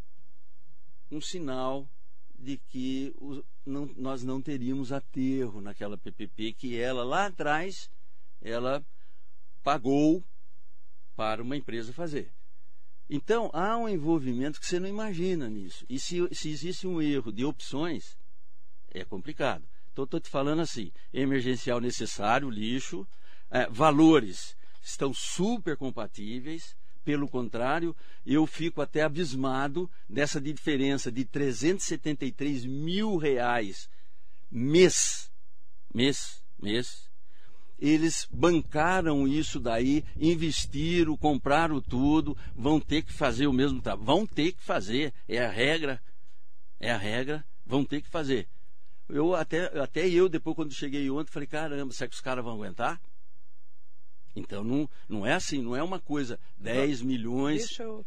um 1.11 1.21
sinal 1.21 1.87
de 2.39 2.57
que 2.57 3.13
não- 3.65 3.93
nós 3.97 4.23
não 4.23 4.41
teríamos 4.41 4.91
aterro 4.91 5.59
naquela 5.61 5.97
PPP 5.97 6.53
que 6.53 6.77
ela 6.77 7.03
lá 7.03 7.25
atrás 7.25 7.89
ela 8.41 8.83
pagou 9.61 10.23
para 11.15 11.43
uma 11.43 11.57
empresa 11.57 11.91
fazer. 11.91 12.33
Então, 13.09 13.49
há 13.53 13.77
um 13.77 13.89
envolvimento 13.89 14.59
que 14.59 14.65
você 14.65 14.79
não 14.79 14.87
imagina 14.87 15.49
nisso. 15.49 15.85
E 15.89 15.99
se, 15.99 16.27
se 16.31 16.49
existe 16.49 16.87
um 16.87 17.01
erro 17.01 17.31
de 17.31 17.43
opções, 17.43 18.17
é 18.89 19.03
complicado. 19.03 19.67
Então, 19.91 20.05
estou 20.05 20.19
te 20.19 20.29
falando 20.29 20.61
assim: 20.61 20.91
emergencial 21.11 21.81
necessário, 21.81 22.49
lixo, 22.49 23.05
é, 23.49 23.67
valores 23.69 24.55
estão 24.81 25.13
super 25.13 25.75
compatíveis. 25.75 26.77
Pelo 27.03 27.27
contrário, 27.27 27.95
eu 28.25 28.45
fico 28.45 28.81
até 28.81 29.01
abismado 29.01 29.89
dessa 30.07 30.39
diferença 30.39 31.11
de 31.11 31.25
373 31.25 32.65
mil 32.65 33.17
reais 33.17 33.89
mês, 34.49 35.31
mês, 35.93 36.43
mês. 36.61 37.09
Eles 37.77 38.27
bancaram 38.29 39.25
isso 39.25 39.59
daí, 39.59 40.03
investiram, 40.17 41.15
compraram 41.15 41.79
tudo, 41.81 42.35
vão 42.53 42.79
ter 42.79 43.03
que 43.03 43.13
fazer 43.13 43.47
o 43.47 43.53
mesmo 43.53 43.81
trabalho. 43.81 44.05
Vão 44.05 44.27
ter 44.27 44.51
que 44.51 44.61
fazer, 44.61 45.13
é 45.27 45.39
a 45.39 45.49
regra, 45.49 46.01
é 46.79 46.91
a 46.91 46.97
regra, 46.97 47.45
vão 47.65 47.85
ter 47.85 48.01
que 48.01 48.09
fazer. 48.09 48.49
Eu 49.07 49.33
até, 49.33 49.79
até 49.79 50.07
eu, 50.09 50.27
depois 50.27 50.55
quando 50.55 50.73
cheguei 50.73 51.09
ontem, 51.09 51.31
falei, 51.31 51.47
caramba, 51.47 51.93
será 51.93 52.09
que 52.09 52.15
os 52.15 52.21
caras 52.21 52.43
vão 52.43 52.55
aguentar? 52.55 53.01
Então 54.35 54.63
não, 54.63 54.89
não 55.07 55.25
é 55.25 55.33
assim, 55.33 55.61
não 55.61 55.75
é 55.75 55.83
uma 55.83 55.99
coisa 55.99 56.39
10 56.57 57.01
milhões. 57.01 57.59
Deixa 57.59 57.83
eu, 57.83 58.05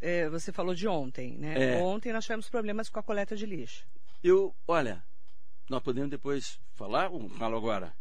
é, 0.00 0.28
você 0.28 0.52
falou 0.52 0.74
de 0.74 0.86
ontem, 0.86 1.36
né? 1.38 1.76
É. 1.76 1.82
Ontem 1.82 2.12
nós 2.12 2.24
tivemos 2.24 2.48
problemas 2.48 2.88
com 2.88 2.98
a 2.98 3.02
coleta 3.02 3.34
de 3.34 3.46
lixo. 3.46 3.86
Eu, 4.22 4.54
olha, 4.66 5.02
nós 5.68 5.82
podemos 5.82 6.10
depois 6.10 6.60
falar 6.74 7.10
ou 7.10 7.28
falo 7.30 7.56
agora? 7.56 7.94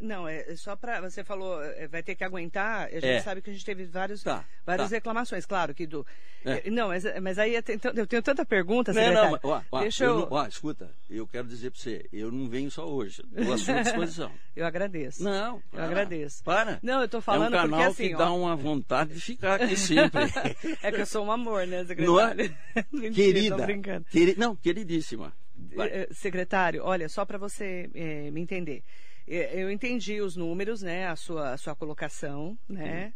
Não, 0.00 0.28
é 0.28 0.54
só 0.56 0.76
para. 0.76 1.00
Você 1.00 1.24
falou, 1.24 1.62
é, 1.62 1.86
vai 1.88 2.02
ter 2.02 2.14
que 2.14 2.24
aguentar. 2.24 2.86
A 2.86 2.90
gente 2.90 3.06
é. 3.06 3.20
sabe 3.20 3.40
que 3.40 3.50
a 3.50 3.52
gente 3.52 3.64
teve 3.64 3.84
vários, 3.84 4.22
tá, 4.22 4.44
várias 4.64 4.90
tá. 4.90 4.96
reclamações, 4.96 5.46
claro 5.46 5.74
que 5.74 5.86
do. 5.86 6.06
É. 6.44 6.68
Não, 6.70 6.88
mas, 6.88 7.04
mas 7.22 7.38
aí 7.38 7.54
eu 7.54 7.62
tenho, 7.62 7.80
eu 7.94 8.06
tenho 8.06 8.22
tanta 8.22 8.44
pergunta, 8.44 8.92
secretário. 8.92 9.38
Não, 9.42 9.50
não, 9.50 9.50
ó, 9.50 9.62
ó, 9.70 9.80
Deixa 9.80 10.04
eu. 10.04 10.20
eu... 10.20 10.28
Ó, 10.30 10.46
escuta, 10.46 10.90
eu 11.08 11.26
quero 11.26 11.48
dizer 11.48 11.70
para 11.70 11.80
você, 11.80 12.06
eu 12.12 12.30
não 12.30 12.48
venho 12.48 12.70
só 12.70 12.86
hoje, 12.86 13.22
estou 13.34 13.54
à 13.54 13.58
sua 13.58 13.82
disposição. 13.82 14.32
eu 14.54 14.66
agradeço. 14.66 15.22
Não, 15.22 15.62
eu 15.72 15.82
agradeço. 15.82 16.44
Para. 16.44 16.78
Não, 16.82 16.98
eu 16.98 17.06
estou 17.06 17.20
falando 17.20 17.54
é 17.54 17.58
um 17.58 17.62
canal 17.62 17.80
porque 17.80 18.02
assim. 18.02 18.12
que 18.12 18.18
dá 18.18 18.30
uma 18.30 18.54
vontade 18.56 19.14
de 19.14 19.20
ficar 19.20 19.60
aqui 19.60 19.76
sempre. 19.76 20.22
é 20.82 20.92
que 20.92 21.00
eu 21.00 21.06
sou 21.06 21.24
um 21.24 21.32
amor, 21.32 21.66
né, 21.66 21.84
secretário? 21.84 22.06
Não 22.06 22.20
é? 22.20 22.84
Mentira, 22.92 23.12
Querida. 23.14 23.66
Brincando. 23.66 24.04
Queri... 24.10 24.34
Não, 24.36 24.54
queridíssima. 24.54 25.32
Vai. 25.74 25.88
Eh, 25.88 26.08
secretário, 26.12 26.82
olha, 26.84 27.08
só 27.08 27.24
para 27.24 27.38
você 27.38 27.88
é, 27.94 28.30
me 28.30 28.40
entender. 28.40 28.82
É, 29.26 29.62
eu 29.62 29.70
entendi 29.70 30.20
os 30.20 30.36
números, 30.36 30.82
né, 30.82 31.08
a 31.08 31.16
sua, 31.16 31.52
a 31.52 31.56
sua 31.56 31.74
colocação, 31.74 32.58
né, 32.68 33.06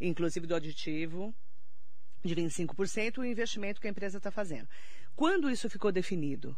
uhum. 0.00 0.08
inclusive 0.08 0.46
do 0.46 0.54
aditivo 0.54 1.34
de 2.24 2.34
25% 2.34 3.16
e 3.16 3.20
o 3.20 3.24
investimento 3.24 3.80
que 3.80 3.86
a 3.86 3.90
empresa 3.90 4.18
está 4.18 4.30
fazendo. 4.30 4.68
Quando 5.14 5.50
isso 5.50 5.70
ficou 5.70 5.90
definido? 5.92 6.56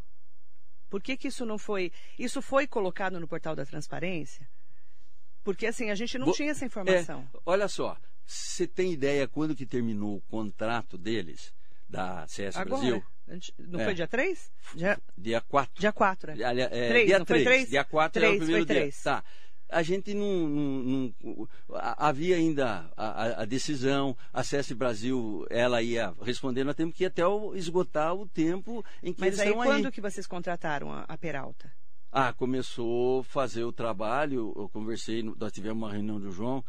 Por 0.91 1.03
que, 1.03 1.17
que 1.17 1.29
isso 1.29 1.45
não 1.45 1.59
foi. 1.59 1.93
Isso 2.19 2.41
foi 2.41 2.67
colocado 2.67 3.21
no 3.21 3.29
portal 3.29 3.55
da 3.55 3.65
transparência? 3.65 4.49
Porque 5.45 5.67
assim, 5.67 5.91
a 5.91 5.95
gente 5.95 6.19
não 6.19 6.27
Vou, 6.27 6.35
tinha 6.35 6.51
essa 6.51 6.65
informação. 6.65 7.29
É, 7.35 7.39
olha 7.45 7.69
só, 7.69 7.97
você 8.25 8.67
tem 8.67 8.93
ideia 8.93 9.29
quando 9.29 9.55
que 9.55 9.67
terminou 9.67 10.17
o 10.17 10.21
contrato 10.23 10.99
deles, 10.99 11.55
da 11.89 12.27
CS 12.27 12.57
Agora. 12.57 12.81
Brasil? 12.81 13.05
Não 13.59 13.81
é. 13.81 13.85
foi 13.85 13.95
dia 13.95 14.09
3? 14.09 14.51
Dia, 14.75 14.99
dia 15.17 15.41
4. 15.41 15.81
Dia 15.81 15.93
4, 15.93 16.31
é. 16.33 16.35
é, 16.35 16.61
é 16.61 16.89
3, 16.89 17.07
dia 17.07 17.19
não 17.19 17.27
3. 17.27 17.45
Foi 17.45 17.53
3? 17.53 17.71
Dia 17.71 17.85
4 17.85 18.21
3, 18.21 18.25
é 18.25 18.35
o 18.35 18.39
primeiro 18.39 18.67
foi 18.67 18.75
3. 18.75 18.95
dia. 18.95 19.03
Tá. 19.03 19.25
A 19.71 19.83
gente 19.83 20.15
não. 20.15 20.49
não, 20.49 21.15
não 21.23 21.49
havia 21.99 22.37
ainda 22.37 22.91
a, 22.97 23.43
a, 23.43 23.45
decisão, 23.45 24.17
a 24.33 24.43
CS 24.43 24.73
Brasil, 24.73 25.47
ela 25.51 25.83
ia 25.83 26.15
responder, 26.23 26.65
nós 26.65 26.75
temos 26.75 26.95
que 26.95 27.05
ir 27.05 27.09
até 27.09 27.27
o, 27.27 27.55
esgotar 27.55 28.15
o 28.15 28.27
tempo 28.27 28.83
em 29.03 29.13
que 29.13 29.21
Mas 29.21 29.29
eles 29.29 29.41
aí, 29.41 29.49
estão 29.49 29.61
aí. 29.61 29.69
Mas 29.69 29.77
quando 29.77 29.93
que 29.93 30.01
vocês 30.01 30.27
contrataram 30.27 30.91
a, 30.91 31.03
a 31.03 31.19
Peralta? 31.19 31.71
Ah, 32.11 32.33
começou 32.33 33.21
a 33.21 33.25
fazer 33.25 33.65
o 33.65 33.73
trabalho, 33.73 34.55
eu 34.57 34.71
conversei, 34.71 35.23
nós 35.23 35.53
tivemos 35.53 35.77
uma 35.77 35.93
reunião 35.93 36.19
do 36.19 36.33
João. 36.33 36.65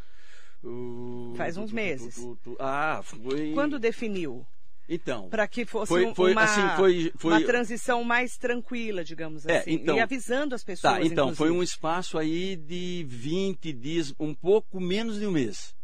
Uh, 0.61 1.33
Faz 1.37 1.55
uns 1.55 1.71
meses. 1.71 2.15
Tu, 2.15 2.37
tu, 2.43 2.57
ah, 2.59 2.99
foi. 3.01 3.53
Quando 3.53 3.79
definiu? 3.79 4.45
Então. 4.89 5.29
Para 5.29 5.47
que 5.47 5.65
fosse 5.65 5.87
foi, 5.87 6.13
foi, 6.15 6.31
uma, 6.31 6.43
assim, 6.43 7.11
foi, 7.15 7.31
uma 7.31 7.41
transição 7.43 8.03
mais 8.03 8.37
tranquila, 8.37 9.03
digamos 9.03 9.45
é, 9.45 9.59
assim. 9.59 9.73
Então, 9.73 9.95
e 9.95 9.99
avisando 9.99 10.55
as 10.55 10.63
pessoas. 10.63 10.93
Tá, 10.93 10.99
então, 10.99 11.25
inclusive. 11.25 11.37
foi 11.37 11.51
um 11.51 11.61
espaço 11.61 12.17
aí 12.17 12.55
de 12.55 13.05
20 13.07 13.71
dias, 13.71 14.13
um 14.19 14.33
pouco 14.33 14.81
menos 14.81 15.19
de 15.19 15.27
um 15.27 15.31
mês. 15.31 15.75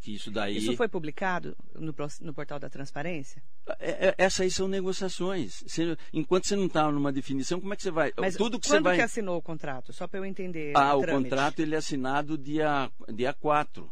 Que 0.00 0.14
isso 0.14 0.30
daí. 0.30 0.56
Isso 0.56 0.76
foi 0.76 0.88
publicado 0.88 1.56
no, 1.74 1.94
no 2.20 2.34
portal 2.34 2.58
da 2.58 2.68
transparência? 2.68 3.42
É, 3.78 4.08
é, 4.08 4.14
essas 4.18 4.40
aí 4.40 4.50
são 4.50 4.66
negociações. 4.66 5.62
Você, 5.64 5.96
enquanto 6.12 6.46
você 6.46 6.56
não 6.56 6.66
está 6.66 6.90
numa 6.90 7.12
definição, 7.12 7.60
como 7.60 7.72
é 7.72 7.76
que 7.76 7.82
você 7.82 7.90
vai. 7.90 8.12
Mas 8.16 8.36
Tudo 8.36 8.58
que 8.58 8.68
quando 8.68 8.78
você 8.78 8.82
vai... 8.82 8.96
que 8.96 9.02
assinou 9.02 9.36
o 9.36 9.42
contrato? 9.42 9.92
Só 9.92 10.08
para 10.08 10.18
eu 10.18 10.24
entender. 10.24 10.72
Ah, 10.76 10.96
o, 10.96 11.02
o 11.02 11.06
contrato 11.06 11.60
ele 11.60 11.74
é 11.74 11.78
assinado 11.78 12.38
dia, 12.38 12.90
dia 13.12 13.32
4. 13.32 13.88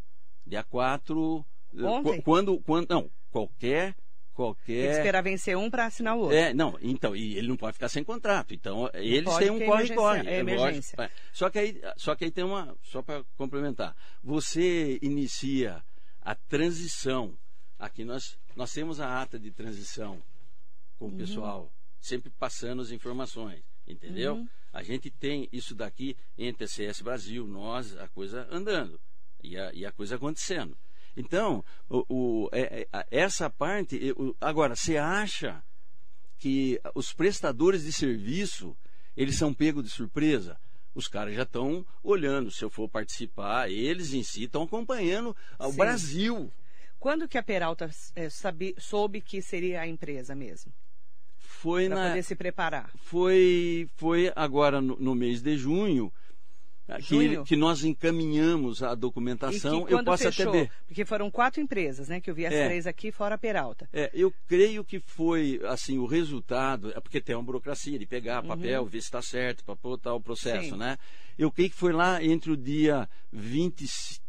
Dia 0.46 0.64
4. 0.64 1.46
Ontem? 1.78 2.20
Quando, 2.22 2.58
quando. 2.60 2.88
Não, 2.88 3.08
qualquer 3.30 3.94
qualquer. 4.40 4.64
Tem 4.64 4.90
que 4.90 4.96
esperar 4.96 5.22
vencer 5.22 5.56
um 5.56 5.70
para 5.70 5.86
assinar 5.86 6.16
o 6.16 6.20
outro. 6.20 6.36
É, 6.36 6.54
não, 6.54 6.78
então, 6.80 7.14
e 7.14 7.36
ele 7.36 7.48
não 7.48 7.56
pode 7.56 7.74
ficar 7.74 7.90
sem 7.90 8.02
contrato. 8.02 8.54
Então, 8.54 8.88
eles 8.94 9.36
têm 9.36 9.50
um 9.50 9.60
corre-corre. 9.66 10.26
É, 10.26 10.36
é 10.36 10.38
emergência. 10.38 10.96
É. 10.98 11.10
Só, 11.32 11.50
que 11.50 11.58
aí, 11.58 11.80
só 11.96 12.14
que 12.14 12.24
aí 12.24 12.30
tem 12.30 12.42
uma. 12.42 12.74
Só 12.82 13.02
para 13.02 13.22
complementar. 13.36 13.94
Você 14.22 14.98
inicia 15.02 15.82
a 16.22 16.34
transição. 16.34 17.36
Aqui 17.78 18.04
nós, 18.04 18.38
nós 18.56 18.72
temos 18.72 19.00
a 19.00 19.20
ata 19.20 19.38
de 19.38 19.50
transição 19.50 20.22
com 20.98 21.06
o 21.06 21.08
uhum. 21.08 21.16
pessoal, 21.18 21.72
sempre 22.00 22.30
passando 22.30 22.80
as 22.80 22.90
informações. 22.90 23.62
Entendeu? 23.86 24.36
Uhum. 24.36 24.48
A 24.72 24.82
gente 24.82 25.10
tem 25.10 25.48
isso 25.52 25.74
daqui 25.74 26.16
entre 26.38 26.64
a 26.64 26.68
CS 26.68 27.02
Brasil, 27.02 27.46
nós, 27.46 27.96
a 27.96 28.08
coisa 28.08 28.46
andando 28.50 29.00
e 29.42 29.58
a, 29.58 29.72
e 29.72 29.84
a 29.84 29.92
coisa 29.92 30.16
acontecendo. 30.16 30.76
Então, 31.20 31.64
o, 31.88 32.04
o, 32.08 32.48
é, 32.52 32.86
é, 32.92 33.06
essa 33.10 33.48
parte. 33.48 34.14
Agora, 34.40 34.74
você 34.74 34.96
acha 34.96 35.62
que 36.38 36.80
os 36.94 37.12
prestadores 37.12 37.84
de 37.84 37.92
serviço 37.92 38.76
eles 39.16 39.36
são 39.36 39.52
pegos 39.52 39.84
de 39.84 39.90
surpresa? 39.90 40.58
Os 40.94 41.06
caras 41.06 41.34
já 41.34 41.42
estão 41.42 41.86
olhando. 42.02 42.50
Se 42.50 42.64
eu 42.64 42.70
for 42.70 42.88
participar, 42.88 43.70
eles 43.70 44.12
em 44.12 44.22
si 44.22 44.44
estão 44.44 44.62
acompanhando 44.62 45.36
o 45.58 45.72
Brasil. 45.72 46.52
Quando 46.98 47.28
que 47.28 47.38
a 47.38 47.42
Peralta 47.42 47.90
é, 48.14 48.28
sabe, 48.28 48.74
soube 48.78 49.20
que 49.20 49.40
seria 49.40 49.80
a 49.80 49.86
empresa 49.86 50.34
mesmo? 50.34 50.72
Foi 51.38 51.86
pra 51.86 51.96
na. 51.96 52.08
poder 52.08 52.22
se 52.22 52.34
preparar. 52.34 52.90
Foi, 53.02 53.88
foi 53.96 54.32
agora 54.34 54.80
no, 54.80 54.96
no 54.96 55.14
mês 55.14 55.42
de 55.42 55.56
junho 55.56 56.12
que, 56.98 57.42
que, 57.44 57.56
nós 57.56 57.84
encaminhamos 57.84 58.82
a 58.82 58.94
documentação, 58.94 59.88
eu 59.88 60.02
posso 60.04 60.24
fechou, 60.24 60.48
até 60.48 60.60
ver. 60.60 60.70
Porque 60.86 61.04
foram 61.04 61.30
quatro 61.30 61.60
empresas, 61.60 62.08
né? 62.08 62.20
Que 62.20 62.30
eu 62.30 62.34
vi 62.34 62.46
as 62.46 62.52
é. 62.52 62.66
três 62.66 62.86
aqui, 62.86 63.12
fora 63.12 63.34
a 63.34 63.38
Peralta. 63.38 63.88
É, 63.92 64.10
eu 64.12 64.32
creio 64.46 64.84
que 64.84 64.98
foi, 65.00 65.60
assim, 65.66 65.98
o 65.98 66.06
resultado, 66.06 66.92
é 66.94 67.00
porque 67.00 67.20
tem 67.20 67.34
uma 67.34 67.44
burocracia 67.44 67.98
de 67.98 68.06
pegar 68.06 68.42
uhum. 68.42 68.48
papel, 68.48 68.86
ver 68.86 69.00
se 69.00 69.06
está 69.06 69.22
certo, 69.22 69.64
para 69.64 69.74
botar 69.74 70.14
o 70.14 70.20
processo, 70.20 70.70
Sim. 70.70 70.76
né? 70.76 70.98
Eu 71.38 71.50
creio 71.50 71.70
que 71.70 71.76
foi 71.76 71.92
lá 71.92 72.22
entre 72.22 72.50
o 72.50 72.56
dia 72.56 73.08
20, 73.32 74.20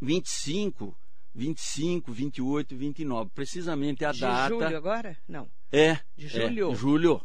25, 0.00 0.96
25, 1.34 2.12
28 2.12 2.74
e 2.74 2.76
29, 2.76 3.30
precisamente 3.34 4.04
a 4.04 4.12
de 4.12 4.20
data. 4.20 4.54
De 4.54 4.60
julho 4.60 4.76
agora? 4.76 5.16
Não. 5.26 5.48
É. 5.70 5.98
De 6.16 6.28
julho. 6.28 6.72
É, 6.72 6.74
julho. 6.74 7.22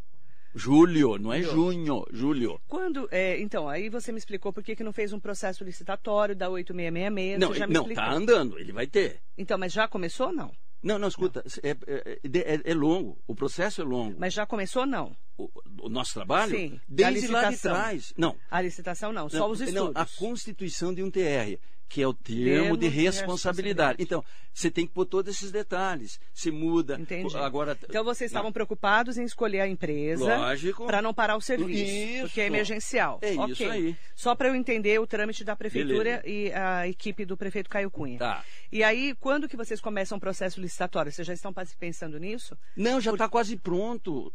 Julho, 0.56 1.18
não 1.18 1.32
é 1.32 1.42
junho, 1.42 2.06
julho. 2.12 2.60
Quando, 2.68 3.08
é, 3.12 3.40
então, 3.40 3.70
aí 3.70 3.90
você 3.90 4.12
me 4.12 4.18
explicou 4.18 4.52
por 4.52 4.64
que, 4.64 4.76
que 4.76 4.84
não 4.84 4.94
fez 4.94 5.14
um 5.14 5.20
processo 5.20 5.64
licitatório 5.64 6.36
da 6.36 6.50
8666, 6.50 7.40
não, 7.40 7.54
já 7.54 7.68
me 7.68 7.74
não, 7.74 7.82
explicou. 7.82 8.04
tá 8.04 8.12
andando, 8.12 8.60
ele 8.60 8.72
vai 8.72 8.88
ter. 8.88 9.20
Então, 9.38 9.58
mas 9.58 9.72
já 9.72 9.88
começou 9.88 10.28
ou 10.28 10.34
não? 10.34 10.52
Não, 10.82 11.00
não, 11.00 11.08
escuta, 11.08 11.44
não. 11.44 11.70
É, 11.70 11.76
é, 11.88 12.54
é, 12.54 12.72
é, 12.72 12.74
longo, 12.74 13.18
o 13.28 13.36
processo 13.36 13.82
é 13.82 13.84
longo. 13.84 14.16
Mas 14.20 14.34
já 14.34 14.46
começou 14.46 14.84
ou 14.84 14.88
não? 14.88 15.16
O, 15.38 15.50
o, 15.82 15.90
nosso 15.90 16.14
trabalho? 16.14 16.56
Sim. 16.56 16.80
Desde 16.88 17.28
lá 17.28 17.50
de 17.50 17.58
trás. 17.58 18.14
Não. 18.16 18.36
A 18.50 18.62
licitação 18.62 19.12
não, 19.12 19.30
só 19.30 19.50
os 19.50 19.60
estudos. 19.60 19.94
Não, 19.94 20.02
a 20.02 20.06
constituição 20.06 20.94
de 20.94 21.04
um 21.04 21.12
TR 21.12 21.60
que 21.88 22.02
é 22.02 22.08
o 22.08 22.14
termo, 22.14 22.76
de 22.76 22.88
responsabilidade. 22.88 24.02
Então, 24.02 24.24
você 24.54 24.70
tem 24.70 24.86
que 24.86 24.94
pôr 24.94 25.06
todos 25.06 25.36
esses 25.36 25.52
detalhes. 25.52 26.20
Se 26.34 26.52
muda. 26.52 27.00
Entendi. 27.00 27.36
Agora, 27.38 27.78
então, 27.82 28.04
vocês 28.04 28.30
estavam 28.30 28.52
preocupados 28.52 29.18
em 29.18 29.24
escolher 29.24 29.62
a 29.62 29.68
empresa 29.68 30.38
para 30.86 31.02
não 31.02 31.14
parar 31.14 31.38
o 31.38 31.42
serviço, 31.42 31.94
isso. 31.94 32.22
porque 32.24 32.42
é 32.42 32.48
emergencial. 32.48 33.20
É 33.22 33.32
okay. 33.34 33.52
isso 33.52 33.64
aí. 33.66 33.98
Só 34.16 34.36
para 34.36 34.50
eu 34.50 34.56
entender 34.56 35.00
o 35.00 35.08
trâmite 35.08 35.44
da 35.44 35.56
prefeitura 35.56 36.22
Beleza. 36.22 36.28
e 36.28 36.52
a 36.54 36.88
equipe 36.88 37.24
do 37.26 37.38
prefeito 37.38 37.70
Caio 37.70 37.92
Cunha. 37.92 38.20
Tá. 38.20 38.44
E 38.72 38.84
aí, 38.84 39.16
quando 39.20 39.48
que 39.48 39.56
vocês 39.56 39.80
começam 39.80 40.18
o 40.18 40.22
processo 40.22 40.60
licitatório? 40.60 41.12
Vocês 41.12 41.28
já 41.28 41.34
estão 41.34 41.54
pensando 41.80 42.20
nisso? 42.20 42.58
Não, 42.76 43.00
já 43.00 43.12
está 43.12 43.26
Por... 43.26 43.34
quase 43.34 43.56
pronto. 43.56 44.34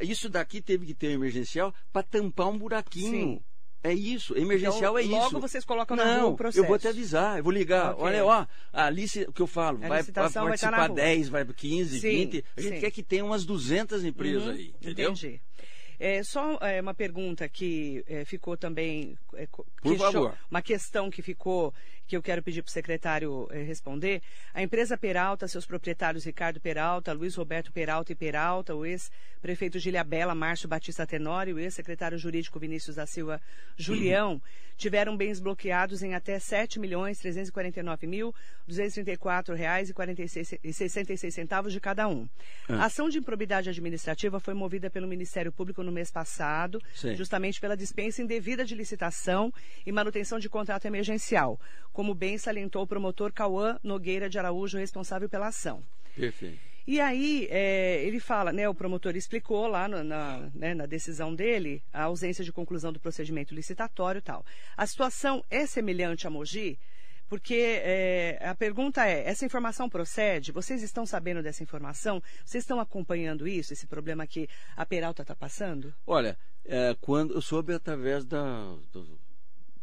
Isso 0.00 0.28
daqui 0.28 0.60
teve 0.62 0.86
que 0.86 0.94
ter 0.94 1.08
um 1.08 1.12
emergencial 1.12 1.74
para 1.92 2.02
tampar 2.02 2.48
um 2.48 2.56
buraquinho. 2.58 3.10
Sim. 3.10 3.40
É 3.88 3.94
isso, 3.94 4.36
emergencial 4.36 4.98
Então, 4.98 4.98
é 4.98 5.02
isso. 5.02 5.10
logo 5.12 5.40
vocês 5.40 5.64
colocam 5.64 5.96
na 5.96 6.04
rua 6.04 6.16
Não, 6.16 6.30
o 6.32 6.36
processo. 6.36 6.64
eu 6.64 6.68
vou 6.68 6.78
te 6.78 6.88
avisar, 6.88 7.38
eu 7.38 7.44
vou 7.44 7.52
ligar. 7.52 7.92
Ok. 7.92 8.04
Olha, 8.04 8.24
ó, 8.24 8.46
a 8.72 8.90
lice, 8.90 9.22
o 9.28 9.32
que 9.32 9.42
eu 9.42 9.46
falo, 9.46 9.78
vai, 9.78 9.88
vai 9.88 10.02
vai 10.02 10.24
na 10.24 10.42
participar 10.42 10.86
rua. 10.86 10.96
10, 10.96 11.28
vai 11.28 11.44
15, 11.44 12.00
Sim, 12.00 12.08
20. 12.08 12.44
A 12.56 12.60
gente 12.60 12.74
sim. 12.74 12.80
quer 12.80 12.90
que 12.90 13.02
tenha 13.02 13.24
umas 13.24 13.44
200 13.44 14.04
empresas 14.04 14.44
Uhum, 14.44 14.50
aí, 14.50 14.74
entendeu? 14.80 15.10
Entendi. 15.10 15.40
É, 15.98 16.22
só 16.22 16.58
é, 16.60 16.80
uma 16.80 16.92
pergunta 16.92 17.48
que 17.48 18.04
é, 18.06 18.24
ficou 18.24 18.56
também. 18.56 19.16
é, 19.34 19.46
Por 19.82 19.96
favor. 19.96 20.36
Uma 20.50 20.60
questão 20.60 21.08
que 21.10 21.22
ficou, 21.22 21.72
que 22.06 22.16
eu 22.16 22.22
quero 22.22 22.42
pedir 22.42 22.62
para 22.62 22.68
o 22.68 22.72
secretário 22.72 23.48
é, 23.50 23.62
responder. 23.62 24.22
A 24.54 24.62
empresa 24.62 24.96
Peralta, 24.96 25.48
seus 25.48 25.66
proprietários 25.66 26.24
Ricardo 26.24 26.60
Peralta, 26.60 27.12
Luiz 27.12 27.34
Roberto 27.34 27.72
Peralta 27.72 28.12
e 28.12 28.14
Peralta, 28.14 28.74
o 28.74 28.86
ex-prefeito 28.86 29.78
Giliabela, 29.78 30.34
Márcio 30.34 30.68
Batista 30.68 31.06
Tenório, 31.06 31.56
o 31.56 31.58
ex-secretário 31.58 32.16
jurídico 32.16 32.58
Vinícius 32.58 32.96
da 32.96 33.06
Silva 33.06 33.40
Julião, 33.76 34.40
tiveram 34.76 35.16
bens 35.16 35.40
bloqueados 35.40 36.02
em 36.02 36.14
até 36.14 36.34
R$ 36.34 36.40
7 36.40 36.78
milhões 36.78 37.18
349 37.18 38.06
mil 38.06 38.34
234 38.66 39.54
reais 39.54 39.88
e 39.88 39.94
46 39.94 40.58
e 40.62 40.72
66 40.72 41.34
centavos 41.34 41.72
de 41.72 41.80
cada 41.80 42.06
um. 42.08 42.28
Ah. 42.68 42.82
A 42.82 42.84
ação 42.86 43.08
de 43.08 43.18
improbidade 43.18 43.70
administrativa 43.70 44.38
foi 44.38 44.54
movida 44.54 44.90
pelo 44.90 45.06
Ministério 45.06 45.50
Público 45.50 45.82
no 45.82 45.92
mês 45.92 46.10
passado, 46.10 46.80
Sim. 46.94 47.16
justamente 47.16 47.60
pela 47.60 47.76
dispensa 47.76 48.22
indevida 48.22 48.64
de 48.64 48.74
licitação 48.74 49.52
e 49.84 49.92
manutenção 49.92 50.38
de 50.38 50.48
contrato 50.48 50.84
emergencial, 50.84 51.58
como 51.96 52.14
bem 52.14 52.36
salientou 52.36 52.82
o 52.82 52.86
promotor 52.86 53.32
Cauã 53.32 53.78
Nogueira 53.82 54.28
de 54.28 54.38
Araújo, 54.38 54.76
responsável 54.76 55.30
pela 55.30 55.46
ação. 55.46 55.82
Perfeito. 56.14 56.58
E 56.86 57.00
aí, 57.00 57.48
é, 57.50 58.02
ele 58.04 58.20
fala, 58.20 58.52
né, 58.52 58.68
o 58.68 58.74
promotor 58.74 59.16
explicou 59.16 59.66
lá 59.66 59.88
no- 59.88 60.04
na, 60.04 60.50
né, 60.54 60.74
na 60.74 60.84
decisão 60.84 61.34
dele 61.34 61.82
a 61.90 62.02
ausência 62.02 62.44
de 62.44 62.52
conclusão 62.52 62.92
do 62.92 63.00
procedimento 63.00 63.54
licitatório 63.54 64.18
e 64.18 64.22
tal. 64.22 64.44
A 64.76 64.86
situação 64.86 65.42
é 65.50 65.64
semelhante 65.64 66.26
a 66.26 66.30
Mogi? 66.30 66.78
Porque 67.30 67.80
é, 67.82 68.38
a 68.42 68.54
pergunta 68.54 69.04
é, 69.08 69.26
essa 69.26 69.46
informação 69.46 69.88
procede? 69.88 70.52
Vocês 70.52 70.82
estão 70.82 71.06
sabendo 71.06 71.42
dessa 71.42 71.62
informação? 71.62 72.22
Vocês 72.44 72.62
estão 72.62 72.78
acompanhando 72.78 73.48
isso, 73.48 73.72
esse 73.72 73.86
problema 73.86 74.26
que 74.26 74.46
a 74.76 74.84
Peralta 74.84 75.22
está 75.22 75.34
passando? 75.34 75.94
Olha, 76.06 76.36
é, 76.66 76.94
quando 77.00 77.32
eu 77.34 77.40
soube 77.40 77.72
através 77.72 78.22
da, 78.24 78.76
do- 78.92 79.18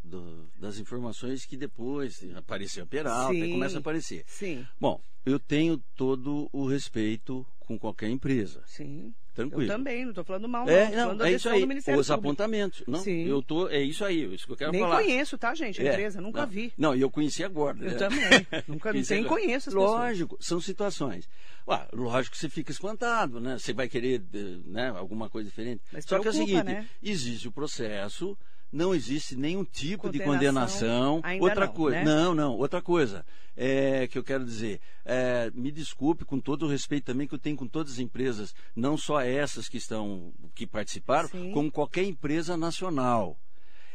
do- 0.04 0.50
das 0.60 0.78
informações 0.78 1.46
que 1.46 1.56
depois 1.58 2.24
apareceu 2.36 2.86
Peralta, 2.86 3.34
e 3.34 3.42
Sim. 3.46 3.52
começa 3.54 3.78
a 3.78 3.80
aparecer. 3.80 4.24
Sim, 4.28 4.66
Bom, 4.80 5.00
eu 5.26 5.40
tenho 5.40 5.78
todo 5.96 6.50
o 6.52 6.68
respeito 6.68 7.46
com 7.60 7.78
qualquer 7.80 8.10
empresa. 8.10 8.62
sim. 8.66 9.14
Tranquilo. 9.34 9.64
Eu 9.64 9.68
também, 9.68 10.04
não 10.04 10.12
estou 10.12 10.24
falando 10.24 10.48
mal, 10.48 10.64
não. 10.64 10.72
É, 10.72 10.92
não, 10.92 10.96
falando 11.06 11.26
é 11.26 11.32
isso 11.32 11.50
aí. 11.50 11.62
do 11.62 11.68
Ministério 11.68 12.00
Os 12.00 12.06
Público. 12.06 12.28
apontamentos. 12.28 12.84
Não, 12.88 13.00
Sim. 13.00 13.26
eu 13.26 13.42
tô, 13.42 13.68
é 13.68 13.82
isso 13.82 14.06
aí, 14.06 14.32
isso 14.32 14.46
que 14.46 14.52
eu 14.54 14.56
quero 14.58 14.72
Nem 14.72 14.82
falar. 14.82 14.98
conheço, 15.02 15.38
tá, 15.40 15.56
gente, 15.56 15.82
a 15.82 15.86
É, 15.86 15.90
empresa, 15.92 16.22
nunca 16.22 16.42
não, 16.42 16.48
vi. 16.48 16.72
Não, 16.78 16.96
e 16.96 17.02
eu 17.02 17.10
conheci 17.10 17.44
agora. 17.44 17.76
Eu 17.80 17.92
né? 17.94 17.98
também. 17.98 18.20
Nunca 18.68 18.92
Conheci 18.92 19.16
nem 19.16 19.24
conheço 19.24 19.70
as 19.70 19.74
pessoas. 19.74 19.92
Lógico, 19.92 20.38
são 20.40 20.62
situações. 20.62 21.28
Ué, 21.68 21.88
lógico 21.94 22.36
que 22.36 22.42
você 22.42 22.48
fica 22.48 22.72
espantado, 22.72 23.40
né? 23.40 23.58
Você 23.58 23.74
vai 23.74 23.90
querer 23.90 24.22
eh, 24.36 24.38
né, 24.66 24.90
alguma 24.90 25.28
coisa 25.32 25.50
diferente. 25.50 25.82
Mas 25.92 26.06
Só 26.06 26.20
que 26.20 26.28
é 26.28 26.30
o 26.30 26.32
preocupa, 26.32 26.46
seguinte, 26.60 26.64
né? 26.72 26.88
existe 27.02 27.48
o 27.48 27.52
processo, 27.52 28.38
não 28.74 28.94
existe 28.94 29.36
nenhum 29.36 29.64
tipo 29.64 30.10
de 30.10 30.20
Condenação, 30.20 31.22
outra 31.40 31.68
não, 31.68 31.74
coisa. 31.74 31.98
né? 32.00 32.04
Não, 32.04 32.34
não, 32.34 32.58
outra 32.58 32.82
coisa. 32.82 33.24
É, 33.56 34.08
que 34.08 34.18
eu 34.18 34.24
quero 34.24 34.44
dizer, 34.44 34.82
é, 35.06 35.52
me 35.54 35.72
desculpe 35.72 36.26
com 36.26 36.40
todo 36.40 36.66
o 36.66 36.68
respeito 36.68 37.06
também 37.06 37.28
que 37.28 37.36
eu 37.36 37.40
tenho 37.40 37.56
com 37.56 37.68
todas 37.68 37.94
as 37.94 38.00
empresas, 38.00 38.56
não 38.76 38.98
só 38.98 39.22
essas 39.22 39.70
que 39.70 39.78
estão, 39.78 40.34
que 40.56 40.66
participaram, 40.66 41.30
Sim. 41.30 41.52
como 41.52 41.72
qualquer 41.72 42.04
empresa 42.04 42.58
nacional. 42.58 43.38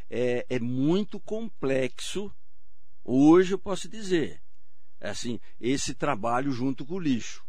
É, 0.09 0.45
é 0.49 0.59
muito 0.59 1.19
complexo, 1.19 2.31
hoje 3.03 3.53
eu 3.53 3.59
posso 3.59 3.89
dizer, 3.89 4.41
assim, 5.01 5.41
esse 5.59 5.93
trabalho 5.93 6.53
junto 6.53 6.85
com 6.85 6.95
o 6.95 6.99
lixo. 6.99 7.43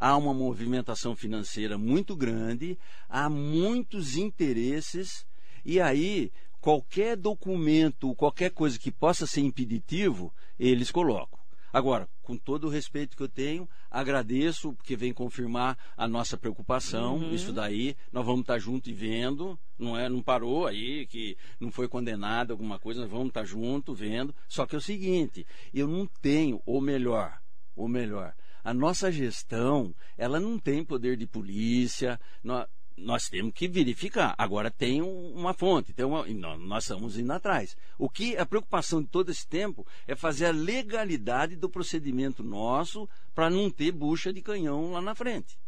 Há 0.00 0.16
uma 0.16 0.34
movimentação 0.34 1.14
financeira 1.14 1.78
muito 1.78 2.16
grande, 2.16 2.76
há 3.08 3.30
muitos 3.30 4.16
interesses, 4.16 5.24
e 5.64 5.80
aí 5.80 6.32
qualquer 6.64 7.14
documento, 7.14 8.14
qualquer 8.14 8.50
coisa 8.50 8.78
que 8.78 8.90
possa 8.90 9.26
ser 9.26 9.42
impeditivo, 9.42 10.32
eles 10.58 10.90
colocam. 10.90 11.38
Agora, 11.70 12.08
com 12.22 12.38
todo 12.38 12.64
o 12.68 12.70
respeito 12.70 13.14
que 13.14 13.22
eu 13.22 13.28
tenho, 13.28 13.68
agradeço 13.90 14.72
porque 14.72 14.96
vem 14.96 15.12
confirmar 15.12 15.76
a 15.94 16.08
nossa 16.08 16.38
preocupação. 16.38 17.16
Uhum. 17.18 17.34
Isso 17.34 17.52
daí, 17.52 17.94
nós 18.10 18.24
vamos 18.24 18.40
estar 18.40 18.58
junto 18.58 18.88
e 18.88 18.94
vendo, 18.94 19.58
não 19.78 19.94
é, 19.94 20.08
não 20.08 20.22
parou 20.22 20.66
aí 20.66 21.06
que 21.06 21.36
não 21.60 21.70
foi 21.70 21.86
condenado 21.86 22.52
alguma 22.52 22.78
coisa, 22.78 23.02
nós 23.02 23.10
vamos 23.10 23.28
estar 23.28 23.44
junto 23.44 23.92
vendo. 23.92 24.34
Só 24.48 24.64
que 24.64 24.74
é 24.74 24.78
o 24.78 24.80
seguinte, 24.80 25.46
eu 25.74 25.86
não 25.86 26.06
tenho, 26.22 26.62
ou 26.64 26.80
melhor, 26.80 27.42
ou 27.76 27.86
melhor, 27.86 28.34
a 28.62 28.72
nossa 28.72 29.12
gestão, 29.12 29.94
ela 30.16 30.40
não 30.40 30.58
tem 30.58 30.82
poder 30.82 31.18
de 31.18 31.26
polícia, 31.26 32.18
nó- 32.42 32.64
nós, 32.96 33.28
temos 33.28 33.52
que 33.52 33.66
verificar. 33.68 34.34
Agora 34.38 34.70
tem 34.70 35.02
um- 35.02 35.32
uma 35.34 35.52
fonte, 35.54 35.92
tem 35.92 36.04
uma, 36.04 36.26
nó- 36.26 36.56
nós 36.58 36.84
estamos 36.84 37.18
indo 37.18 37.32
atrás. 37.32 37.76
O 37.98 38.08
que 38.08 38.36
a 38.36 38.46
preocupação 38.46 39.02
de 39.02 39.08
todo 39.08 39.30
esse 39.30 39.46
tempo 39.46 39.86
é 40.06 40.14
fazer 40.14 40.46
a 40.46 40.50
legalidade 40.52 41.56
do 41.56 41.68
procedimento 41.68 42.42
nosso 42.42 43.08
para 43.34 43.50
não 43.50 43.70
ter 43.70 43.90
bucha 43.92 44.32
de 44.32 44.40
canhão 44.42 44.92
lá 44.92 45.00
na 45.02 45.14
frente. 45.14 45.58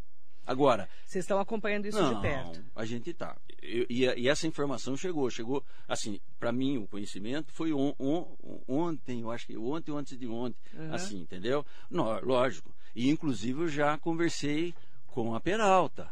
Agora, 0.47 0.89
Vocês 1.05 1.25
estão 1.25 1.41
acompanhando 1.41 1.87
isso 1.87 2.01
não, 2.01 2.15
de 2.15 2.21
perto. 2.23 2.65
a 2.77 2.85
gente 2.85 3.13
tá. 3.13 3.37
Eu- 3.61 3.85
e, 3.91 4.05
e 4.05 4.29
essa 4.29 4.47
informação 4.47 4.97
chegou, 4.97 5.29
chegou, 5.29 5.65
assim, 5.89 6.21
para 6.39 6.53
mim 6.53 6.79
o 6.79 6.87
conhecimento 6.87 7.53
foi 7.53 7.73
on- 7.73 7.93
on- 7.99 8.37
ontem, 8.69 9.23
eu 9.23 9.31
acho 9.33 9.45
que 9.45 9.57
ontem 9.59 9.91
ou 9.91 9.99
antes 9.99 10.17
de 10.17 10.29
ontem, 10.29 10.57
Uhum. 10.73 10.95
assim, 10.95 11.19
entendeu? 11.21 11.67
Lógico. 11.91 12.73
E 12.95 13.11
inclusive 13.11 13.63
eu 13.63 13.69
já 13.69 13.99
conversei 13.99 14.73
com 15.09 15.35
a 15.35 15.41
Peralta. 15.41 16.09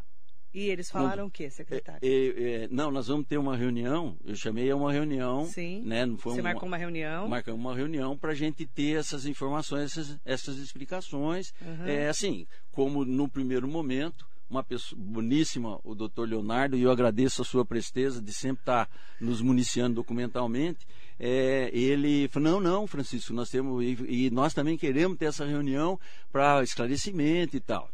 E 0.55 0.68
eles 0.68 0.88
falaram 0.88 1.26
o 1.26 1.30
quê, 1.30 1.50
secretário? 1.50 2.00
É, 2.00 2.07
é, 2.07 2.64
é, 2.64 2.68
não, 2.70 2.88
nós 2.92 3.09
vamos 3.09 3.26
ter 3.26 3.36
uma 3.36 3.57
reunião. 3.57 4.16
Eu 4.24 4.36
chamei 4.36 4.70
a 4.70 4.76
uma 4.76 4.92
reunião, 4.92 5.46
Sim. 5.46 5.82
né? 5.84 6.07
Não 6.07 6.16
foi 6.16 6.34
Você 6.34 6.40
uma, 6.40 6.50
marcou 6.50 6.68
uma 6.68 6.76
reunião? 6.76 7.28
marcamos 7.28 7.61
uma 7.61 7.74
reunião 7.74 8.16
para 8.16 8.30
a 8.30 8.34
gente 8.34 8.64
ter 8.64 8.96
essas 8.96 9.26
informações, 9.26 9.90
essas, 9.90 10.20
essas 10.24 10.59
explicações. 10.59 11.52
Uhum. 11.61 11.86
É 11.86 12.09
assim, 12.09 12.46
como 12.70 13.05
no 13.05 13.28
primeiro 13.28 13.66
momento, 13.66 14.24
uma 14.48 14.62
pessoa 14.62 15.00
boníssima, 15.02 15.80
o 15.82 15.92
doutor 15.92 16.28
Leonardo, 16.28 16.76
e 16.76 16.82
eu 16.82 16.90
agradeço 16.92 17.42
a 17.42 17.44
sua 17.44 17.64
presteza 17.64 18.22
de 18.22 18.32
sempre 18.32 18.62
estar 18.62 18.88
nos 19.20 19.40
municiando 19.40 19.96
documentalmente. 19.96 20.86
É, 21.18 21.68
ele 21.72 22.28
falou: 22.28 22.52
não, 22.52 22.61
não, 22.61 22.86
Francisco, 22.86 23.32
nós 23.32 23.50
temos, 23.50 23.82
e, 23.82 24.26
e 24.26 24.30
nós 24.30 24.55
também 24.55 24.78
queremos 24.78 25.18
ter 25.18 25.26
essa 25.26 25.44
reunião 25.44 25.98
para 26.30 26.62
esclarecimento 26.62 27.57
e 27.57 27.61
tal. 27.61 27.90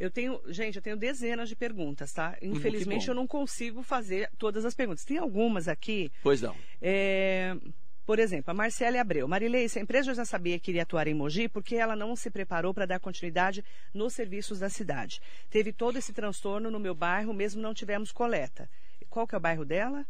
Eu 0.00 0.10
tenho, 0.10 0.40
gente, 0.48 0.76
eu 0.76 0.82
tenho 0.82 0.96
dezenas 0.96 1.46
de 1.48 1.54
perguntas, 1.54 2.10
tá? 2.10 2.32
que 2.32 2.46
Infelizmente 2.46 3.04
bom. 3.06 3.12
eu 3.12 3.14
não 3.14 3.26
consigo 3.26 3.82
fazer 3.82 4.30
todas 4.38 4.64
as 4.64 4.74
perguntas. 4.74 5.04
Tem 5.04 5.18
algumas 5.18 5.68
aqui. 5.68 6.10
Pois 6.22 6.40
não. 6.40 6.56
é, 6.80 7.54
Por 8.06 8.18
exemplo, 8.18 8.50
a 8.50 8.54
Marcele 8.54 8.96
Abreu. 8.96 9.28
Marilei, 9.28 9.68
se 9.68 9.78
a 9.78 9.82
empresa 9.82 10.14
já 10.14 10.24
sabia 10.24 10.58
que 10.58 10.70
iria 10.70 10.82
atuar 10.84 11.06
em 11.06 11.12
Mogi, 11.12 11.48
por 11.50 11.62
que 11.62 11.76
ela 11.76 11.94
não 11.94 12.16
se 12.16 12.30
preparou 12.30 12.72
para 12.72 12.86
dar 12.86 12.98
continuidade 12.98 13.62
nos 13.92 14.14
serviços 14.14 14.58
da 14.58 14.70
cidade? 14.70 15.20
Teve 15.50 15.70
todo 15.70 15.98
esse 15.98 16.14
transtorno 16.14 16.70
no 16.70 16.80
meu 16.80 16.94
bairro, 16.94 17.34
mesmo 17.34 17.60
não 17.60 17.74
tivemos 17.74 18.10
coleta. 18.10 18.70
Qual 19.10 19.26
que 19.26 19.34
é 19.34 19.38
o 19.38 19.40
bairro 19.40 19.66
dela? 19.66 20.06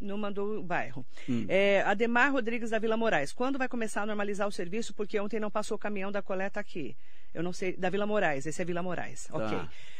Não 0.00 0.18
mandou 0.18 0.58
o 0.58 0.62
bairro. 0.62 1.04
Hum. 1.28 1.44
É, 1.48 1.80
Ademar 1.86 2.30
Rodrigues 2.30 2.70
da 2.70 2.78
Vila 2.78 2.96
Moraes. 2.96 3.32
Quando 3.32 3.58
vai 3.58 3.68
começar 3.68 4.02
a 4.02 4.06
normalizar 4.06 4.46
o 4.46 4.52
serviço? 4.52 4.92
Porque 4.94 5.18
ontem 5.18 5.40
não 5.40 5.50
passou 5.50 5.76
o 5.76 5.78
caminhão 5.78 6.12
da 6.12 6.22
coleta 6.22 6.60
aqui. 6.60 6.94
Eu 7.38 7.44
não 7.44 7.52
sei. 7.52 7.76
Da 7.76 7.88
Vila 7.88 8.04
Moraes. 8.04 8.46
Esse 8.46 8.60
é 8.60 8.64
Vila 8.64 8.82
Moraes. 8.82 9.28
Tá. 9.28 9.36
Ok. 9.36 9.58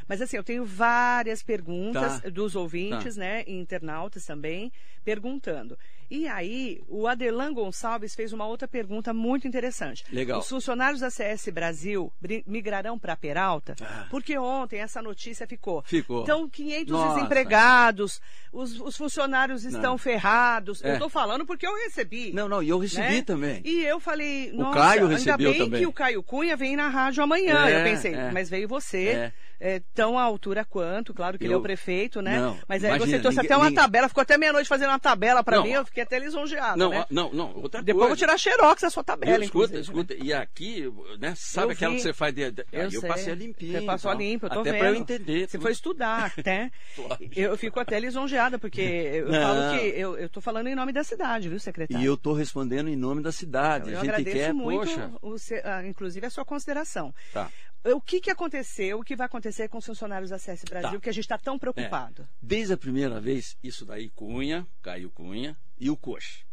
Mas 0.08 0.22
assim, 0.22 0.36
eu 0.36 0.44
tenho 0.44 0.64
várias 0.64 1.42
perguntas 1.42 2.20
Tá. 2.20 2.28
dos 2.30 2.56
ouvintes, 2.56 3.16
né? 3.16 3.44
E 3.46 3.52
internautas 3.54 4.24
também, 4.24 4.72
perguntando. 5.04 5.78
E 6.10 6.26
aí, 6.26 6.80
o 6.88 7.06
Adelan 7.06 7.52
Gonçalves 7.52 8.14
fez 8.14 8.32
uma 8.32 8.46
outra 8.46 8.66
pergunta 8.66 9.12
muito 9.12 9.46
interessante. 9.46 10.02
Legal. 10.10 10.38
Os 10.40 10.48
funcionários 10.48 11.00
da 11.02 11.10
CS 11.10 11.50
Brasil 11.50 12.10
migrarão 12.46 12.98
para 12.98 13.14
Peralta? 13.14 13.74
Ah. 13.82 14.06
Porque 14.10 14.38
ontem 14.38 14.80
essa 14.80 15.02
notícia 15.02 15.46
ficou. 15.46 15.82
Ficou. 15.82 16.22
Então, 16.22 16.48
500 16.48 16.90
Nossa. 16.92 17.14
desempregados, 17.14 18.22
os, 18.50 18.80
os 18.80 18.96
funcionários 18.96 19.64
estão 19.64 19.82
Não. 19.92 19.98
ferrados. 19.98 20.82
Eu 20.82 20.90
É. 20.90 20.92
estou 20.94 21.10
falando 21.10 21.44
porque 21.44 21.66
eu 21.66 21.74
recebi. 21.74 22.32
Não, 22.32 22.48
não, 22.48 22.62
e 22.62 22.70
eu 22.70 22.78
recebi 22.78 23.16
né? 23.16 23.22
também. 23.22 23.60
E 23.62 23.84
eu 23.84 24.00
falei, 24.00 24.50
O 24.52 24.56
nossa, 24.58 24.78
Caio 24.78 25.02
ainda 25.02 25.14
recebeu 25.14 25.50
bem 25.50 25.58
também. 25.64 25.80
que 25.80 25.86
o 25.86 25.92
Caio 25.92 26.22
Cunha 26.22 26.56
vem 26.56 26.74
na 26.74 26.88
rádio 26.88 27.22
amanhã. 27.22 27.66
É, 27.68 27.80
eu 27.80 27.84
pensei, 27.84 28.14
é. 28.14 28.30
mas 28.32 28.48
veio 28.48 28.66
você, 28.66 29.32
É. 29.60 29.80
tão 29.98 30.16
à 30.18 30.22
altura 30.22 30.64
quanto, 30.64 31.12
claro 31.12 31.36
que 31.36 31.44
ele 31.44 31.52
é 31.52 31.56
Eu- 31.56 31.58
o 31.58 31.62
prefeito, 31.62 32.22
né? 32.22 32.38
Não, 32.38 32.56
mas 32.68 32.84
aí 32.84 32.90
imagina, 32.90 33.16
você 33.16 33.20
trouxe 33.20 33.38
ninguém- 33.38 33.50
até 33.50 33.56
uma 33.56 33.64
ninguém- 33.68 33.82
tabela, 33.82 34.08
ficou 34.08 34.22
até 34.22 34.38
meia-noite 34.38 34.68
fazendo 34.68 34.90
uma 34.90 34.98
tabela 34.98 35.42
pra 35.42 35.56
Não, 35.56 35.64
mim, 35.64 35.70
eu 35.72 35.84
fiquei 35.84 36.02
até 36.04 36.18
lisonjeada, 36.20 36.76
Não, 36.76 36.90
né? 36.90 37.04
não, 37.10 37.32
não, 37.32 37.52
outra 37.56 37.82
Depois 37.82 38.02
eu 38.04 38.08
coisa. 38.08 38.08
vou 38.08 38.16
tirar 38.16 38.38
xerox 38.38 38.82
da 38.82 38.90
sua 38.90 39.02
tabela, 39.02 39.36
Eu, 39.38 39.42
escuta, 39.42 39.74
né? 39.74 39.80
escuta. 39.80 40.14
E 40.14 40.32
aqui, 40.32 40.84
né, 41.18 41.34
sabe 41.36 41.68
Eu 41.68 41.70
aquela 41.72 41.90
vi. 41.92 41.96
que 41.96 42.02
você 42.04 42.12
faz 42.12 42.34
de. 42.34 42.42
Eu 42.42 42.54
eu 42.72 42.90
sei. 42.90 43.08
passei 43.08 43.32
a 43.32 43.36
limpinho. 43.36 43.72
Você 43.80 43.86
passou 43.86 44.10
a 44.10 44.14
tal, 44.14 44.22
limpo, 44.22 44.46
eu 44.46 44.50
tô 44.50 44.60
Até 44.60 44.70
vendo. 44.70 44.78
pra 44.80 44.88
eu 44.90 44.94
entender. 44.94 45.48
Você 45.48 45.58
foi 45.58 45.72
estudar 45.72 46.32
até. 46.38 46.70
Eu 47.36 47.56
fico 47.56 47.80
até 47.80 47.98
lisonjeada, 47.98 48.58
porque 48.58 48.80
eu 48.80 49.28
Não. 49.28 49.40
falo 49.40 49.78
que 49.78 49.86
eu, 49.86 50.16
eu 50.18 50.28
tô 50.28 50.40
falando 50.40 50.66
em 50.68 50.74
nome 50.74 50.92
da 50.92 51.02
cidade, 51.04 51.48
viu, 51.48 51.58
secretário? 51.58 52.02
E 52.02 52.06
eu 52.06 52.14
estou 52.14 52.32
respondendo 52.34 52.88
em 52.88 52.96
nome 52.96 53.22
da 53.22 53.32
cidade. 53.32 53.90
Eu 53.90 53.98
a 53.98 54.00
gente 54.00 54.10
agradeço 54.10 54.36
quer, 54.36 54.52
muito, 54.52 54.86
poxa. 54.86 55.10
o 55.22 55.36
ah, 55.64 55.86
inclusive, 55.86 56.26
a 56.26 56.30
sua 56.30 56.44
consideração. 56.44 57.14
Tá. 57.32 57.48
O 57.84 58.00
que, 58.00 58.20
que 58.20 58.30
aconteceu, 58.30 58.98
o 58.98 59.04
que 59.04 59.14
vai 59.16 59.26
acontecer 59.26 59.68
com 59.68 59.78
os 59.78 59.86
funcionários 59.86 60.30
da 60.30 60.38
CS 60.38 60.64
Brasil, 60.64 60.98
Tá. 60.98 61.00
que 61.00 61.08
a 61.08 61.12
gente 61.12 61.24
está 61.24 61.38
tão 61.38 61.58
preocupado? 61.58 62.28
Desde 62.42 62.72
a 62.72 62.76
primeira 62.76 63.20
vez, 63.20 63.56
isso 63.62 63.84
daí, 63.86 64.10
Cunha, 64.10 64.66
Caio 64.82 65.10
Cunha 65.10 65.56
e 65.78 65.88
o 65.88 65.96
Coxa. 65.96 66.44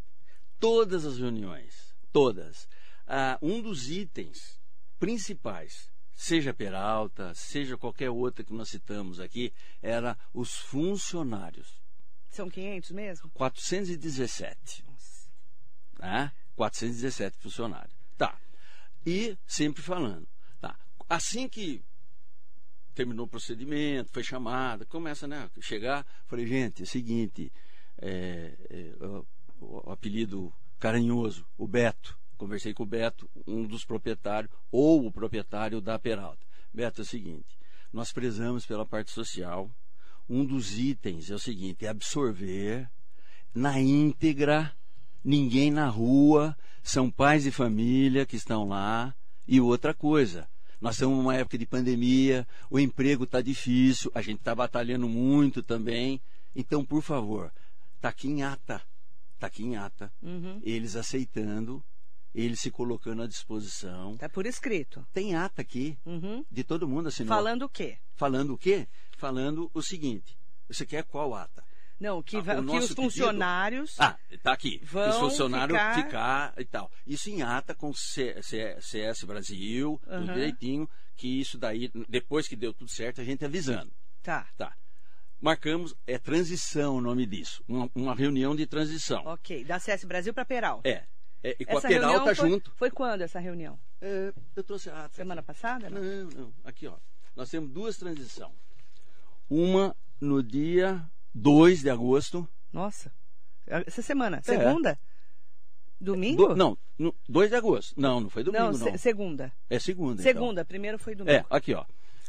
Todas 0.60 1.04
as 1.06 1.18
reuniões, 1.18 1.94
todas. 2.14 2.68
Ah, 3.08 3.38
um 3.42 3.62
dos 3.62 3.90
itens 3.90 4.60
principais, 5.00 5.90
seja 6.14 6.54
Peralta, 6.54 7.34
seja 7.34 7.78
qualquer 7.78 8.10
outra 8.10 8.44
que 8.44 8.54
nós 8.54 8.70
citamos 8.70 9.20
aqui, 9.20 9.52
era 9.82 10.18
os 10.34 10.56
funcionários. 10.56 11.82
São 12.30 12.50
500 12.50 12.92
mesmo? 12.92 13.30
417. 13.32 14.86
Né? 16.00 16.32
417 16.56 17.38
funcionários. 17.40 17.94
Tá. 18.18 18.38
E 19.06 19.38
sempre 19.46 19.82
falando. 19.82 20.28
Assim 21.08 21.48
que 21.48 21.84
terminou 22.96 23.26
o 23.26 23.30
procedimento, 23.30 24.12
foi 24.12 24.24
chamada, 24.24 24.86
começa 24.86 25.28
né, 25.28 25.50
chegar. 25.60 26.06
Falei, 26.26 26.48
gente, 26.48 26.82
é 26.82 26.84
o 26.84 26.88
seguinte, 26.88 27.52
é, 27.98 28.56
é, 28.70 29.06
o, 29.06 29.26
o 29.60 29.92
apelido 29.92 30.52
carinhoso, 30.80 31.46
o 31.58 31.68
Beto. 31.68 32.18
Conversei 32.38 32.74
com 32.74 32.84
o 32.84 32.88
Beto, 32.88 33.30
um 33.46 33.66
dos 33.66 33.86
proprietários, 33.86 34.52
ou 34.72 35.06
o 35.06 35.12
proprietário 35.12 35.80
da 35.82 36.00
Peralta. 36.00 36.46
Beto, 36.74 37.02
é 37.02 37.04
o 37.04 37.06
seguinte, 37.06 37.58
nós 37.92 38.12
prezamos 38.12 38.66
pela 38.66 38.86
parte 38.86 39.12
social. 39.12 39.70
Um 40.28 40.44
dos 40.44 40.78
itens 40.78 41.30
é 41.30 41.36
o 41.36 41.40
seguinte, 41.40 41.86
é 41.86 41.90
absorver 41.90 42.90
na 43.54 43.80
íntegra, 43.80 44.76
ninguém 45.24 45.72
na 45.72 45.88
rua, 45.88 46.58
são 46.84 47.10
pais 47.10 47.44
de 47.44 47.52
família 47.52 48.26
que 48.26 48.36
estão 48.36 48.68
lá. 48.68 49.16
E 49.48 49.62
outra 49.62 49.94
coisa, 49.94 50.50
nós 50.86 50.98
estamos 50.98 51.18
numa 51.18 51.36
época 51.36 51.58
de 51.58 51.66
pandemia, 51.66 52.48
o 52.70 52.80
emprego 52.80 53.24
está 53.24 53.42
difícil, 53.42 54.12
a 54.14 54.22
gente 54.22 54.38
está 54.38 54.54
batalhando 54.54 55.10
muito 55.10 55.64
também. 55.64 56.22
Então, 56.56 56.86
por 56.86 57.02
favor, 57.02 57.52
está 57.96 58.10
aqui 58.10 58.28
em 58.28 58.44
ata, 58.44 58.80
está 59.34 59.48
aqui 59.48 59.64
em 59.64 59.76
ata, 59.78 60.14
Uhum. 60.22 60.60
eles 60.62 60.96
aceitando, 60.96 61.84
eles 62.36 62.60
se 62.60 62.70
colocando 62.70 63.24
à 63.24 63.28
disposição. 63.28 64.16
Tá 64.18 64.30
por 64.30 64.46
escrito. 64.46 65.04
Tem 65.12 65.34
ata 65.36 65.64
aqui 65.64 65.98
Uhum. 66.06 66.46
de 66.52 66.64
todo 66.64 66.88
mundo 66.88 67.08
assinou. 67.08 67.30
Falando 67.36 67.64
o 67.64 67.70
quê? 67.70 67.98
Falando 68.14 68.54
o 68.54 68.58
quê? 68.58 68.88
Falando 69.18 69.72
o 69.74 69.82
seguinte. 69.82 70.38
Você 70.68 70.86
quer 70.86 71.04
qual 71.04 71.34
ata? 71.34 71.64
Não, 72.00 72.22
que, 72.22 72.38
Ah, 72.38 72.42
va- 72.42 72.54
o 72.60 72.66
que 72.66 72.72
os 72.78 72.82
pedido- 72.88 72.96
funcionários. 73.04 73.96
Ah, 74.00 74.18
tá 74.44 74.52
aqui. 74.52 74.82
Vão 74.84 75.10
Os 75.10 75.16
funcionários 75.18 75.78
ficar- 75.78 75.96
ficar... 76.04 76.54
e 76.58 76.66
tal. 76.66 76.92
Isso 77.08 77.30
em 77.30 77.42
ata 77.42 77.74
com 77.74 77.94
C- 77.94 78.42
C- 78.44 78.76
CS 78.82 79.24
Brasil, 79.26 80.00
tudo 80.04 80.14
Aham. 80.14 80.34
direitinho, 80.34 80.90
que 81.16 81.40
isso 81.40 81.58
daí, 81.58 81.90
depois 82.10 82.48
que 82.48 82.56
deu 82.56 82.74
tudo 82.74 82.90
certo, 82.92 83.22
a 83.22 83.24
gente 83.24 83.46
avisando. 83.46 83.92
Tá. 84.22 84.46
Tá. 84.58 84.76
Marcamos, 85.40 85.96
é 86.08 86.18
transição 86.18 86.96
o 86.98 87.02
nome 87.02 87.26
disso. 87.26 87.64
Uma, 87.68 87.90
uma 87.96 88.16
reunião 88.16 88.56
de 88.56 88.66
transição. 88.66 89.22
Ok. 89.26 89.64
Da 89.64 89.80
CS 89.80 90.04
Brasil 90.06 90.34
para 90.34 90.44
Peralta. 90.46 90.88
É. 90.90 91.06
é. 91.44 91.56
E 91.60 91.66
com 91.66 91.78
Essa 91.78 91.88
a 91.88 91.90
Peralta 91.90 92.18
reunião 92.18 92.36
foi, 92.36 92.50
junto. 92.50 92.72
Foi 92.76 92.92
quando 92.92 93.22
essa 93.22 93.40
reunião? 93.40 93.80
É, 94.02 94.34
eu 94.56 94.64
trouxe 94.64 94.90
a 94.90 95.06
ata. 95.06 95.16
Semana 95.16 95.42
passada? 95.44 95.90
Não. 95.90 96.02
Não, 96.02 96.30
não. 96.32 96.54
Aqui, 96.64 96.88
ó. 96.88 96.98
Nós 97.36 97.50
temos 97.50 97.70
duas 97.70 97.96
transições. 97.98 98.54
Uma 99.50 99.96
no 100.20 100.42
dia 100.42 101.06
2 101.36 101.82
de 101.82 101.90
agosto. 101.90 102.48
Nossa. 102.72 103.12
Essa 103.68 104.02
semana? 104.02 104.38
É. 104.38 104.42
Segunda? 104.42 104.98
Domingo? 106.00 106.48
Do- 106.50 106.56
não, 106.56 106.78
no, 106.98 107.14
2 107.28 107.50
de 107.50 107.56
agosto. 107.56 107.94
Não, 108.00 108.22
não 108.22 108.30
foi 108.30 108.44
domingo, 108.44 108.64
Não, 108.64 108.72
não. 108.72 108.92
se- 108.92 108.98
segunda. 108.98 109.52
É 109.70 109.78
segunda. 109.80 110.22
então. 110.22 110.24
Segunda. 110.34 110.64
Primeiro 110.66 110.98
foi 110.98 111.14
domingo. 111.16 111.36
É, 111.38 111.46
aqui, 111.50 111.74
ó. 111.74 111.86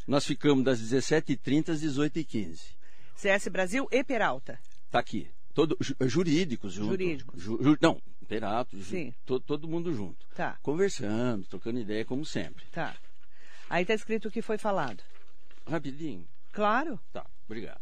Nós 0.07 0.25
ficamos 0.25 0.65
das 0.65 0.81
17h30 0.81 1.71
às 1.71 1.81
18h15. 1.81 2.75
CS 3.15 3.49
Brasil 3.49 3.89
e 3.91 4.03
Peralta. 4.05 4.59
Tá 4.91 4.99
aqui. 4.99 5.29
Todo, 5.55 5.77
ju- 5.81 5.97
jurídicos 6.03 6.73
junto. 6.73 6.91
Jurídicos. 6.91 7.43
Ju- 7.43 7.59
ju- 7.63 7.79
não, 7.81 8.01
Perato, 8.29 8.77
ju- 8.77 8.85
Sim. 8.85 9.15
to- 9.25 9.41
todo 9.41 9.67
mundo 9.69 9.93
junto. 9.95 10.27
Tá, 10.35 10.59
Conversando, 10.63 11.47
trocando 11.47 11.79
ideia, 11.81 12.05
como 12.05 12.25
sempre. 12.25 12.65
tá. 12.73 12.95
Aí 13.69 13.85
tá 13.85 13.95
escrito 13.95 14.29
o 14.29 14.31
que 14.31 14.43
foi 14.43 14.59
falado. 14.59 15.03
Rapidinho. 15.67 16.27
Claro. 16.53 17.01
Tá, 17.13 17.27
obrigado. 17.47 17.81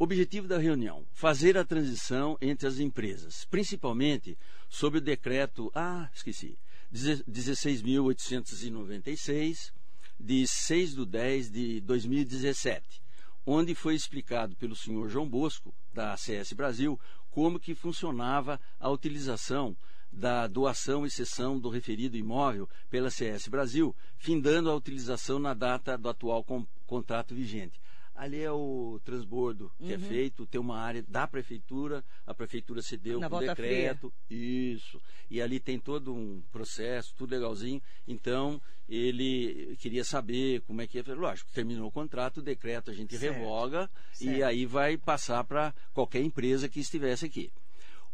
Objetivo 0.00 0.46
da 0.46 0.58
reunião: 0.58 1.04
fazer 1.12 1.58
a 1.58 1.64
transição 1.64 2.38
entre 2.40 2.68
as 2.68 2.78
empresas, 2.78 3.44
principalmente 3.46 4.38
sobre 4.68 4.98
o 4.98 5.02
decreto, 5.02 5.72
ah, 5.74 6.08
esqueci, 6.14 6.56
16.896, 6.92 9.72
de 10.20 10.46
6 10.46 10.94
de 10.94 11.04
10 11.04 11.50
de 11.50 11.80
2017, 11.80 13.02
onde 13.44 13.74
foi 13.74 13.96
explicado 13.96 14.54
pelo 14.54 14.76
senhor 14.76 15.08
João 15.08 15.28
Bosco, 15.28 15.74
da 15.92 16.16
CS 16.16 16.52
Brasil, 16.52 16.96
como 17.28 17.58
que 17.58 17.74
funcionava 17.74 18.60
a 18.78 18.88
utilização 18.88 19.76
da 20.12 20.46
doação 20.46 21.04
e 21.04 21.10
cessão 21.10 21.58
do 21.58 21.68
referido 21.68 22.16
imóvel 22.16 22.68
pela 22.88 23.10
CS 23.10 23.48
Brasil, 23.48 23.96
findando 24.16 24.70
a 24.70 24.76
utilização 24.76 25.40
na 25.40 25.54
data 25.54 25.98
do 25.98 26.08
atual 26.08 26.46
contrato 26.86 27.34
vigente. 27.34 27.80
Ali 28.18 28.40
é 28.42 28.50
o 28.50 29.00
transbordo 29.04 29.70
que 29.78 29.84
Uhum. 29.84 29.92
é 29.94 29.98
feito, 29.98 30.44
tem 30.44 30.60
uma 30.60 30.76
área 30.76 31.04
da 31.06 31.24
prefeitura, 31.24 32.04
a 32.26 32.34
prefeitura 32.34 32.82
cedeu 32.82 33.20
Na 33.20 33.30
por 33.30 33.36
volta 33.38 33.54
decreto, 33.54 34.12
isso. 34.28 35.00
E 35.30 35.40
ali 35.40 35.60
tem 35.60 35.78
todo 35.78 36.12
um 36.12 36.42
processo, 36.50 37.14
tudo 37.16 37.30
legalzinho. 37.30 37.80
Então, 38.08 38.60
ele 38.88 39.76
queria 39.78 40.02
saber 40.02 40.62
como 40.62 40.80
é 40.82 40.86
que 40.88 40.98
é. 40.98 41.02
Lógico, 41.14 41.48
terminou 41.52 41.86
o 41.86 41.92
contrato, 41.92 42.38
o 42.38 42.42
decreto 42.42 42.90
a 42.90 42.94
gente 42.94 43.16
Certo. 43.16 43.34
revoga 43.34 43.88
e 44.20 44.24
Certo. 44.24 44.42
aí 44.44 44.66
vai 44.66 44.96
passar 44.96 45.44
para 45.44 45.72
qualquer 45.94 46.20
empresa 46.20 46.68
que 46.68 46.80
estivesse 46.80 47.24
aqui. 47.24 47.52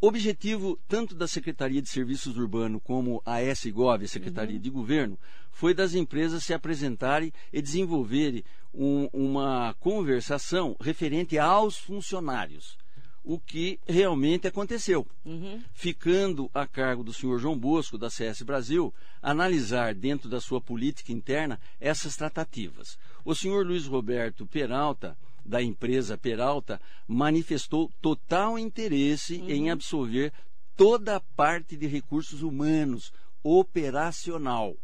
Objetivo 0.01 0.79
tanto 0.87 1.15
da 1.15 1.27
Secretaria 1.27 1.81
de 1.81 1.89
Serviços 1.89 2.37
Urbanos 2.37 2.83
como 2.85 3.23
a 3.25 3.41
SGOV, 3.43 4.05
a 4.05 4.09
Secretaria 4.09 4.59
de 4.59 4.69
Governo, 4.69 5.19
foi 5.51 5.73
das 5.73 5.95
empresas 5.95 6.45
se 6.45 6.53
apresentarem 6.53 7.33
e 7.51 7.63
desenvolverem 7.63 8.45
um- 8.75 9.09
uma 9.13 9.75
conversação 9.79 10.77
referente 10.81 11.39
aos 11.39 11.79
funcionários, 11.79 12.77
o 13.23 13.39
que 13.39 13.79
realmente 13.87 14.47
aconteceu. 14.47 15.07
Uhum. 15.25 15.63
Ficando 15.73 16.51
a 16.53 16.67
cargo 16.67 17.03
do 17.03 17.13
senhor 17.13 17.39
João 17.39 17.57
Bosco, 17.57 17.97
da 17.97 18.11
CS 18.11 18.43
Brasil, 18.43 18.93
analisar 19.23 19.95
dentro 19.95 20.29
da 20.29 20.41
sua 20.41 20.61
política 20.61 21.13
interna 21.13 21.59
essas 21.81 22.17
tratativas. 22.17 22.99
O 23.25 23.35
senhor 23.35 23.65
Luiz 23.65 23.87
Roberto 23.87 24.47
Peralta, 24.47 25.17
da 25.45 25.63
empresa 25.63 26.19
Peralta, 26.19 26.81
manifestou 27.07 27.91
total 28.03 28.59
interesse 28.59 29.37
em 29.49 29.71
absorver 29.71 30.33
toda 30.77 31.17
a 31.17 31.21
parte 31.21 31.77
de 31.77 31.87
recursos 31.87 32.43
humanos 32.43 33.13
operacional 33.43 34.75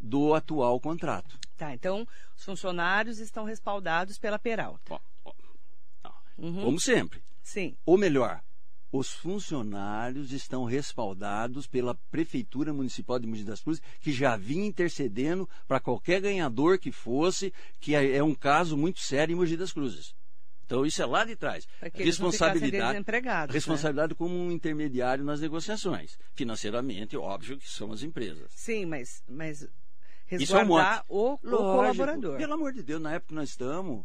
do 0.00 0.34
atual 0.34 0.80
contrato. 0.80 1.38
Tá, 1.56 1.74
então 1.74 2.06
os 2.36 2.44
funcionários 2.44 3.18
estão 3.18 3.44
respaldados 3.44 4.18
pela 4.18 4.38
Peralta. 4.38 4.94
Ó, 4.94 5.00
ó, 5.24 5.32
ó, 6.04 6.12
Uhum. 6.38 6.64
Como 6.64 6.80
sempre. 6.80 7.20
Sim. 7.42 7.76
Ou 7.84 7.98
melhor, 7.98 8.42
os 8.92 9.12
funcionários 9.12 10.32
estão 10.32 10.64
respaldados 10.64 11.66
pela 11.66 11.94
Prefeitura 12.10 12.72
Municipal 12.72 13.18
de 13.18 13.26
Mogi 13.26 13.44
das 13.44 13.60
Cruzes, 13.60 13.82
que 14.00 14.12
já 14.12 14.36
vinha 14.36 14.66
intercedendo 14.66 15.48
para 15.68 15.80
qualquer 15.80 16.20
ganhador 16.20 16.78
que 16.78 16.90
fosse, 16.90 17.52
que 17.78 17.94
é 17.94 18.16
é 18.16 18.22
um 18.22 18.34
caso 18.34 18.76
muito 18.76 19.00
sério 19.00 19.32
em 19.32 19.36
Mogi 19.36 19.56
das 19.56 19.72
Cruzes. 19.72 20.14
Então 20.64 20.86
isso 20.86 21.02
é 21.02 21.06
lá 21.06 21.24
de 21.24 21.34
trás. 21.34 21.66
Responsabilidade, 21.94 22.98
né? 22.98 23.46
responsabilidade 23.50 24.14
como 24.14 24.36
um 24.36 24.52
intermediário 24.52 25.24
nas 25.24 25.40
negociações. 25.40 26.16
Financeiramente, 26.32 27.16
óbvio 27.16 27.58
que 27.58 27.68
são 27.68 27.90
as 27.90 28.04
empresas. 28.04 28.52
Sim, 28.54 28.86
mas, 28.86 29.20
mas 29.28 29.68
Isso 30.36 30.52
é 30.54 30.58
um 30.58 30.60
resguardar 30.60 31.04
o, 31.08 31.16
o 31.16 31.38
Lógico, 31.42 31.56
colaborador. 31.76 32.36
Pelo 32.38 32.54
amor 32.54 32.72
de 32.72 32.82
Deus, 32.82 33.00
na 33.00 33.12
época 33.12 33.28
que 33.28 33.34
nós 33.34 33.48
estamos, 33.50 34.04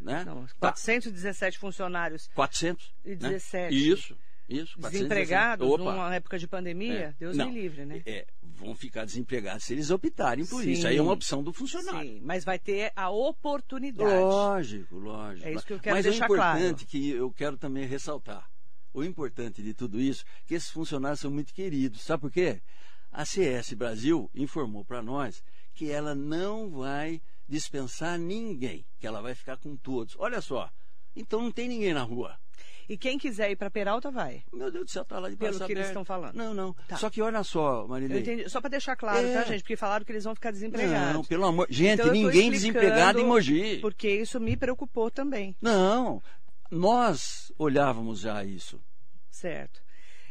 né? 0.00 0.24
Não, 0.24 0.46
Tá, 0.46 0.54
417 0.72 1.58
funcionários 1.58 2.28
400. 2.34 2.94
e 3.04 3.10
né? 3.10 3.16
17. 3.16 3.90
Isso. 3.90 4.16
Isso, 4.48 4.74
460. 4.78 4.90
Desempregados 4.90 5.66
Opa. 5.70 5.78
numa 5.84 6.14
época 6.14 6.38
de 6.38 6.46
pandemia, 6.46 6.92
É, 6.92 7.14
Deus 7.18 7.36
não, 7.36 7.46
me 7.48 7.54
livre, 7.58 7.86
né? 7.86 8.02
É, 8.04 8.26
vão 8.42 8.74
ficar 8.74 9.04
desempregados 9.06 9.64
se 9.64 9.72
eles 9.72 9.88
optarem 9.90 10.44
por 10.44 10.62
Sim. 10.62 10.72
isso. 10.72 10.86
Aí 10.86 10.96
é 10.96 11.00
uma 11.02 11.12
opção 11.12 11.42
do 11.42 11.52
funcionário. 11.52 12.14
Sim, 12.14 12.20
mas 12.22 12.44
vai 12.44 12.58
ter 12.58 12.92
a 12.94 13.08
oportunidade. 13.08 14.10
Lógico, 14.20 14.98
lógico. 14.98 15.46
É 15.48 15.52
isso 15.54 15.64
que 15.66 15.72
eu 15.72 15.80
quero 15.80 15.96
Mas 15.96 16.04
deixar 16.04 16.28
o 16.30 16.34
claro. 16.34 16.58
importante 16.58 16.86
que 16.86 17.10
eu 17.10 17.30
quero 17.32 17.56
também 17.56 17.86
ressaltar, 17.86 18.46
o 18.92 19.02
importante 19.02 19.62
de 19.62 19.72
tudo 19.72 19.98
isso, 20.00 20.24
é 20.44 20.48
que 20.48 20.54
esses 20.54 20.70
funcionários 20.70 21.20
são 21.20 21.30
muito 21.30 21.54
queridos. 21.54 22.02
Sabe 22.02 22.20
por 22.20 22.30
quê? 22.30 22.60
A 23.12 23.24
CS 23.26 23.74
Brasil 23.74 24.30
informou 24.34 24.84
para 24.84 25.02
nós 25.02 25.44
que 25.74 25.90
ela 25.90 26.14
não 26.14 26.70
vai 26.70 27.20
dispensar 27.46 28.18
ninguém, 28.18 28.86
que 28.98 29.06
ela 29.06 29.20
vai 29.20 29.34
ficar 29.34 29.58
com 29.58 29.76
todos. 29.76 30.16
Olha 30.18 30.40
só, 30.40 30.70
então 31.14 31.42
não 31.42 31.52
tem 31.52 31.68
ninguém 31.68 31.92
na 31.92 32.02
rua. 32.02 32.38
E 32.88 32.96
quem 32.96 33.16
quiser 33.18 33.50
ir 33.50 33.56
para 33.56 33.70
Peralta, 33.70 34.10
vai. 34.10 34.42
Meu 34.52 34.70
Deus 34.70 34.86
do 34.86 34.90
céu, 34.90 35.04
tá 35.04 35.18
lá 35.18 35.30
de 35.30 35.36
Pelo 35.36 35.64
que 35.66 35.72
eles 35.72 35.86
estão 35.86 36.04
falando. 36.04 36.34
Não, 36.34 36.52
não. 36.52 36.72
Tá. 36.88 36.96
Só 36.96 37.08
que 37.08 37.22
olha 37.22 37.42
só, 37.44 37.86
Marilei. 37.86 38.48
Só 38.48 38.60
para 38.60 38.70
deixar 38.70 38.96
claro, 38.96 39.24
É. 39.26 39.34
tá, 39.34 39.44
gente? 39.44 39.60
Porque 39.62 39.76
falaram 39.76 40.04
que 40.04 40.12
eles 40.12 40.24
vão 40.24 40.34
ficar 40.34 40.50
desempregados. 40.50 41.14
Não, 41.14 41.24
pelo 41.24 41.44
amor. 41.44 41.66
Gente, 41.70 42.00
Então 42.00 42.12
ninguém 42.12 42.50
desempregado 42.50 43.18
em 43.20 43.24
Mogi. 43.26 43.78
Porque 43.80 44.08
isso 44.08 44.40
me 44.40 44.56
preocupou 44.56 45.10
também, 45.10 45.54
Não, 45.60 46.22
nós 46.70 47.52
olhávamos 47.58 48.20
já 48.20 48.44
isso. 48.44 48.80
certo? 49.30 49.80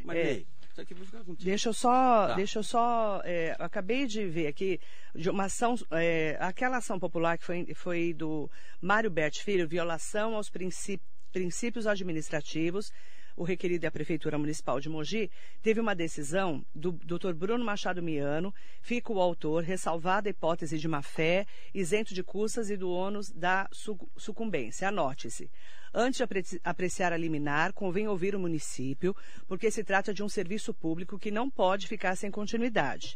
Marilei, 0.04 0.48
isso 0.72 0.82
aqui 0.82 0.96
contigo. 0.96 1.36
Deixa 1.44 1.70
eu 1.70 1.74
só, 1.74 2.28
Tá. 2.28 2.34
deixa 2.36 2.60
eu 2.60 2.64
só, 2.64 3.22
é, 3.24 3.56
eu 3.60 3.66
acabei 3.66 4.06
de 4.06 4.26
ver 4.28 4.48
aqui 4.48 4.80
de 5.16 5.30
uma 5.30 5.46
ação, 5.46 5.76
é, 5.92 6.38
aquela 6.40 6.78
ação 6.78 7.00
popular 7.00 7.38
que 7.38 7.44
foi, 7.46 7.74
foi 7.76 8.14
do 8.14 8.50
Mário 8.82 9.10
Bert 9.10 9.42
Filho, 9.44 9.68
violação 9.68 10.36
aos 10.36 10.50
princípios, 10.50 11.10
princípios 11.32 11.88
administrativos, 11.88 12.92
o 13.38 13.44
requerido 13.46 13.86
é 13.86 13.88
a 13.88 13.92
Prefeitura 13.92 14.38
Municipal 14.38 14.82
de 14.82 14.90
Mogi, 14.90 15.32
teve 15.62 15.80
uma 15.80 15.96
decisão 15.96 16.66
do 16.76 16.92
Dr. 16.92 17.32
Bruno 17.34 17.64
Machado 17.64 18.04
Miano, 18.04 18.54
fica 18.82 19.14
o 19.14 19.22
autor, 19.22 19.64
ressalvada 19.64 20.28
a 20.28 20.32
hipótese 20.32 20.78
de 20.78 20.88
má-fé, 20.90 21.46
isento 21.74 22.14
de 22.14 22.22
custas 22.22 22.70
e 22.70 22.76
do 22.76 22.92
ônus 22.92 23.32
da 23.32 23.70
su- 23.72 23.98
sucumbência. 24.18 24.90
Anote-se. 24.90 25.50
Antes 25.94 26.18
de 26.18 26.24
apre- 26.24 26.62
apreciar 26.64 27.12
a 27.12 27.18
liminar, 27.18 27.74
convém 27.74 28.08
ouvir 28.08 28.36
o 28.36 28.40
município, 28.40 29.16
porque 29.48 29.70
se 29.70 29.84
trata 29.84 30.14
de 30.14 30.24
um 30.24 30.30
serviço 30.30 30.74
público 30.74 31.20
que 31.20 31.32
não 31.32 31.50
pode 31.50 31.88
ficar 31.88 32.16
sem 32.16 32.32
continuidade, 32.32 33.16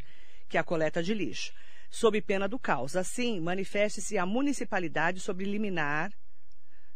que 0.49 0.57
é 0.57 0.59
a 0.59 0.63
coleta 0.63 1.01
de 1.01 1.13
lixo, 1.13 1.53
sob 1.89 2.21
pena 2.21 2.47
do 2.47 2.59
caos. 2.59 2.95
Assim, 2.95 3.39
manifeste-se 3.39 4.17
a 4.17 4.25
municipalidade 4.25 5.19
sobre 5.19 5.45
liminar 5.45 6.11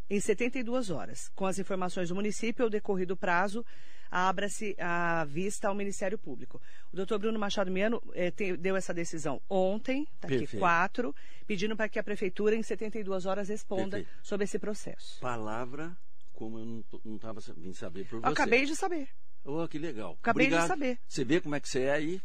em 0.09 0.19
72 0.19 0.89
horas. 0.89 1.29
Com 1.35 1.45
as 1.45 1.59
informações 1.59 2.09
do 2.09 2.15
município, 2.15 2.65
ao 2.65 2.69
decorrido 2.69 3.15
prazo, 3.15 3.65
abra-se 4.11 4.75
a 4.79 5.25
vista 5.25 5.67
ao 5.67 5.75
Ministério 5.75 6.17
Público. 6.17 6.61
O 6.91 6.95
doutor 6.95 7.19
Bruno 7.19 7.37
Machado 7.39 7.69
Miano 7.71 8.01
eh, 8.13 8.31
te- 8.31 8.57
deu 8.57 8.75
essa 8.75 8.93
decisão 8.93 9.41
ontem, 9.49 10.07
está 10.15 10.27
aqui 10.27 10.47
quatro, 10.57 11.15
pedindo 11.45 11.75
para 11.75 11.87
que 11.89 11.99
a 11.99 12.03
Prefeitura, 12.03 12.55
em 12.55 12.63
72 12.63 13.25
horas, 13.25 13.49
responda 13.49 13.97
Perfeito. 13.97 14.09
sobre 14.23 14.43
esse 14.45 14.57
processo. 14.59 15.19
Palavra 15.19 15.95
como 16.33 16.57
eu 16.57 16.83
não 17.03 17.15
estava 17.17 17.41
vindo 17.57 17.73
saber 17.75 18.05
por 18.05 18.21
você. 18.21 18.27
Acabei 18.27 18.65
de 18.65 18.73
saber. 18.75 19.09
Oh, 19.43 19.67
que 19.67 19.77
legal. 19.77 20.17
Acabei 20.21 20.47
de 20.47 20.53
Obrigado. 20.53 20.67
saber. 20.67 20.99
Você 21.07 21.25
vê 21.25 21.41
como 21.41 21.53
é 21.55 21.59
que 21.59 21.67
você 21.67 21.81
é 21.83 21.91
aí? 21.91 22.21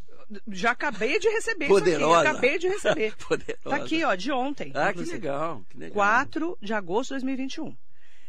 Já 0.47 0.71
acabei 0.71 1.19
de 1.19 1.27
receber 1.29 1.67
Poderosa. 1.67 2.05
isso 2.05 2.15
aqui. 2.15 2.27
Acabei 2.29 2.57
de 2.59 2.67
receber. 2.67 3.15
Poderosa. 3.27 3.59
Está 3.63 3.75
aqui, 3.75 4.03
ó, 4.05 4.15
de 4.15 4.31
ontem. 4.31 4.71
Ah, 4.73 4.93
que 4.93 5.03
legal. 5.03 5.63
Que 5.69 5.77
legal. 5.77 5.93
4 5.93 6.57
de 6.61 6.73
agosto 6.73 7.09
de 7.09 7.15
2021. 7.25 7.75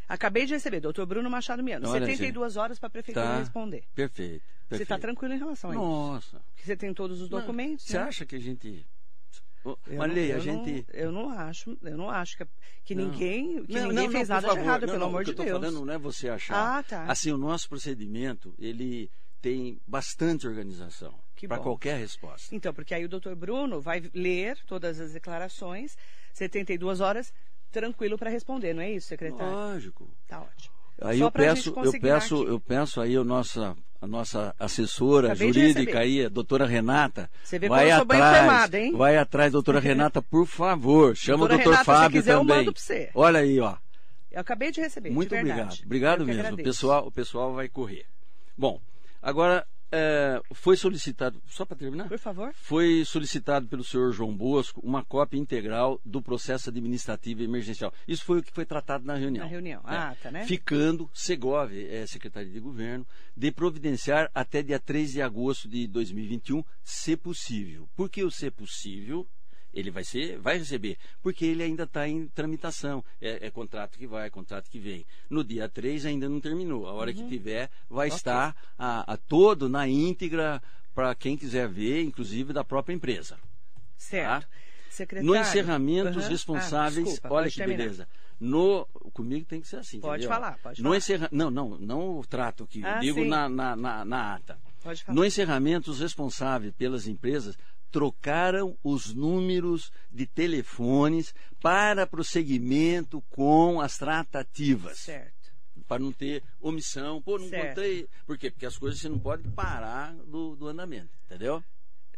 Acabei 0.09 0.47
de 0.47 0.55
receber, 0.55 0.81
doutor 0.81 1.05
Bruno 1.07 1.29
Machado 1.29 1.63
Miano. 1.63 1.89
Olha, 1.89 2.07
72 2.07 2.57
horas 2.57 2.79
para 2.79 2.87
a 2.87 2.91
Prefeitura 2.91 3.27
Tá. 3.27 3.39
responder. 3.39 3.85
Perfeito. 3.95 4.45
Você 4.69 4.83
está 4.83 4.95
perfeito. 4.97 5.01
tranquilo 5.01 5.35
em 5.35 5.39
relação 5.39 5.71
a 5.71 5.73
isso? 5.75 5.83
Nossa. 5.83 6.41
Porque 6.55 6.65
você 6.65 6.77
tem 6.77 6.93
todos 6.95 7.21
os 7.21 7.29
Não, 7.31 7.41
documentos, 7.41 7.85
Você 7.87 7.99
né? 7.99 8.05
acha 8.05 8.25
que 8.27 8.37
a 8.37 8.41
gente. 8.41 8.87
Não- 9.65 9.77
a 10.03 10.39
gente. 10.39 10.87
Não, 10.93 10.95
eu 10.95 11.11
não 11.13 11.29
acho, 11.31 11.77
eu 11.83 11.97
não 11.97 12.09
acho 12.09 12.37
que, 12.37 12.47
que 12.85 12.95
Não. 12.95 13.05
ninguém, 13.09 13.65
que 13.65 13.75
Não, 13.75 13.89
ninguém 13.89 14.11
fez 14.11 14.29
nada 14.29 14.43
de 14.43 14.47
favor. 14.55 14.63
errado, 14.63 14.87
Não, 14.87 14.93
pelo 14.93 15.05
amor 15.07 15.23
o 15.23 15.25
de 15.25 15.35
que 15.35 15.41
eu 15.41 15.45
Deus. 15.45 15.57
tô 15.59 15.67
falando 15.67 15.85
não 15.87 15.93
é 15.95 15.99
você 15.99 16.29
achar. 16.29 16.79
Ah, 16.79 16.83
tá. 16.85 17.05
Assim, 17.05 17.33
o 17.33 17.37
nosso 17.37 17.69
procedimento, 17.69 18.55
ele 18.59 19.11
tem 19.43 19.81
bastante 19.87 20.47
organização 20.47 21.15
para 21.49 21.59
qualquer 21.59 21.99
resposta. 21.99 22.55
Então, 22.55 22.73
porque 22.73 22.95
aí 22.95 23.05
o 23.05 23.09
doutor 23.09 23.35
Bruno 23.35 23.81
vai 23.81 24.09
ler 24.15 24.57
todas 24.67 25.01
as 25.01 25.13
declarações, 25.13 25.97
72 26.33 27.01
horas, 27.01 27.33
tranquilo 27.71 28.17
para 28.19 28.31
responder, 28.31 28.75
não 28.75 28.83
é 28.83 28.91
isso, 28.93 29.09
secretário? 29.09 29.53
Lógico. 29.53 30.09
Tá 30.27 30.41
ótimo. 30.41 30.75
Aí 31.01 31.19
Só 31.19 31.25
eu 31.27 31.31
peço, 31.31 31.75
eu 31.77 32.01
peço, 32.01 32.41
aqui. 32.43 32.51
eu 32.51 32.61
peço 32.61 33.01
aí 33.03 33.17
a 33.17 33.23
nossa, 33.25 33.77
a 34.01 34.07
nossa 34.07 34.55
assessora 34.59 35.29
Acabei 35.29 35.51
de 35.51 35.61
jurídica 35.61 35.99
aí, 35.99 36.25
a 36.25 36.29
doutora 36.31 36.65
Renata. 36.67 37.31
Você 37.45 37.59
vê 37.59 37.69
vai 37.69 37.91
eu 37.91 37.97
atrás, 38.01 38.37
informada, 38.37 38.81
hein? 38.81 38.93
Vai 38.97 39.19
atrás, 39.19 39.53
doutora 39.53 39.79
Renata, 39.79 40.23
por 40.23 40.47
favor. 40.47 41.15
Chama 41.17 41.47
Doutora 41.47 41.55
o 41.55 41.59
doutor 41.59 41.71
Renata, 41.73 41.85
Fábio 41.85 42.19
quiser, 42.21 42.33
eu 42.33 42.39
também. 42.39 42.57
mando 42.57 42.73
pra 42.73 42.83
você. 42.83 43.11
Olha 43.15 43.41
aí, 43.41 43.61
ó. 43.61 43.77
Eu 44.31 44.41
acabei 44.41 44.71
de 44.71 44.81
receber. 44.81 45.11
de 45.11 45.15
Muito 45.15 45.31
verdade. 45.31 45.53
obrigado. 45.61 45.85
Obrigado 45.85 46.21
Eu 46.23 46.27
mesmo. 46.27 46.55
O 46.55 46.65
pessoal, 46.65 47.07
o 47.07 47.11
pessoal 47.11 47.55
vai 47.55 47.69
correr. 47.69 48.07
Bom, 48.57 48.81
agora 49.23 49.67
é, 49.91 50.41
foi 50.53 50.77
solicitado, 50.77 51.41
só 51.47 51.65
para 51.65 51.77
terminar? 51.77 52.09
Por 52.09 52.19
favor. 52.19 52.53
Foi 52.55 53.05
solicitado 53.05 53.67
pelo 53.69 53.85
senhor 53.85 54.13
João 54.13 54.35
Bosco 54.35 54.81
uma 54.83 55.05
cópia 55.05 55.39
integral 55.39 56.01
do 56.05 56.21
processo 56.21 56.71
administrativo 56.71 57.43
emergencial. 57.43 57.93
Isso 58.07 58.25
foi 58.25 58.41
o 58.41 58.43
que 58.43 58.53
foi 58.53 58.65
tratado 58.65 59.05
na 59.05 59.15
reunião. 59.15 59.45
Na 59.45 59.51
reunião. 59.51 59.81
É. 59.87 59.97
Ah, 59.97 60.17
tá, 60.21 60.31
né? 60.31 60.45
Ficando, 60.45 61.09
Segov, 61.13 61.73
é, 61.73 62.07
Secretaria 62.07 62.53
de 62.53 62.61
Governo, 62.61 63.07
de 63.37 63.51
providenciar 63.53 64.31
até 64.35 64.63
dia 64.63 64.79
3 64.79 65.13
de 65.13 65.23
agosto 65.23 65.69
de 65.69 65.87
2021, 65.87 66.65
se 66.83 67.17
possível. 67.17 67.89
Por 67.95 68.11
que 68.11 68.25
o 68.25 68.31
se 68.31 68.51
possível? 68.51 69.27
Ele 69.77 69.91
vai 69.91 70.03
ser, 70.05 70.39
vai 70.39 70.57
receber, 70.57 70.97
porque 71.23 71.45
ele 71.45 71.63
ainda 71.63 71.83
está 71.85 72.09
em 72.09 72.27
tramitação. 72.29 73.05
É, 73.21 73.47
é 73.47 73.51
contrato 73.51 73.99
que 73.99 74.07
vai, 74.07 74.31
contrato 74.31 74.71
que 74.71 74.79
vem. 74.79 75.05
No 75.29 75.45
dia 75.45 75.69
3 75.69 76.07
ainda 76.07 76.29
não 76.31 76.41
terminou. 76.41 76.87
A 76.89 76.93
hora 76.95 77.13
que 77.13 77.23
tiver, 77.29 77.71
vai 77.89 78.07
Uhum. 78.09 78.15
Ok. 78.15 78.17
estar 78.17 78.57
a, 78.79 79.13
a 79.13 79.17
todo 79.19 79.69
na 79.69 79.87
íntegra 79.87 80.63
para 80.95 81.15
quem 81.15 81.37
quiser 81.37 81.69
ver, 81.69 82.03
inclusive 82.03 82.55
da 82.55 82.65
própria 82.65 82.95
empresa. 82.95 83.39
Certo. 83.99 84.49
Secretário. 84.89 85.31
No 85.31 85.37
encerramento, 85.37 86.09
os 86.19 86.25
Aham. 86.25 86.29
responsáveis, 86.31 87.07
Ah, 87.07 87.11
desculpa, 87.11 87.35
olha 87.35 87.51
que 87.51 87.57
terminar. 87.57 87.77
beleza. 87.79 88.09
No, 88.41 88.87
comigo 89.13 89.45
tem 89.47 89.61
que 89.61 89.69
ser 89.69 89.77
assim. 89.77 90.01
Pode 90.01 90.25
entendeu? 90.25 90.29
falar, 90.29 90.59
pode 90.59 90.81
no 90.83 90.89
falar. 90.89 90.97
encerra, 90.97 91.29
não, 91.33 91.51
não, 91.51 91.79
não 91.79 92.19
o 92.19 92.25
trato 92.27 92.65
aqui, 92.65 92.83
Ah, 92.85 92.97
eu 92.97 93.01
digo 93.01 93.25
na, 93.25 93.47
na, 93.49 93.77
na, 93.77 94.05
na 94.05 94.35
ata. 94.37 94.59
Pode 94.83 95.05
falar. 95.05 95.15
No 95.17 95.25
encerramento, 95.25 95.91
os 95.91 96.01
responsáveis 96.01 96.73
pelas 96.75 97.07
empresas 97.07 97.59
trocaram 97.91 98.77
os 98.83 99.15
números 99.15 99.91
de 100.11 100.27
telefones 100.27 101.35
para 101.61 102.07
prosseguimento 102.07 103.23
com 103.31 103.81
as 103.81 103.97
tratativas. 103.97 104.99
Certo. 104.99 105.35
Para 105.87 106.03
não 106.03 106.13
ter 106.13 106.43
omissão. 106.61 107.23
Pô, 107.23 107.39
não 107.39 107.49
Certo. 107.49 107.69
contei. 107.69 108.09
Por 108.27 108.37
quê? 108.37 108.51
Porque 108.51 108.67
as 108.67 108.77
coisas 108.77 109.01
você 109.01 109.09
não 109.09 109.19
pode 109.19 109.49
parar 109.51 110.15
do, 110.15 110.57
do 110.57 110.69
andamento. 110.69 111.11
Entendeu? 111.27 111.63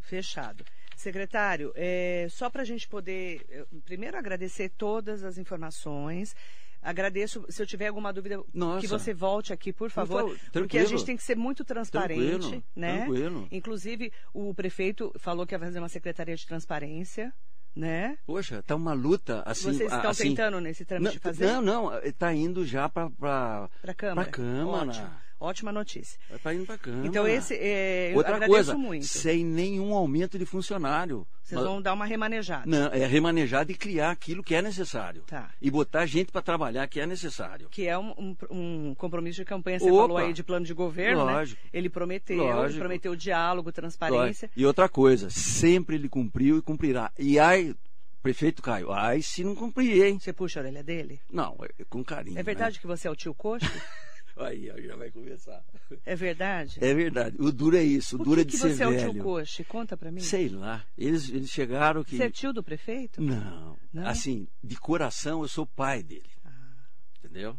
Fechado. 0.00 0.64
Secretário, 0.98 1.72
é, 1.76 2.26
só 2.28 2.50
para 2.50 2.62
a 2.62 2.64
gente 2.64 2.88
poder, 2.88 3.44
eu, 3.48 3.66
primeiro 3.84 4.16
agradecer 4.18 4.68
todas 4.70 5.22
as 5.22 5.38
informações. 5.38 6.34
Agradeço, 6.82 7.44
se 7.48 7.62
eu 7.62 7.66
tiver 7.66 7.88
alguma 7.88 8.12
dúvida, 8.12 8.42
Nossa. 8.52 8.80
que 8.80 8.86
você 8.86 9.14
volte 9.14 9.52
aqui, 9.52 9.72
por 9.72 9.90
favor. 9.90 10.22
favor, 10.22 10.38
porque 10.52 10.78
a 10.78 10.84
gente 10.84 11.04
tem 11.04 11.16
que 11.16 11.22
ser 11.22 11.36
muito 11.36 11.64
transparente, 11.64 12.38
Tranquilo, 12.38 12.64
né? 12.74 12.96
tranquilo. 12.98 13.48
Inclusive, 13.50 14.12
o 14.32 14.54
prefeito 14.54 15.12
falou 15.18 15.46
que 15.46 15.54
ia 15.54 15.58
fazer 15.58 15.78
uma 15.78 15.88
secretaria 15.88 16.36
de 16.36 16.46
transparência, 16.46 17.32
né? 17.74 18.18
Poxa, 18.26 18.62
tá 18.62 18.74
uma 18.74 18.92
luta 18.92 19.42
assim. 19.46 19.72
Vocês 19.72 19.92
estão 19.92 20.10
assim, 20.10 20.28
tentando 20.30 20.60
nesse 20.60 20.84
trâmite 20.84 21.06
Não, 21.06 21.12
de 21.12 21.18
fazer? 21.20 21.46
não, 21.46 21.62
não, 21.62 21.98
está 22.00 22.32
indo 22.34 22.64
já 22.64 22.88
para 22.88 23.08
Para 23.10 23.68
a 23.84 23.94
Câmara. 23.94 24.28
Pra 24.28 24.32
Câmara. 24.32 24.88
Ótimo. 24.90 25.10
Ótima 25.40 25.70
notícia. 25.70 26.18
Está 26.30 26.52
indo 26.52 26.66
para 26.66 26.76
Câmara. 26.76 27.06
Então, 27.06 27.26
esse, 27.26 27.54
é, 27.54 28.10
eu 28.12 28.16
Outra 28.16 28.34
agradeço 28.34 28.54
coisa, 28.56 28.74
muito. 28.76 29.06
sem 29.06 29.44
nenhum 29.44 29.94
aumento 29.94 30.36
de 30.38 30.44
funcionário. 30.44 31.24
Vocês 31.44 31.60
vão 31.62 31.80
dar 31.80 31.94
uma 31.94 32.04
remanejada. 32.04 32.64
Não, 32.66 32.88
é 32.92 33.06
remanejar 33.06 33.64
e 33.70 33.74
criar 33.74 34.10
aquilo 34.10 34.42
que 34.42 34.54
é 34.54 34.60
necessário. 34.60 35.22
Tá. 35.22 35.50
E 35.62 35.70
botar 35.70 36.04
gente 36.06 36.32
para 36.32 36.42
trabalhar 36.42 36.86
que 36.88 36.98
é 37.00 37.06
necessário. 37.06 37.68
que 37.70 37.86
é 37.86 37.96
um, 37.96 38.10
um- 38.18 38.36
um 38.50 38.94
compromisso 38.96 39.36
de 39.36 39.44
campanha. 39.44 39.78
Você 39.78 39.90
Opa! 39.90 40.00
falou 40.02 40.16
aí 40.18 40.32
de 40.32 40.42
plano 40.42 40.66
de 40.66 40.74
governo, 40.74 41.24
Lógico. 41.24 41.60
né? 41.64 41.70
Ele 41.72 41.88
prometeu, 41.88 42.36
Lógico. 42.38 42.70
ele 42.72 42.78
prometeu 42.80 43.14
diálogo, 43.16 43.70
transparência. 43.72 44.50
E 44.56 44.66
outra 44.66 44.88
coisa, 44.88 45.30
sempre 45.30 45.94
ele 45.96 46.08
cumpriu 46.08 46.58
e 46.58 46.62
cumprirá. 46.62 47.10
E 47.18 47.38
ai, 47.38 47.74
prefeito 48.22 48.60
Caio, 48.60 48.90
ai 48.92 49.22
se 49.22 49.44
não 49.44 49.54
cumprir, 49.54 50.04
hein? 50.04 50.18
Você 50.18 50.32
puxa 50.32 50.58
a 50.58 50.62
orelha 50.64 50.82
dele? 50.82 51.20
Não, 51.32 51.56
é 51.78 51.84
com 51.88 52.04
carinho. 52.04 52.38
É 52.38 52.42
verdade 52.42 52.78
que 52.80 52.86
você 52.88 53.06
é 53.06 53.10
o 53.10 53.16
tio 53.16 53.32
Coxo? 53.32 53.64
Aí, 54.38 54.66
já 54.86 54.94
vai 54.96 55.10
começar. 55.10 55.64
É 56.06 56.14
verdade? 56.14 56.78
É 56.80 56.94
verdade. 56.94 57.36
O 57.40 57.50
duro 57.50 57.76
é 57.76 57.82
isso, 57.82 58.14
o 58.14 58.18
Por 58.18 58.24
duro 58.24 58.36
que, 58.36 58.42
é 58.42 58.44
de 58.44 58.50
que 58.52 58.58
ser 58.58 58.74
você 58.74 58.82
é 58.82 58.86
o 58.86 58.90
velho. 58.90 59.12
tio 59.12 59.22
Coxo? 59.22 59.64
Conta 59.64 59.96
pra 59.96 60.12
mim. 60.12 60.20
Sei 60.20 60.48
lá. 60.48 60.84
Eles, 60.96 61.28
eles 61.28 61.50
chegaram 61.50 62.04
que. 62.04 62.16
Você 62.16 62.24
é 62.24 62.30
tio 62.30 62.52
do 62.52 62.62
prefeito? 62.62 63.20
Não. 63.20 63.76
Não? 63.92 64.06
Assim, 64.06 64.46
de 64.62 64.76
coração 64.76 65.42
eu 65.42 65.48
sou 65.48 65.66
pai 65.66 66.02
dele. 66.02 66.30
Ah. 66.44 66.86
Entendeu? 67.18 67.58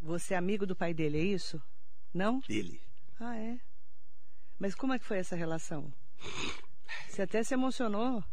Você 0.00 0.32
é 0.32 0.36
amigo 0.38 0.66
do 0.66 0.74
pai 0.74 0.94
dele, 0.94 1.18
é 1.18 1.24
isso? 1.24 1.62
Não? 2.14 2.40
Dele. 2.48 2.80
Ah, 3.18 3.36
é? 3.36 3.58
Mas 4.58 4.74
como 4.74 4.94
é 4.94 4.98
que 4.98 5.04
foi 5.04 5.18
essa 5.18 5.36
relação? 5.36 5.92
Você 7.08 7.22
até 7.22 7.42
se 7.42 7.52
emocionou. 7.52 8.24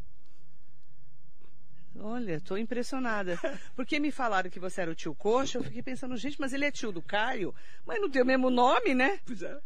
Olha, 2.00 2.34
estou 2.36 2.58
impressionada. 2.58 3.38
Porque 3.76 4.00
me 4.00 4.12
falaram 4.12 4.50
que 4.50 4.60
você 4.60 4.82
era 4.82 4.91
o 4.91 4.95
tio 4.95 5.16
Coxa, 5.16 5.58
eu 5.58 5.64
fiquei 5.64 5.82
pensando, 5.82 6.16
gente, 6.18 6.39
mas 6.39 6.54
ele 6.54 6.66
é 6.66 6.72
tio 6.72 6.91
do 6.91 7.02
Caio, 7.02 7.54
mas 7.86 8.00
não 8.00 8.10
tem 8.10 8.22
o 8.22 8.26
mesmo 8.26 8.50
nome, 8.50 8.93
né? 8.93 9.20
Pois 9.26 9.41
é. 9.41 9.60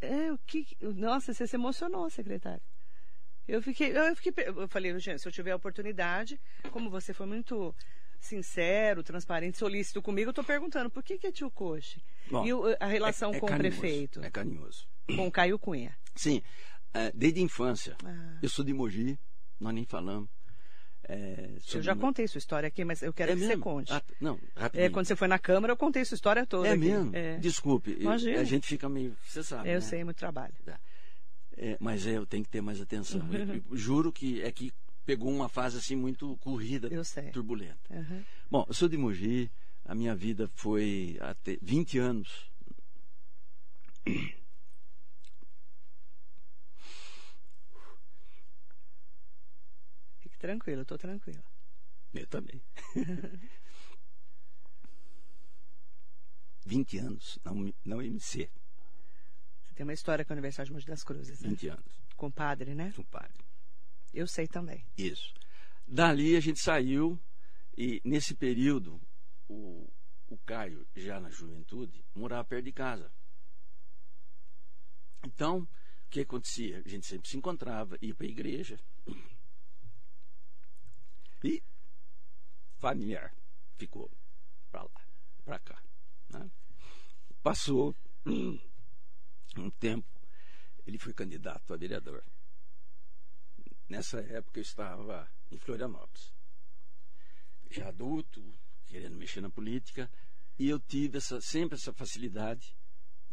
É, 0.00 0.32
o 0.32 0.38
que. 0.46 0.66
Nossa, 0.80 1.32
você 1.34 1.46
se 1.46 1.56
emocionou, 1.56 2.08
secretário. 2.08 2.62
Eu 3.46 3.60
fiquei, 3.60 3.96
eu 3.96 4.14
fiquei, 4.16 4.32
eu 4.46 4.68
falei, 4.68 4.96
gente, 4.98 5.20
se 5.20 5.28
eu 5.28 5.32
tiver 5.32 5.50
a 5.50 5.56
oportunidade, 5.56 6.40
como 6.70 6.88
você 6.88 7.12
foi 7.12 7.26
muito 7.26 7.74
sincero, 8.20 9.02
transparente, 9.02 9.58
solícito 9.58 10.00
comigo, 10.00 10.28
eu 10.28 10.30
estou 10.30 10.44
perguntando 10.44 10.88
por 10.90 11.02
que, 11.02 11.18
que 11.18 11.26
é 11.26 11.32
tio 11.32 11.50
Coxa? 11.50 12.00
Bom, 12.30 12.46
e 12.46 12.52
o- 12.52 12.76
a 12.78 12.86
relação 12.86 13.32
é- 13.32 13.36
é 13.36 13.40
com 13.40 13.46
carinhoso, 13.46 13.76
o 13.76 13.80
prefeito, 13.80 14.22
É 14.24 14.30
carinhoso. 14.30 14.86
com 15.16 15.26
o 15.26 15.32
Caio 15.32 15.58
Cunha. 15.58 15.96
Sim, 16.14 16.42
é, 16.94 17.10
desde 17.14 17.40
a 17.40 17.42
infância. 17.42 17.96
Ah. 18.04 18.38
Eu 18.42 18.48
sou 18.48 18.64
de 18.64 18.72
Mogi, 18.72 19.18
nós 19.58 19.74
nem 19.74 19.84
falamos. 19.84 20.28
É, 21.08 21.50
Eu 21.74 21.82
já 21.82 21.96
contei 21.96 22.28
sua 22.28 22.38
história 22.38 22.66
aqui, 22.68 22.84
mas 22.84 23.02
eu 23.02 23.12
quero 23.12 23.32
É 23.32 23.34
que 23.34 23.40
você 23.40 23.48
mesmo? 23.48 23.62
conte. 23.62 23.92
Ah, 23.92 24.02
não, 24.20 24.38
É, 24.54 24.60
rapidinho. 24.60 24.90
quando 24.92 25.06
você 25.06 25.16
foi 25.16 25.26
na 25.28 25.38
Câmara, 25.38 25.72
eu 25.72 25.76
contei 25.76 26.04
sua 26.04 26.14
história 26.14 26.46
toda. 26.46 26.68
É 26.68 26.72
aqui. 26.72 26.80
mesmo? 26.80 27.10
É. 27.14 27.36
Desculpe. 27.38 27.92
eu- 27.92 28.02
Imagina. 28.02 28.40
A 28.40 28.44
gente 28.44 28.66
fica 28.66 28.88
meio. 28.88 29.16
Você 29.26 29.42
sabe. 29.42 29.68
Eu 29.68 29.74
né? 29.74 29.80
sei, 29.80 30.04
muito 30.04 30.18
trabalho. 30.18 30.54
É, 31.56 31.76
mas 31.80 32.06
é, 32.06 32.16
eu 32.16 32.26
tenho 32.26 32.44
que 32.44 32.50
ter 32.50 32.60
mais 32.60 32.80
atenção. 32.80 33.20
Eu- 33.32 33.54
eu 33.56 33.62
juro 33.76 34.12
que 34.12 34.40
é 34.42 34.52
que 34.52 34.72
pegou 35.04 35.30
uma 35.30 35.48
fase 35.48 35.78
assim 35.78 35.96
muito 35.96 36.36
corrida, 36.38 36.88
turbulenta. 37.32 37.78
Aham. 37.90 38.22
Bom, 38.50 38.64
eu 38.68 38.74
sou 38.74 38.88
de 38.88 38.96
Mogi, 38.96 39.50
a 39.84 39.94
minha 39.94 40.14
vida 40.14 40.48
foi 40.54 41.16
até 41.20 41.58
20 41.60 41.98
anos. 41.98 42.48
Tranquilo, 50.40 50.80
eu 50.80 50.86
tô 50.86 50.98
tranquila. 50.98 51.44
Eu 52.12 52.26
também. 52.26 52.60
20 56.66 56.98
anos, 56.98 57.38
não, 57.44 57.72
não 57.84 58.02
MC, 58.02 58.50
Você 59.64 59.74
tem 59.74 59.84
uma 59.84 59.92
história 59.92 60.24
com 60.24 60.32
a 60.32 60.34
Universidade 60.34 60.68
de 60.68 60.74
Monte 60.74 60.86
das 60.86 61.02
Cruzes, 61.02 61.40
né? 61.40 61.48
20 61.48 61.68
anos, 61.68 62.02
Compadre, 62.16 62.74
né? 62.74 62.92
compadre. 62.94 63.44
Eu 64.12 64.26
sei 64.26 64.46
também. 64.46 64.84
Isso. 64.96 65.32
Dali 65.86 66.36
a 66.36 66.40
gente 66.40 66.60
saiu 66.60 67.18
e 67.76 68.00
nesse 68.04 68.34
período 68.34 69.00
o, 69.48 69.88
o 70.28 70.38
Caio, 70.38 70.86
já 70.94 71.18
na 71.18 71.30
juventude, 71.30 72.04
morava 72.14 72.44
perto 72.44 72.64
de 72.64 72.72
casa. 72.72 73.10
Então, 75.24 75.60
o 75.60 75.68
que 76.10 76.20
acontecia? 76.20 76.82
A 76.84 76.88
gente 76.88 77.06
sempre 77.06 77.28
se 77.28 77.36
encontrava, 77.36 77.96
ia 78.00 78.14
para 78.14 78.26
a 78.26 78.30
igreja. 78.30 78.78
E 81.42 81.62
familiar 82.78 83.34
ficou 83.76 84.10
para 84.70 84.82
lá, 84.82 85.06
para 85.44 85.58
cá. 85.58 85.82
né? 86.28 86.50
Passou 87.42 87.94
um 89.56 89.70
tempo, 89.78 90.08
ele 90.86 90.98
foi 90.98 91.12
candidato 91.14 91.72
a 91.72 91.76
vereador. 91.76 92.24
Nessa 93.88 94.20
época 94.20 94.60
eu 94.60 94.62
estava 94.62 95.30
em 95.50 95.58
Florianópolis. 95.58 96.32
Já 97.70 97.88
adulto, 97.88 98.58
querendo 98.86 99.16
mexer 99.16 99.40
na 99.40 99.50
política, 99.50 100.10
e 100.58 100.68
eu 100.68 100.78
tive 100.78 101.18
essa, 101.18 101.40
sempre 101.40 101.76
essa 101.76 101.92
facilidade 101.92 102.76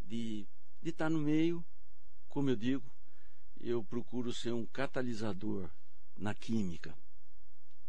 de, 0.02 0.48
de 0.82 0.90
estar 0.90 1.10
no 1.10 1.20
meio, 1.20 1.66
como 2.30 2.50
eu 2.50 2.56
digo, 2.56 2.90
eu 3.60 3.84
procuro 3.84 4.34
ser 4.34 4.54
um 4.54 4.66
catalisador 4.66 5.70
na 6.16 6.34
química. 6.34 6.98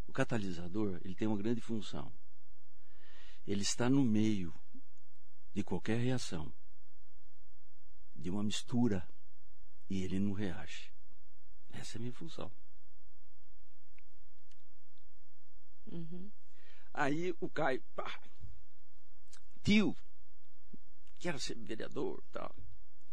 O 0.09 0.13
catalisador, 0.13 1.01
ele 1.05 1.15
tem 1.15 1.29
uma 1.29 1.37
grande 1.37 1.61
função. 1.61 2.13
Ele 3.47 3.63
está 3.63 3.89
no 3.89 4.03
meio 4.03 4.53
de 5.55 5.63
qualquer 5.63 5.99
reação, 5.99 6.53
de 8.17 8.31
uma 8.31 8.43
mistura, 8.43 9.07
e 9.89 10.03
ele 10.03 10.19
não 10.19 10.33
reage. 10.33 10.93
Essa 11.71 11.97
é 11.97 11.99
a 11.99 12.01
minha 12.01 12.13
função. 12.13 12.51
Uhum. 15.87 16.31
Aí 16.93 17.35
o 17.39 17.49
Caio, 17.49 17.83
pá, 17.95 18.21
tio, 19.63 19.97
quero 21.19 21.39
ser 21.39 21.57
vereador 21.59 22.23
tal. 22.33 22.55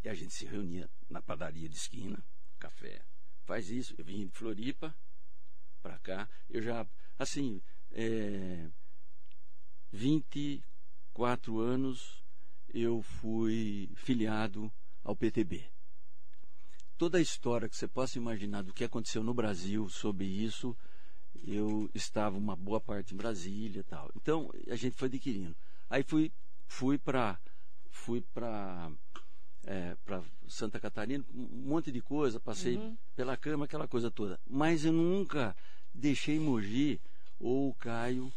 E 0.04 0.10
a 0.10 0.14
gente 0.14 0.34
se 0.34 0.46
reunia 0.46 0.89
na 1.10 1.22
padaria 1.22 1.68
de 1.68 1.76
esquina, 1.76 2.24
café. 2.58 3.06
Faz 3.43 3.70
isso. 3.70 3.93
Eu 3.98 4.06
vim 4.06 4.26
de 4.26 4.32
Floripa 4.32 4.96
para 5.86 6.00
cá. 6.00 6.28
Eu 6.50 6.64
já, 6.64 6.88
assim, 7.20 7.62
é, 7.92 8.68
24 9.92 11.60
anos 11.60 12.24
eu 12.74 13.04
fui 13.04 13.92
filiado 13.96 14.74
ao 15.04 15.16
PTB. 15.16 15.64
Toda 16.98 17.20
a 17.20 17.22
história 17.22 17.70
que 17.70 17.78
você 17.78 17.88
possa 17.88 18.18
imaginar 18.18 18.64
do 18.64 18.74
que 18.74 18.84
aconteceu 18.84 19.24
no 19.24 19.34
Brasil 19.34 19.88
sobre 19.88 20.26
isso, 20.26 20.76
eu 21.44 21.88
estava 21.94 22.36
uma 22.36 22.56
boa 22.56 22.82
parte 22.82 23.14
em 23.14 23.18
Brasília 23.18 23.82
e 23.82 23.84
tal. 23.84 24.10
Então 24.16 24.50
a 24.68 24.76
gente 24.76 24.96
foi 24.96 25.08
adquirindo. 25.08 25.56
Aí 25.88 26.02
fui 26.02 26.34
fui 26.66 26.98
para 26.98 27.40
fui 27.92 28.22
para 28.34 28.92
é, 29.66 29.95
para 30.05 30.22
Santa 30.47 30.80
Catarina, 30.80 31.24
um 31.34 31.68
monte 31.68 31.91
de 31.91 32.01
coisa, 32.01 32.39
passei 32.39 32.78
Uhum. 32.78 32.95
pela 33.16 33.36
cama, 33.36 33.66
aquela 33.66 33.88
coisa 33.88 34.11
toda. 34.11 34.39
Mas 34.47 34.86
eu 34.86 34.93
nunca 34.93 35.55
deixei 35.93 36.39
Mogi 36.39 36.99
ou 37.39 37.70
o 37.70 37.74
Caio 37.74 38.32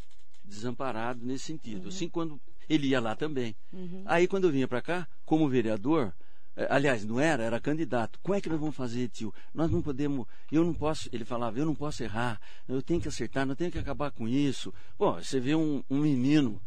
desamparado 0.44 1.24
nesse 1.24 1.44
sentido. 1.44 1.88
Assim 1.88 2.08
quando 2.08 2.40
ele 2.68 2.88
ia 2.88 3.00
lá 3.00 3.14
também. 3.14 3.54
Uhum. 3.72 4.02
Aí 4.06 4.26
quando 4.26 4.44
eu 4.44 4.50
vinha 4.50 4.66
para 4.68 4.80
cá, 4.82 5.08
como 5.24 5.48
vereador, 5.48 6.12
eh, 6.56 6.66
aliás, 6.70 7.04
não 7.04 7.20
era, 7.20 7.42
era 7.42 7.60
candidato. 7.60 8.18
Como 8.22 8.34
é 8.34 8.40
que 8.40 8.48
nós 8.48 8.58
vamos 8.58 8.74
fazer, 8.76 9.08
tio? 9.08 9.32
Nós 9.54 9.70
não 9.70 9.82
podemos, 9.82 10.26
eu 10.50 10.64
não 10.64 10.72
posso, 10.74 11.08
ele 11.12 11.24
falava, 11.24 11.58
eu 11.58 11.66
não 11.66 11.74
posso 11.74 12.02
errar, 12.02 12.40
eu 12.66 12.80
tenho 12.82 13.00
que 13.00 13.08
acertar, 13.08 13.46
não 13.46 13.54
tenho 13.54 13.70
que 13.70 13.78
acabar 13.78 14.10
com 14.10 14.26
isso. 14.26 14.72
Bom, 14.98 15.14
você 15.22 15.38
vê 15.40 15.54
um, 15.54 15.82
um 15.90 15.98
menino 15.98 16.60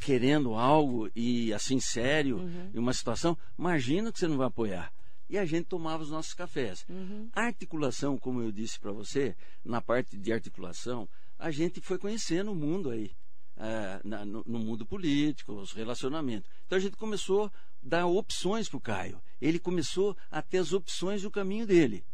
querendo 0.00 0.54
algo 0.54 1.10
e 1.14 1.52
assim 1.52 1.78
sério, 1.80 2.40
em 2.74 2.78
uma 2.78 2.92
situação, 2.92 3.36
imagina 3.58 4.12
que 4.12 4.18
você 4.18 4.28
não 4.28 4.36
vai 4.36 4.46
apoiar. 4.46 4.92
E 5.28 5.38
a 5.38 5.44
gente 5.44 5.64
tomava 5.66 6.02
os 6.02 6.10
nossos 6.10 6.34
cafés. 6.34 6.84
Uhum. 6.88 7.28
A 7.32 7.46
articulação, 7.46 8.18
como 8.18 8.42
eu 8.42 8.52
disse 8.52 8.78
para 8.78 8.92
você, 8.92 9.34
na 9.64 9.80
parte 9.80 10.16
de 10.18 10.32
articulação, 10.32 11.08
a 11.38 11.50
gente 11.50 11.80
foi 11.80 11.98
conhecendo 11.98 12.52
o 12.52 12.54
mundo 12.54 12.90
aí, 12.90 13.10
eh, 13.56 14.00
na- 14.04 14.24
no, 14.26 14.42
no 14.46 14.58
mundo 14.58 14.84
político, 14.84 15.54
os 15.54 15.72
relacionamentos. 15.72 16.50
Então 16.66 16.76
a 16.76 16.80
gente 16.80 16.96
começou 16.96 17.46
a 17.46 17.50
dar 17.82 18.06
opções 18.06 18.68
para 18.68 18.76
o 18.76 18.80
Caio. 18.80 19.22
Ele 19.40 19.58
começou 19.58 20.16
a 20.30 20.42
ter 20.42 20.58
as 20.58 20.72
opções 20.72 21.22
do 21.22 21.30
caminho 21.30 21.66
dele. 21.66 22.04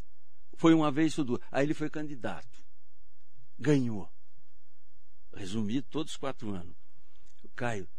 Foi 0.55 0.73
uma 0.73 0.89
vez 0.91 1.13
tudo. 1.13 1.41
Aí 1.51 1.65
ele 1.65 1.73
foi 1.73 1.89
candidato. 1.89 2.63
Ganhou. 3.59 4.09
Resumi 5.33 5.81
todos 5.81 6.13
os 6.13 6.17
quatro 6.17 6.49
anos. 6.51 6.75
Caio, 7.59 7.89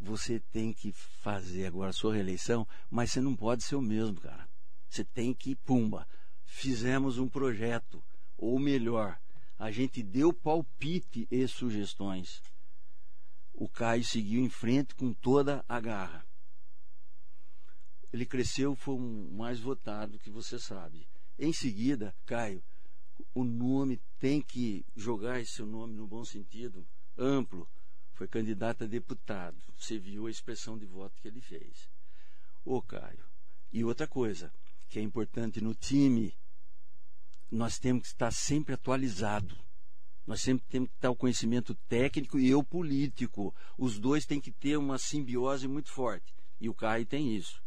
você 0.00 0.40
tem 0.40 0.72
que 0.72 0.90
fazer 0.90 1.66
agora 1.66 1.90
a 1.90 1.92
sua 1.92 2.14
reeleição, 2.14 2.66
mas 2.90 3.12
você 3.12 3.20
não 3.20 3.36
pode 3.36 3.62
ser 3.62 3.76
o 3.76 3.80
mesmo, 3.80 4.20
cara. 4.20 4.50
Você 4.88 5.04
tem 5.04 5.32
que, 5.32 5.54
pumba, 5.54 6.04
fizemos 6.44 7.16
um 7.16 7.28
projeto, 7.28 8.02
ou 8.36 8.58
melhor, 8.58 9.16
a 9.56 9.70
gente 9.70 10.02
deu 10.02 10.32
palpite 10.32 11.28
e 11.30 11.46
sugestões. 11.46 12.42
O 13.54 13.68
Caio 13.68 14.02
seguiu 14.02 14.42
em 14.42 14.48
frente 14.48 14.96
com 14.96 15.12
toda 15.12 15.64
a 15.68 15.78
garra. 15.78 16.26
Ele 18.12 18.26
cresceu, 18.26 18.74
foi 18.74 18.96
o 18.96 19.30
mais 19.30 19.60
votado 19.60 20.18
que 20.18 20.28
você 20.28 20.58
sabe. 20.58 21.06
Em 21.38 21.52
seguida, 21.52 22.12
Caio, 22.26 22.60
o 23.32 23.44
nome 23.44 24.00
tem 24.18 24.42
que 24.42 24.84
jogar 24.96 25.38
esse 25.38 25.62
nome 25.62 25.94
no 25.94 26.04
bom 26.04 26.24
sentido, 26.24 26.84
amplo. 27.16 27.68
Foi 28.18 28.26
candidato 28.26 28.82
a 28.82 28.86
deputado. 28.88 29.56
Você 29.78 29.96
viu 29.96 30.26
a 30.26 30.30
expressão 30.30 30.76
de 30.76 30.84
voto 30.84 31.22
que 31.22 31.28
ele 31.28 31.40
fez. 31.40 31.88
Ô, 32.64 32.82
Caio. 32.82 33.24
E 33.72 33.84
outra 33.84 34.08
coisa 34.08 34.52
que 34.88 34.98
é 34.98 35.02
importante 35.02 35.60
no 35.60 35.72
time, 35.72 36.36
nós 37.48 37.78
temos 37.78 38.02
que 38.02 38.08
estar 38.08 38.32
sempre 38.32 38.74
atualizado. 38.74 39.56
Nós 40.26 40.40
sempre 40.40 40.66
temos 40.68 40.88
que 40.88 40.96
estar 40.96 41.10
o 41.10 41.14
conhecimento 41.14 41.76
técnico 41.88 42.40
e 42.40 42.50
eu 42.50 42.60
político. 42.64 43.54
Os 43.78 44.00
dois 44.00 44.26
têm 44.26 44.40
que 44.40 44.50
ter 44.50 44.76
uma 44.76 44.98
simbiose 44.98 45.68
muito 45.68 45.92
forte. 45.92 46.34
E 46.60 46.68
o 46.68 46.74
Caio 46.74 47.06
tem 47.06 47.36
isso. 47.36 47.62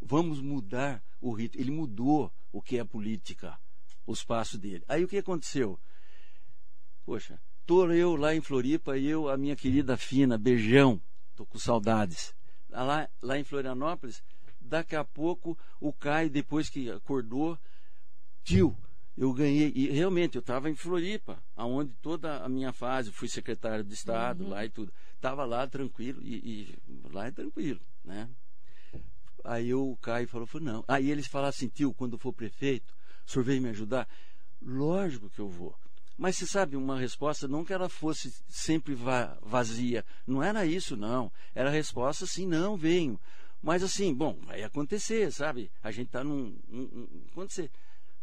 Vamos 0.00 0.40
mudar 0.40 1.04
o 1.20 1.34
ritmo. 1.34 1.60
Ele 1.60 1.70
mudou 1.70 2.32
o 2.50 2.62
que 2.62 2.78
é 2.78 2.84
política, 2.84 3.60
os 4.06 4.24
passos 4.24 4.58
dele. 4.58 4.86
Aí 4.88 5.04
o 5.04 5.08
que 5.08 5.18
aconteceu? 5.18 5.78
Poxa, 7.04 7.38
tô 7.66 7.90
eu 7.90 8.16
lá 8.16 8.34
em 8.34 8.40
Floripa 8.40 8.96
e 8.96 9.06
eu, 9.06 9.28
a 9.28 9.36
minha 9.36 9.56
querida 9.56 9.96
Fina, 9.96 10.36
beijão, 10.36 11.00
tô 11.34 11.46
com 11.46 11.58
saudades. 11.58 12.34
lá, 12.68 13.08
lá 13.20 13.38
em 13.38 13.44
Florianópolis. 13.44 14.22
Daqui 14.60 14.96
a 14.96 15.04
pouco 15.04 15.58
o 15.80 15.92
Caio, 15.92 16.30
depois 16.30 16.68
que 16.68 16.90
acordou, 16.90 17.58
tio, 18.44 18.76
eu 19.16 19.32
ganhei. 19.32 19.72
E 19.74 19.88
realmente, 19.88 20.36
eu 20.36 20.40
estava 20.40 20.70
em 20.70 20.74
Floripa, 20.74 21.42
aonde 21.56 21.92
toda 22.00 22.38
a 22.38 22.48
minha 22.48 22.72
fase, 22.72 23.10
fui 23.12 23.28
secretário 23.28 23.84
de 23.84 23.92
Estado 23.94 24.44
Uhum. 24.44 24.50
lá 24.50 24.64
e 24.64 24.70
tudo. 24.70 24.92
Estava 25.14 25.44
lá 25.44 25.66
tranquilo, 25.66 26.20
e, 26.22 26.74
e 26.88 27.08
lá 27.12 27.26
é 27.26 27.30
tranquilo, 27.30 27.80
né? 28.04 28.28
Aí 29.44 29.74
o 29.74 29.96
Caio 30.00 30.28
falou, 30.28 30.46
falou, 30.46 30.64
não. 30.64 30.84
Aí 30.86 31.10
eles 31.10 31.26
falaram 31.26 31.50
assim, 31.50 31.68
tio, 31.68 31.92
quando 31.92 32.16
for 32.18 32.32
prefeito, 32.32 32.94
o 33.26 33.30
senhor 33.30 33.44
vem 33.44 33.60
me 33.60 33.68
ajudar? 33.70 34.08
Lógico 34.60 35.28
que 35.28 35.40
eu 35.40 35.48
vou. 35.48 35.76
Mas 36.16 36.36
você 36.36 36.46
sabe, 36.46 36.76
uma 36.76 36.98
resposta 36.98 37.48
não 37.48 37.64
que 37.64 37.72
ela 37.72 37.88
fosse 37.88 38.32
sempre 38.48 38.94
va- 38.94 39.36
vazia. 39.42 40.04
Não 40.26 40.42
era 40.42 40.64
isso, 40.66 40.96
não. 40.96 41.32
Era 41.54 41.68
a 41.68 41.72
resposta 41.72 42.24
assim, 42.24 42.46
não, 42.46 42.76
venho. 42.76 43.18
Mas 43.62 43.82
assim, 43.82 44.12
bom, 44.14 44.38
vai 44.42 44.62
acontecer, 44.62 45.30
sabe? 45.32 45.70
A 45.82 45.90
gente 45.90 46.10
tá 46.10 46.22
num. 46.22 46.56
num- 46.68 46.88
num- 46.92 47.24
quando 47.34 47.50
você. 47.50 47.70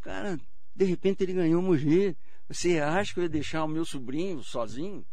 Cara, 0.02 0.40
de 0.76 0.86
repente 0.86 1.24
ele 1.24 1.34
ganhou 1.34 1.62
Mogi. 1.62 2.16
Você 2.48 2.80
acha 2.80 3.14
que 3.14 3.20
eu 3.20 3.24
ia 3.24 3.30
deixar 3.30 3.64
o 3.64 3.68
meu 3.68 3.86
sobrinho 3.86 4.44
sozinho? 4.44 5.06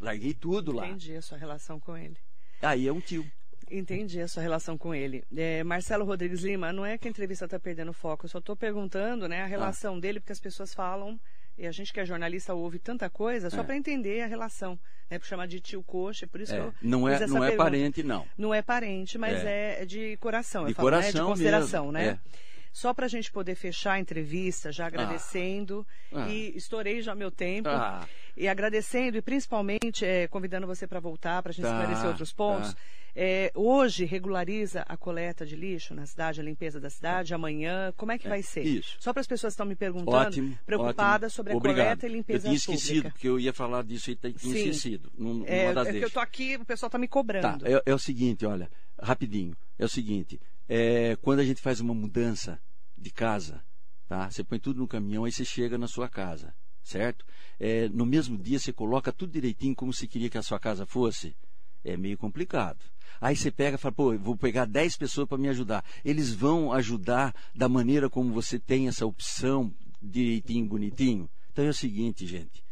Larguei 0.00 0.32
tudo 0.34 0.72
lá. 0.72 0.86
Entendi 0.86 1.14
a 1.16 1.22
sua 1.22 1.36
relação 1.36 1.78
com 1.80 1.96
ele. 1.96 2.16
Aí 2.62 2.86
é 2.86 2.92
um 2.92 3.00
tio. 3.00 3.30
Entendi 3.70 4.20
a 4.20 4.26
sua 4.28 4.42
relação 4.42 4.76
com 4.78 4.94
ele. 4.94 5.22
É, 5.36 5.62
Marcelo 5.62 6.04
Rodrigues 6.04 6.40
Lima, 6.42 6.72
não 6.72 6.84
é 6.84 6.96
que 6.98 7.06
a 7.06 7.10
entrevista 7.10 7.44
está 7.44 7.58
perdendo 7.58 7.92
foco, 7.92 8.24
eu 8.24 8.28
só 8.30 8.38
estou 8.38 8.56
perguntando 8.56 9.28
né, 9.28 9.42
a 9.42 9.46
relação 9.46 9.98
dele, 10.00 10.18
porque 10.20 10.32
as 10.32 10.40
pessoas 10.40 10.74
falam, 10.74 11.20
e 11.58 11.66
a 11.66 11.72
gente 11.72 11.92
que 11.92 12.00
é 12.00 12.04
jornalista 12.06 12.54
ouve 12.54 12.78
tanta 12.78 13.08
coisa, 13.10 13.50
só 13.50 13.60
É. 13.60 13.62
para 13.64 13.76
entender 13.76 14.22
a 14.22 14.26
relação. 14.26 14.78
Né, 15.10 15.18
por 15.18 15.26
chamar 15.26 15.46
de 15.48 15.58
tio 15.60 15.82
coxa, 15.82 16.24
por 16.28 16.40
isso 16.40 16.52
que 16.52 16.58
É, 16.58 16.62
eu 16.62 16.72
não 16.80 17.08
é, 17.08 17.18
não 17.26 17.38
é 17.42 17.48
pergunta. 17.48 17.56
parente, 17.56 18.02
não. 18.04 18.24
Não 18.38 18.54
é 18.54 18.62
parente, 18.62 19.18
mas 19.18 19.44
é, 19.44 19.84
de 19.84 20.16
coração, 20.18 20.64
De 20.66 20.70
eu 20.70 20.74
falo, 20.76 20.88
né, 20.90 20.96
de 20.98 21.02
coração 21.06 21.26
consideração, 21.28 21.84
mesmo, 21.86 21.92
né? 21.92 22.18
é. 22.24 22.50
Só 22.72 22.94
para 22.94 23.06
a 23.06 23.08
gente 23.08 23.32
poder 23.32 23.56
fechar 23.56 23.94
a 23.94 23.98
entrevista, 23.98 24.70
já 24.70 24.86
agradecendo, 24.86 25.84
Ah. 26.12 26.28
e 26.28 26.56
estourei 26.56 27.02
já 27.02 27.14
meu 27.16 27.28
tempo, 27.30 27.68
Ah. 27.68 28.06
e 28.36 28.46
agradecendo, 28.46 29.16
e 29.18 29.22
principalmente 29.22 30.04
eh, 30.04 30.28
convidando 30.28 30.66
você 30.68 30.86
para 30.86 31.00
voltar, 31.00 31.42
para 31.42 31.50
a 31.50 31.52
gente 31.52 31.64
Tá, 31.64 31.76
esclarecer 31.80 32.06
outros 32.06 32.32
pontos. 32.32 32.72
tá. 32.72 32.80
Eh, 33.14 33.50
hoje 33.54 34.04
regulariza 34.04 34.82
a 34.88 34.96
coleta 34.96 35.44
de 35.44 35.56
lixo 35.56 35.94
na 35.94 36.06
cidade, 36.06 36.40
a 36.40 36.44
limpeza 36.44 36.78
da 36.80 36.88
cidade, 36.88 37.34
amanhã, 37.34 37.92
como 37.96 38.12
é 38.12 38.18
que 38.18 38.26
É, 38.26 38.30
vai 38.30 38.42
ser? 38.42 38.62
isso. 38.64 38.96
Só 39.00 39.12
para 39.12 39.20
as 39.20 39.26
pessoas 39.26 39.52
que 39.52 39.54
estão 39.54 39.66
me 39.66 39.74
perguntando, 39.76 40.16
Ótimo. 40.28 40.58
preocupadas 40.64 41.32
ótimo. 41.32 41.36
sobre 41.36 41.52
a 41.52 41.56
Obrigado. 41.56 41.86
coleta 41.86 42.06
e 42.06 42.10
limpeza 42.10 42.38
Eu 42.38 42.42
tinha 42.50 42.56
esquecido, 42.56 42.94
pública. 42.96 43.10
porque 43.10 43.28
eu 43.28 43.40
ia 43.40 43.52
falar 43.52 43.82
disso 43.82 44.10
e 44.10 44.16
tinha 44.16 44.32
Sim. 44.38 44.54
esquecido. 44.56 45.10
Num- 45.16 45.44
É, 45.46 45.62
numa 45.64 45.74
das 45.74 45.88
é 45.88 45.92
que 45.98 46.04
eu 46.04 46.10
tô 46.10 46.20
aqui, 46.20 46.56
o 46.56 46.64
pessoal 46.64 46.88
está 46.88 46.98
me 46.98 47.08
Tá, 47.08 47.12
cobrando. 47.12 47.66
é, 47.66 47.82
é 47.84 47.94
o 47.94 47.98
seguinte, 47.98 48.46
olha, 48.46 48.70
rapidinho. 49.00 49.56
É 49.78 49.84
o 49.84 49.88
seguinte, 49.88 50.40
é, 50.68 51.16
quando 51.20 51.40
a 51.40 51.44
gente 51.44 51.60
faz 51.60 51.80
uma 51.80 51.94
mudança 51.94 52.60
de 52.96 53.10
casa, 53.10 53.62
tá? 54.08 54.30
Você 54.30 54.44
põe 54.44 54.58
tudo 54.58 54.78
no 54.78 54.86
caminhão, 54.86 55.24
aí 55.24 55.32
você 55.32 55.44
chega 55.44 55.76
na 55.78 55.88
sua 55.88 56.08
casa, 56.08 56.54
certo? 56.82 57.24
É, 57.58 57.88
no 57.88 58.06
mesmo 58.06 58.38
dia 58.38 58.58
você 58.58 58.72
coloca 58.72 59.10
tudo 59.10 59.32
direitinho 59.32 59.74
como 59.74 59.92
você 59.92 60.06
queria 60.06 60.28
que 60.30 60.38
a 60.38 60.42
sua 60.42 60.60
casa 60.60 60.86
fosse. 60.86 61.34
É 61.82 61.96
meio 61.96 62.18
complicado. 62.18 62.78
Aí 63.20 63.36
você 63.36 63.50
pega 63.50 63.76
e 63.76 63.78
fala, 63.78 63.92
pô, 63.92 64.16
vou 64.16 64.36
pegar 64.36 64.64
10 64.64 64.96
pessoas 64.96 65.28
para 65.28 65.36
me 65.36 65.48
ajudar. 65.48 65.84
Eles 66.04 66.32
vão 66.32 66.72
ajudar 66.72 67.34
da 67.54 67.68
maneira 67.68 68.08
como 68.08 68.32
você 68.32 68.58
tem 68.58 68.88
essa 68.88 69.04
opção 69.04 69.72
direitinho, 70.00 70.66
bonitinho. 70.66 71.28
Então 71.52 71.64
é 71.64 71.68
o 71.68 71.74
seguinte, 71.74 72.26
gente. 72.26 72.64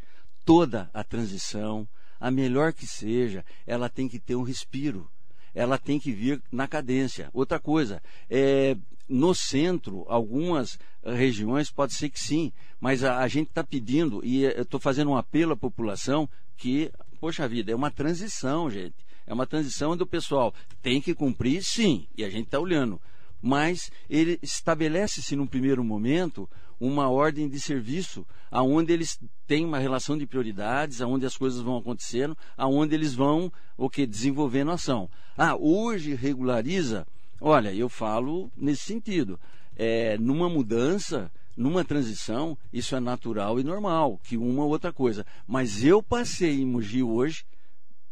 Toda 0.45 0.89
a 0.95 1.05
transição, 1.05 1.87
a 2.19 2.31
melhor 2.31 2.73
que 2.73 2.87
seja, 2.87 3.45
ela 3.67 3.89
tem 3.89 4.09
que 4.09 4.19
ter 4.19 4.37
um 4.37 4.43
respiro. 4.43 5.11
Ela 5.55 5.77
tem 5.77 6.01
que 6.01 6.13
vir 6.13 6.43
na 6.51 6.67
cadência. 6.67 7.29
Outra 7.35 7.59
coisa, 7.59 8.03
é, 8.31 8.77
no 9.09 9.35
centro, 9.35 10.05
algumas 10.09 10.79
regiões 11.05 11.71
pode 11.71 11.95
ser 11.95 12.09
que 12.09 12.21
sim, 12.21 12.53
mas 12.81 13.03
a, 13.03 13.19
a 13.19 13.29
gente 13.29 13.49
está 13.49 13.65
pedindo, 13.65 14.25
e 14.25 14.45
eu 14.45 14.63
estou 14.63 14.79
fazendo 14.79 15.11
um 15.11 15.17
apelo 15.17 15.53
à 15.53 15.57
população 15.57 16.29
que, 16.57 16.91
poxa 17.21 17.49
vida, 17.49 17.73
é 17.73 17.75
uma 17.75 17.91
transição, 17.91 18.71
gente. 18.71 19.08
É 19.29 19.35
uma 19.35 19.47
transição 19.47 19.91
onde 19.91 20.03
o 20.03 20.07
pessoal 20.07 20.55
tem 20.83 21.03
que 21.03 21.14
cumprir, 21.14 21.62
sim, 21.62 22.07
e 22.16 22.24
a 22.24 22.31
gente 22.31 22.47
está 22.47 22.59
olhando. 22.59 22.99
Mas 23.43 23.93
ele 24.09 24.39
estabelece-se 24.43 25.37
num 25.37 25.47
primeiro 25.47 25.85
momento 25.85 26.49
uma 26.81 27.11
ordem 27.11 27.47
de 27.47 27.61
serviço, 27.61 28.26
aonde 28.51 28.91
eles 28.91 29.20
têm 29.47 29.66
uma 29.66 29.79
relação 29.79 30.16
de 30.16 30.26
prioridades, 30.26 31.03
aonde 31.03 31.26
as 31.26 31.37
coisas 31.37 31.61
vão 31.61 31.76
acontecendo, 31.76 32.37
aonde 32.57 32.95
eles 32.95 33.14
vão 33.14 33.53
o 33.76 33.91
que 33.91 34.07
desenvolvendo 34.07 34.70
ação. 34.70 35.11
Ah, 35.37 35.55
hoje 35.55 36.14
regulariza. 36.14 37.07
Olha, 37.39 37.72
eu 37.74 37.89
falo 37.91 38.51
nesse 38.57 38.85
sentido. 38.85 39.39
É, 39.76 40.16
numa 40.16 40.49
mudança, 40.49 41.31
numa 41.55 41.85
transição, 41.85 42.57
isso 42.72 42.97
é 42.97 43.01
natural 43.01 43.61
e 43.61 43.62
normal, 43.62 44.18
que 44.24 44.39
uma 44.39 44.64
ou 44.64 44.70
outra 44.70 44.91
coisa. 44.91 45.26
Mas 45.47 45.85
eu 45.85 46.03
passei 46.03 46.61
em 46.61 46.66
Mogi 46.66 47.03
hoje, 47.03 47.45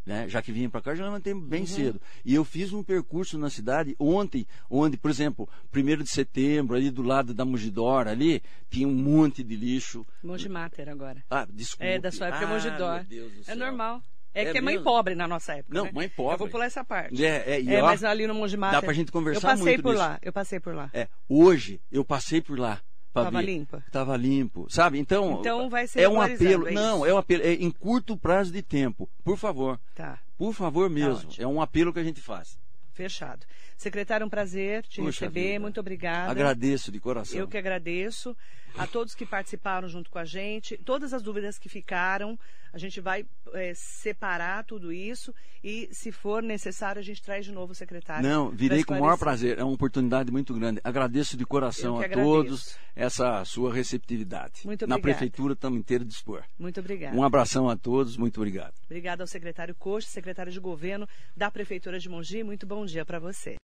né, 0.07 0.28
já 0.28 0.40
que 0.40 0.52
vim 0.52 0.68
para 0.68 0.80
cá, 0.80 0.94
já 0.94 1.04
levantei 1.04 1.34
bem 1.34 1.66
cedo. 1.66 2.00
E 2.24 2.34
eu 2.34 2.44
fiz 2.44 2.72
um 2.72 2.82
percurso 2.82 3.36
na 3.36 3.50
cidade 3.50 3.96
ontem, 3.98 4.46
onde, 4.70 4.96
por 4.96 5.11
exemplo, 5.11 5.48
1 5.74 6.04
de 6.04 6.09
setembro, 6.09 6.76
ali 6.76 6.90
do 6.90 7.02
lado 7.02 7.34
da 7.34 7.44
Mugidora, 7.44 8.12
ali, 8.12 8.40
tinha 8.70 8.86
um 8.86 8.94
monte 8.94 9.42
de 9.42 9.57
lixo. 9.57 10.07
Monte 10.22 10.48
Mater 10.48 10.88
agora. 10.88 11.24
Ah, 11.28 11.46
desculpa. 11.50 11.84
É, 11.84 11.98
da 11.98 12.12
sua 12.12 12.28
época 12.28 12.44
é 12.44 12.70
ah, 12.70 13.02
do 13.02 13.50
É 13.50 13.54
normal. 13.57 14.00
É, 14.32 14.42
É 14.42 14.52
que 14.52 14.59
é 14.59 14.61
mãe 14.61 14.74
mesmo? 14.74 14.84
pobre 14.84 15.14
na 15.14 15.26
nossa 15.26 15.54
época. 15.54 15.74
Não, 15.74 15.86
né? 15.86 15.92
mãe 15.92 16.09
pobre. 16.11 16.34
Eu 16.34 16.38
vou 16.38 16.48
pular 16.48 16.66
essa 16.66 16.84
parte. 16.84 17.24
É, 17.24 17.54
é, 17.54 17.61
e 17.61 17.74
É, 17.74 17.82
ó, 17.82 17.86
mas 17.86 18.04
ali 18.04 18.26
no 18.26 18.34
Monte 18.34 18.57
Mater. 18.57 18.80
dá 18.80 18.84
pra 18.84 18.92
gente 18.92 19.11
conversar 19.11 19.38
Eu 19.38 19.50
passei 19.50 19.64
muito 19.64 19.82
por 19.82 19.92
nisso. 19.92 20.02
lá, 20.02 20.18
eu 20.22 20.32
passei 20.32 20.61
por 20.61 20.74
lá. 20.74 20.90
É, 20.92 21.09
hoje 21.28 21.80
eu 21.90 22.04
passei 22.04 22.42
por 22.42 22.59
lá. 22.59 22.80
Fabi. 23.24 23.34
Tava 23.34 23.42
limpa? 23.44 23.84
Tava 23.92 24.16
limpo, 24.16 24.66
sabe? 24.68 24.98
Então, 24.98 25.38
Então 25.40 25.68
vai 25.70 25.86
ser 25.86 26.00
é 26.02 26.08
um 26.08 26.20
apelo. 26.20 26.68
é 26.68 26.72
não, 26.72 27.04
é 27.06 27.12
um 27.12 27.18
apelo. 27.18 27.42
É 27.42 27.52
em 27.54 27.70
curto 27.70 28.16
prazo 28.16 28.52
de 28.52 28.62
tempo. 28.62 29.08
Por 29.24 29.36
favor. 29.36 29.78
Tá, 29.94 30.18
Por 30.36 30.52
favor 30.52 30.88
mesmo. 30.90 31.28
ótimo. 31.28 31.44
é 31.44 31.46
um 31.46 31.60
apelo 31.60 31.92
que 31.92 31.98
a 31.98 32.04
gente 32.04 32.20
faz. 32.20 32.58
Fechado. 32.97 33.47
Secretário, 33.76 34.26
um 34.26 34.30
prazer 34.30 34.82
te 34.84 35.01
Puxa 35.01 35.26
receber. 35.26 35.49
vida. 35.53 35.61
Muito 35.61 35.78
obrigada. 35.80 36.30
Agradeço 36.30 36.90
de 36.90 36.99
coração. 36.99 37.38
Eu 37.38 37.47
que 37.47 37.59
agradeço 37.59 38.36
a 38.76 38.86
todos 38.86 39.14
que 39.14 39.24
participaram 39.24 39.88
junto 39.88 40.11
com 40.11 40.18
a 40.18 40.24
gente. 40.24 40.76
Todas 40.78 41.12
as 41.12 41.22
dúvidas 41.22 41.59
que 41.59 41.68
ficaram, 41.68 42.38
a 42.72 42.78
gente 42.78 43.01
vai 43.01 43.24
eh, 43.55 43.72
separar 43.74 44.64
tudo 44.64 44.92
isso 44.92 45.34
e, 45.64 45.88
se 45.92 46.12
for 46.12 46.42
necessário, 46.42 47.01
a 47.01 47.03
gente 47.03 47.22
traz 47.22 47.44
de 47.47 47.53
novo 47.53 47.72
o 47.72 47.74
secretário. 47.74 48.28
Não, 48.28 48.51
virei 48.51 48.84
com 48.84 48.94
o 48.94 49.01
maior 49.01 49.18
prazer. 49.18 49.59
É 49.59 49.64
uma 49.64 49.72
oportunidade 49.72 50.30
muito 50.30 50.53
grande. 50.55 50.80
Agradeço 50.84 51.36
de 51.36 51.44
coração 51.47 51.99
a 51.99 52.09
todos 52.09 52.76
essa 52.94 53.44
sua 53.44 53.72
receptividade. 53.72 54.61
Muito 54.64 54.86
Na 54.86 54.97
obrigada. 54.97 55.18
prefeitura 55.18 55.55
estamos 55.55 55.78
inteiros 55.78 56.07
dispor. 56.07 56.44
Muito 56.59 56.80
obrigada. 56.80 57.16
Um 57.16 57.24
abração 57.24 57.68
a 57.68 57.76
todos, 57.76 58.16
muito 58.16 58.38
obrigado. 58.38 58.74
Obrigada 58.84 59.22
ao 59.22 59.26
secretário 59.26 59.74
Coxa, 59.74 60.09
secretário 60.09 60.53
de 60.53 60.61
governo 60.61 61.09
da 61.36 61.51
Prefeitura 61.51 61.99
de 61.99 62.09
Mogi. 62.09 62.42
Muito 62.44 62.66
bom 62.66 62.86
dia 62.87 63.05
para 63.05 63.18
você. 63.18 63.57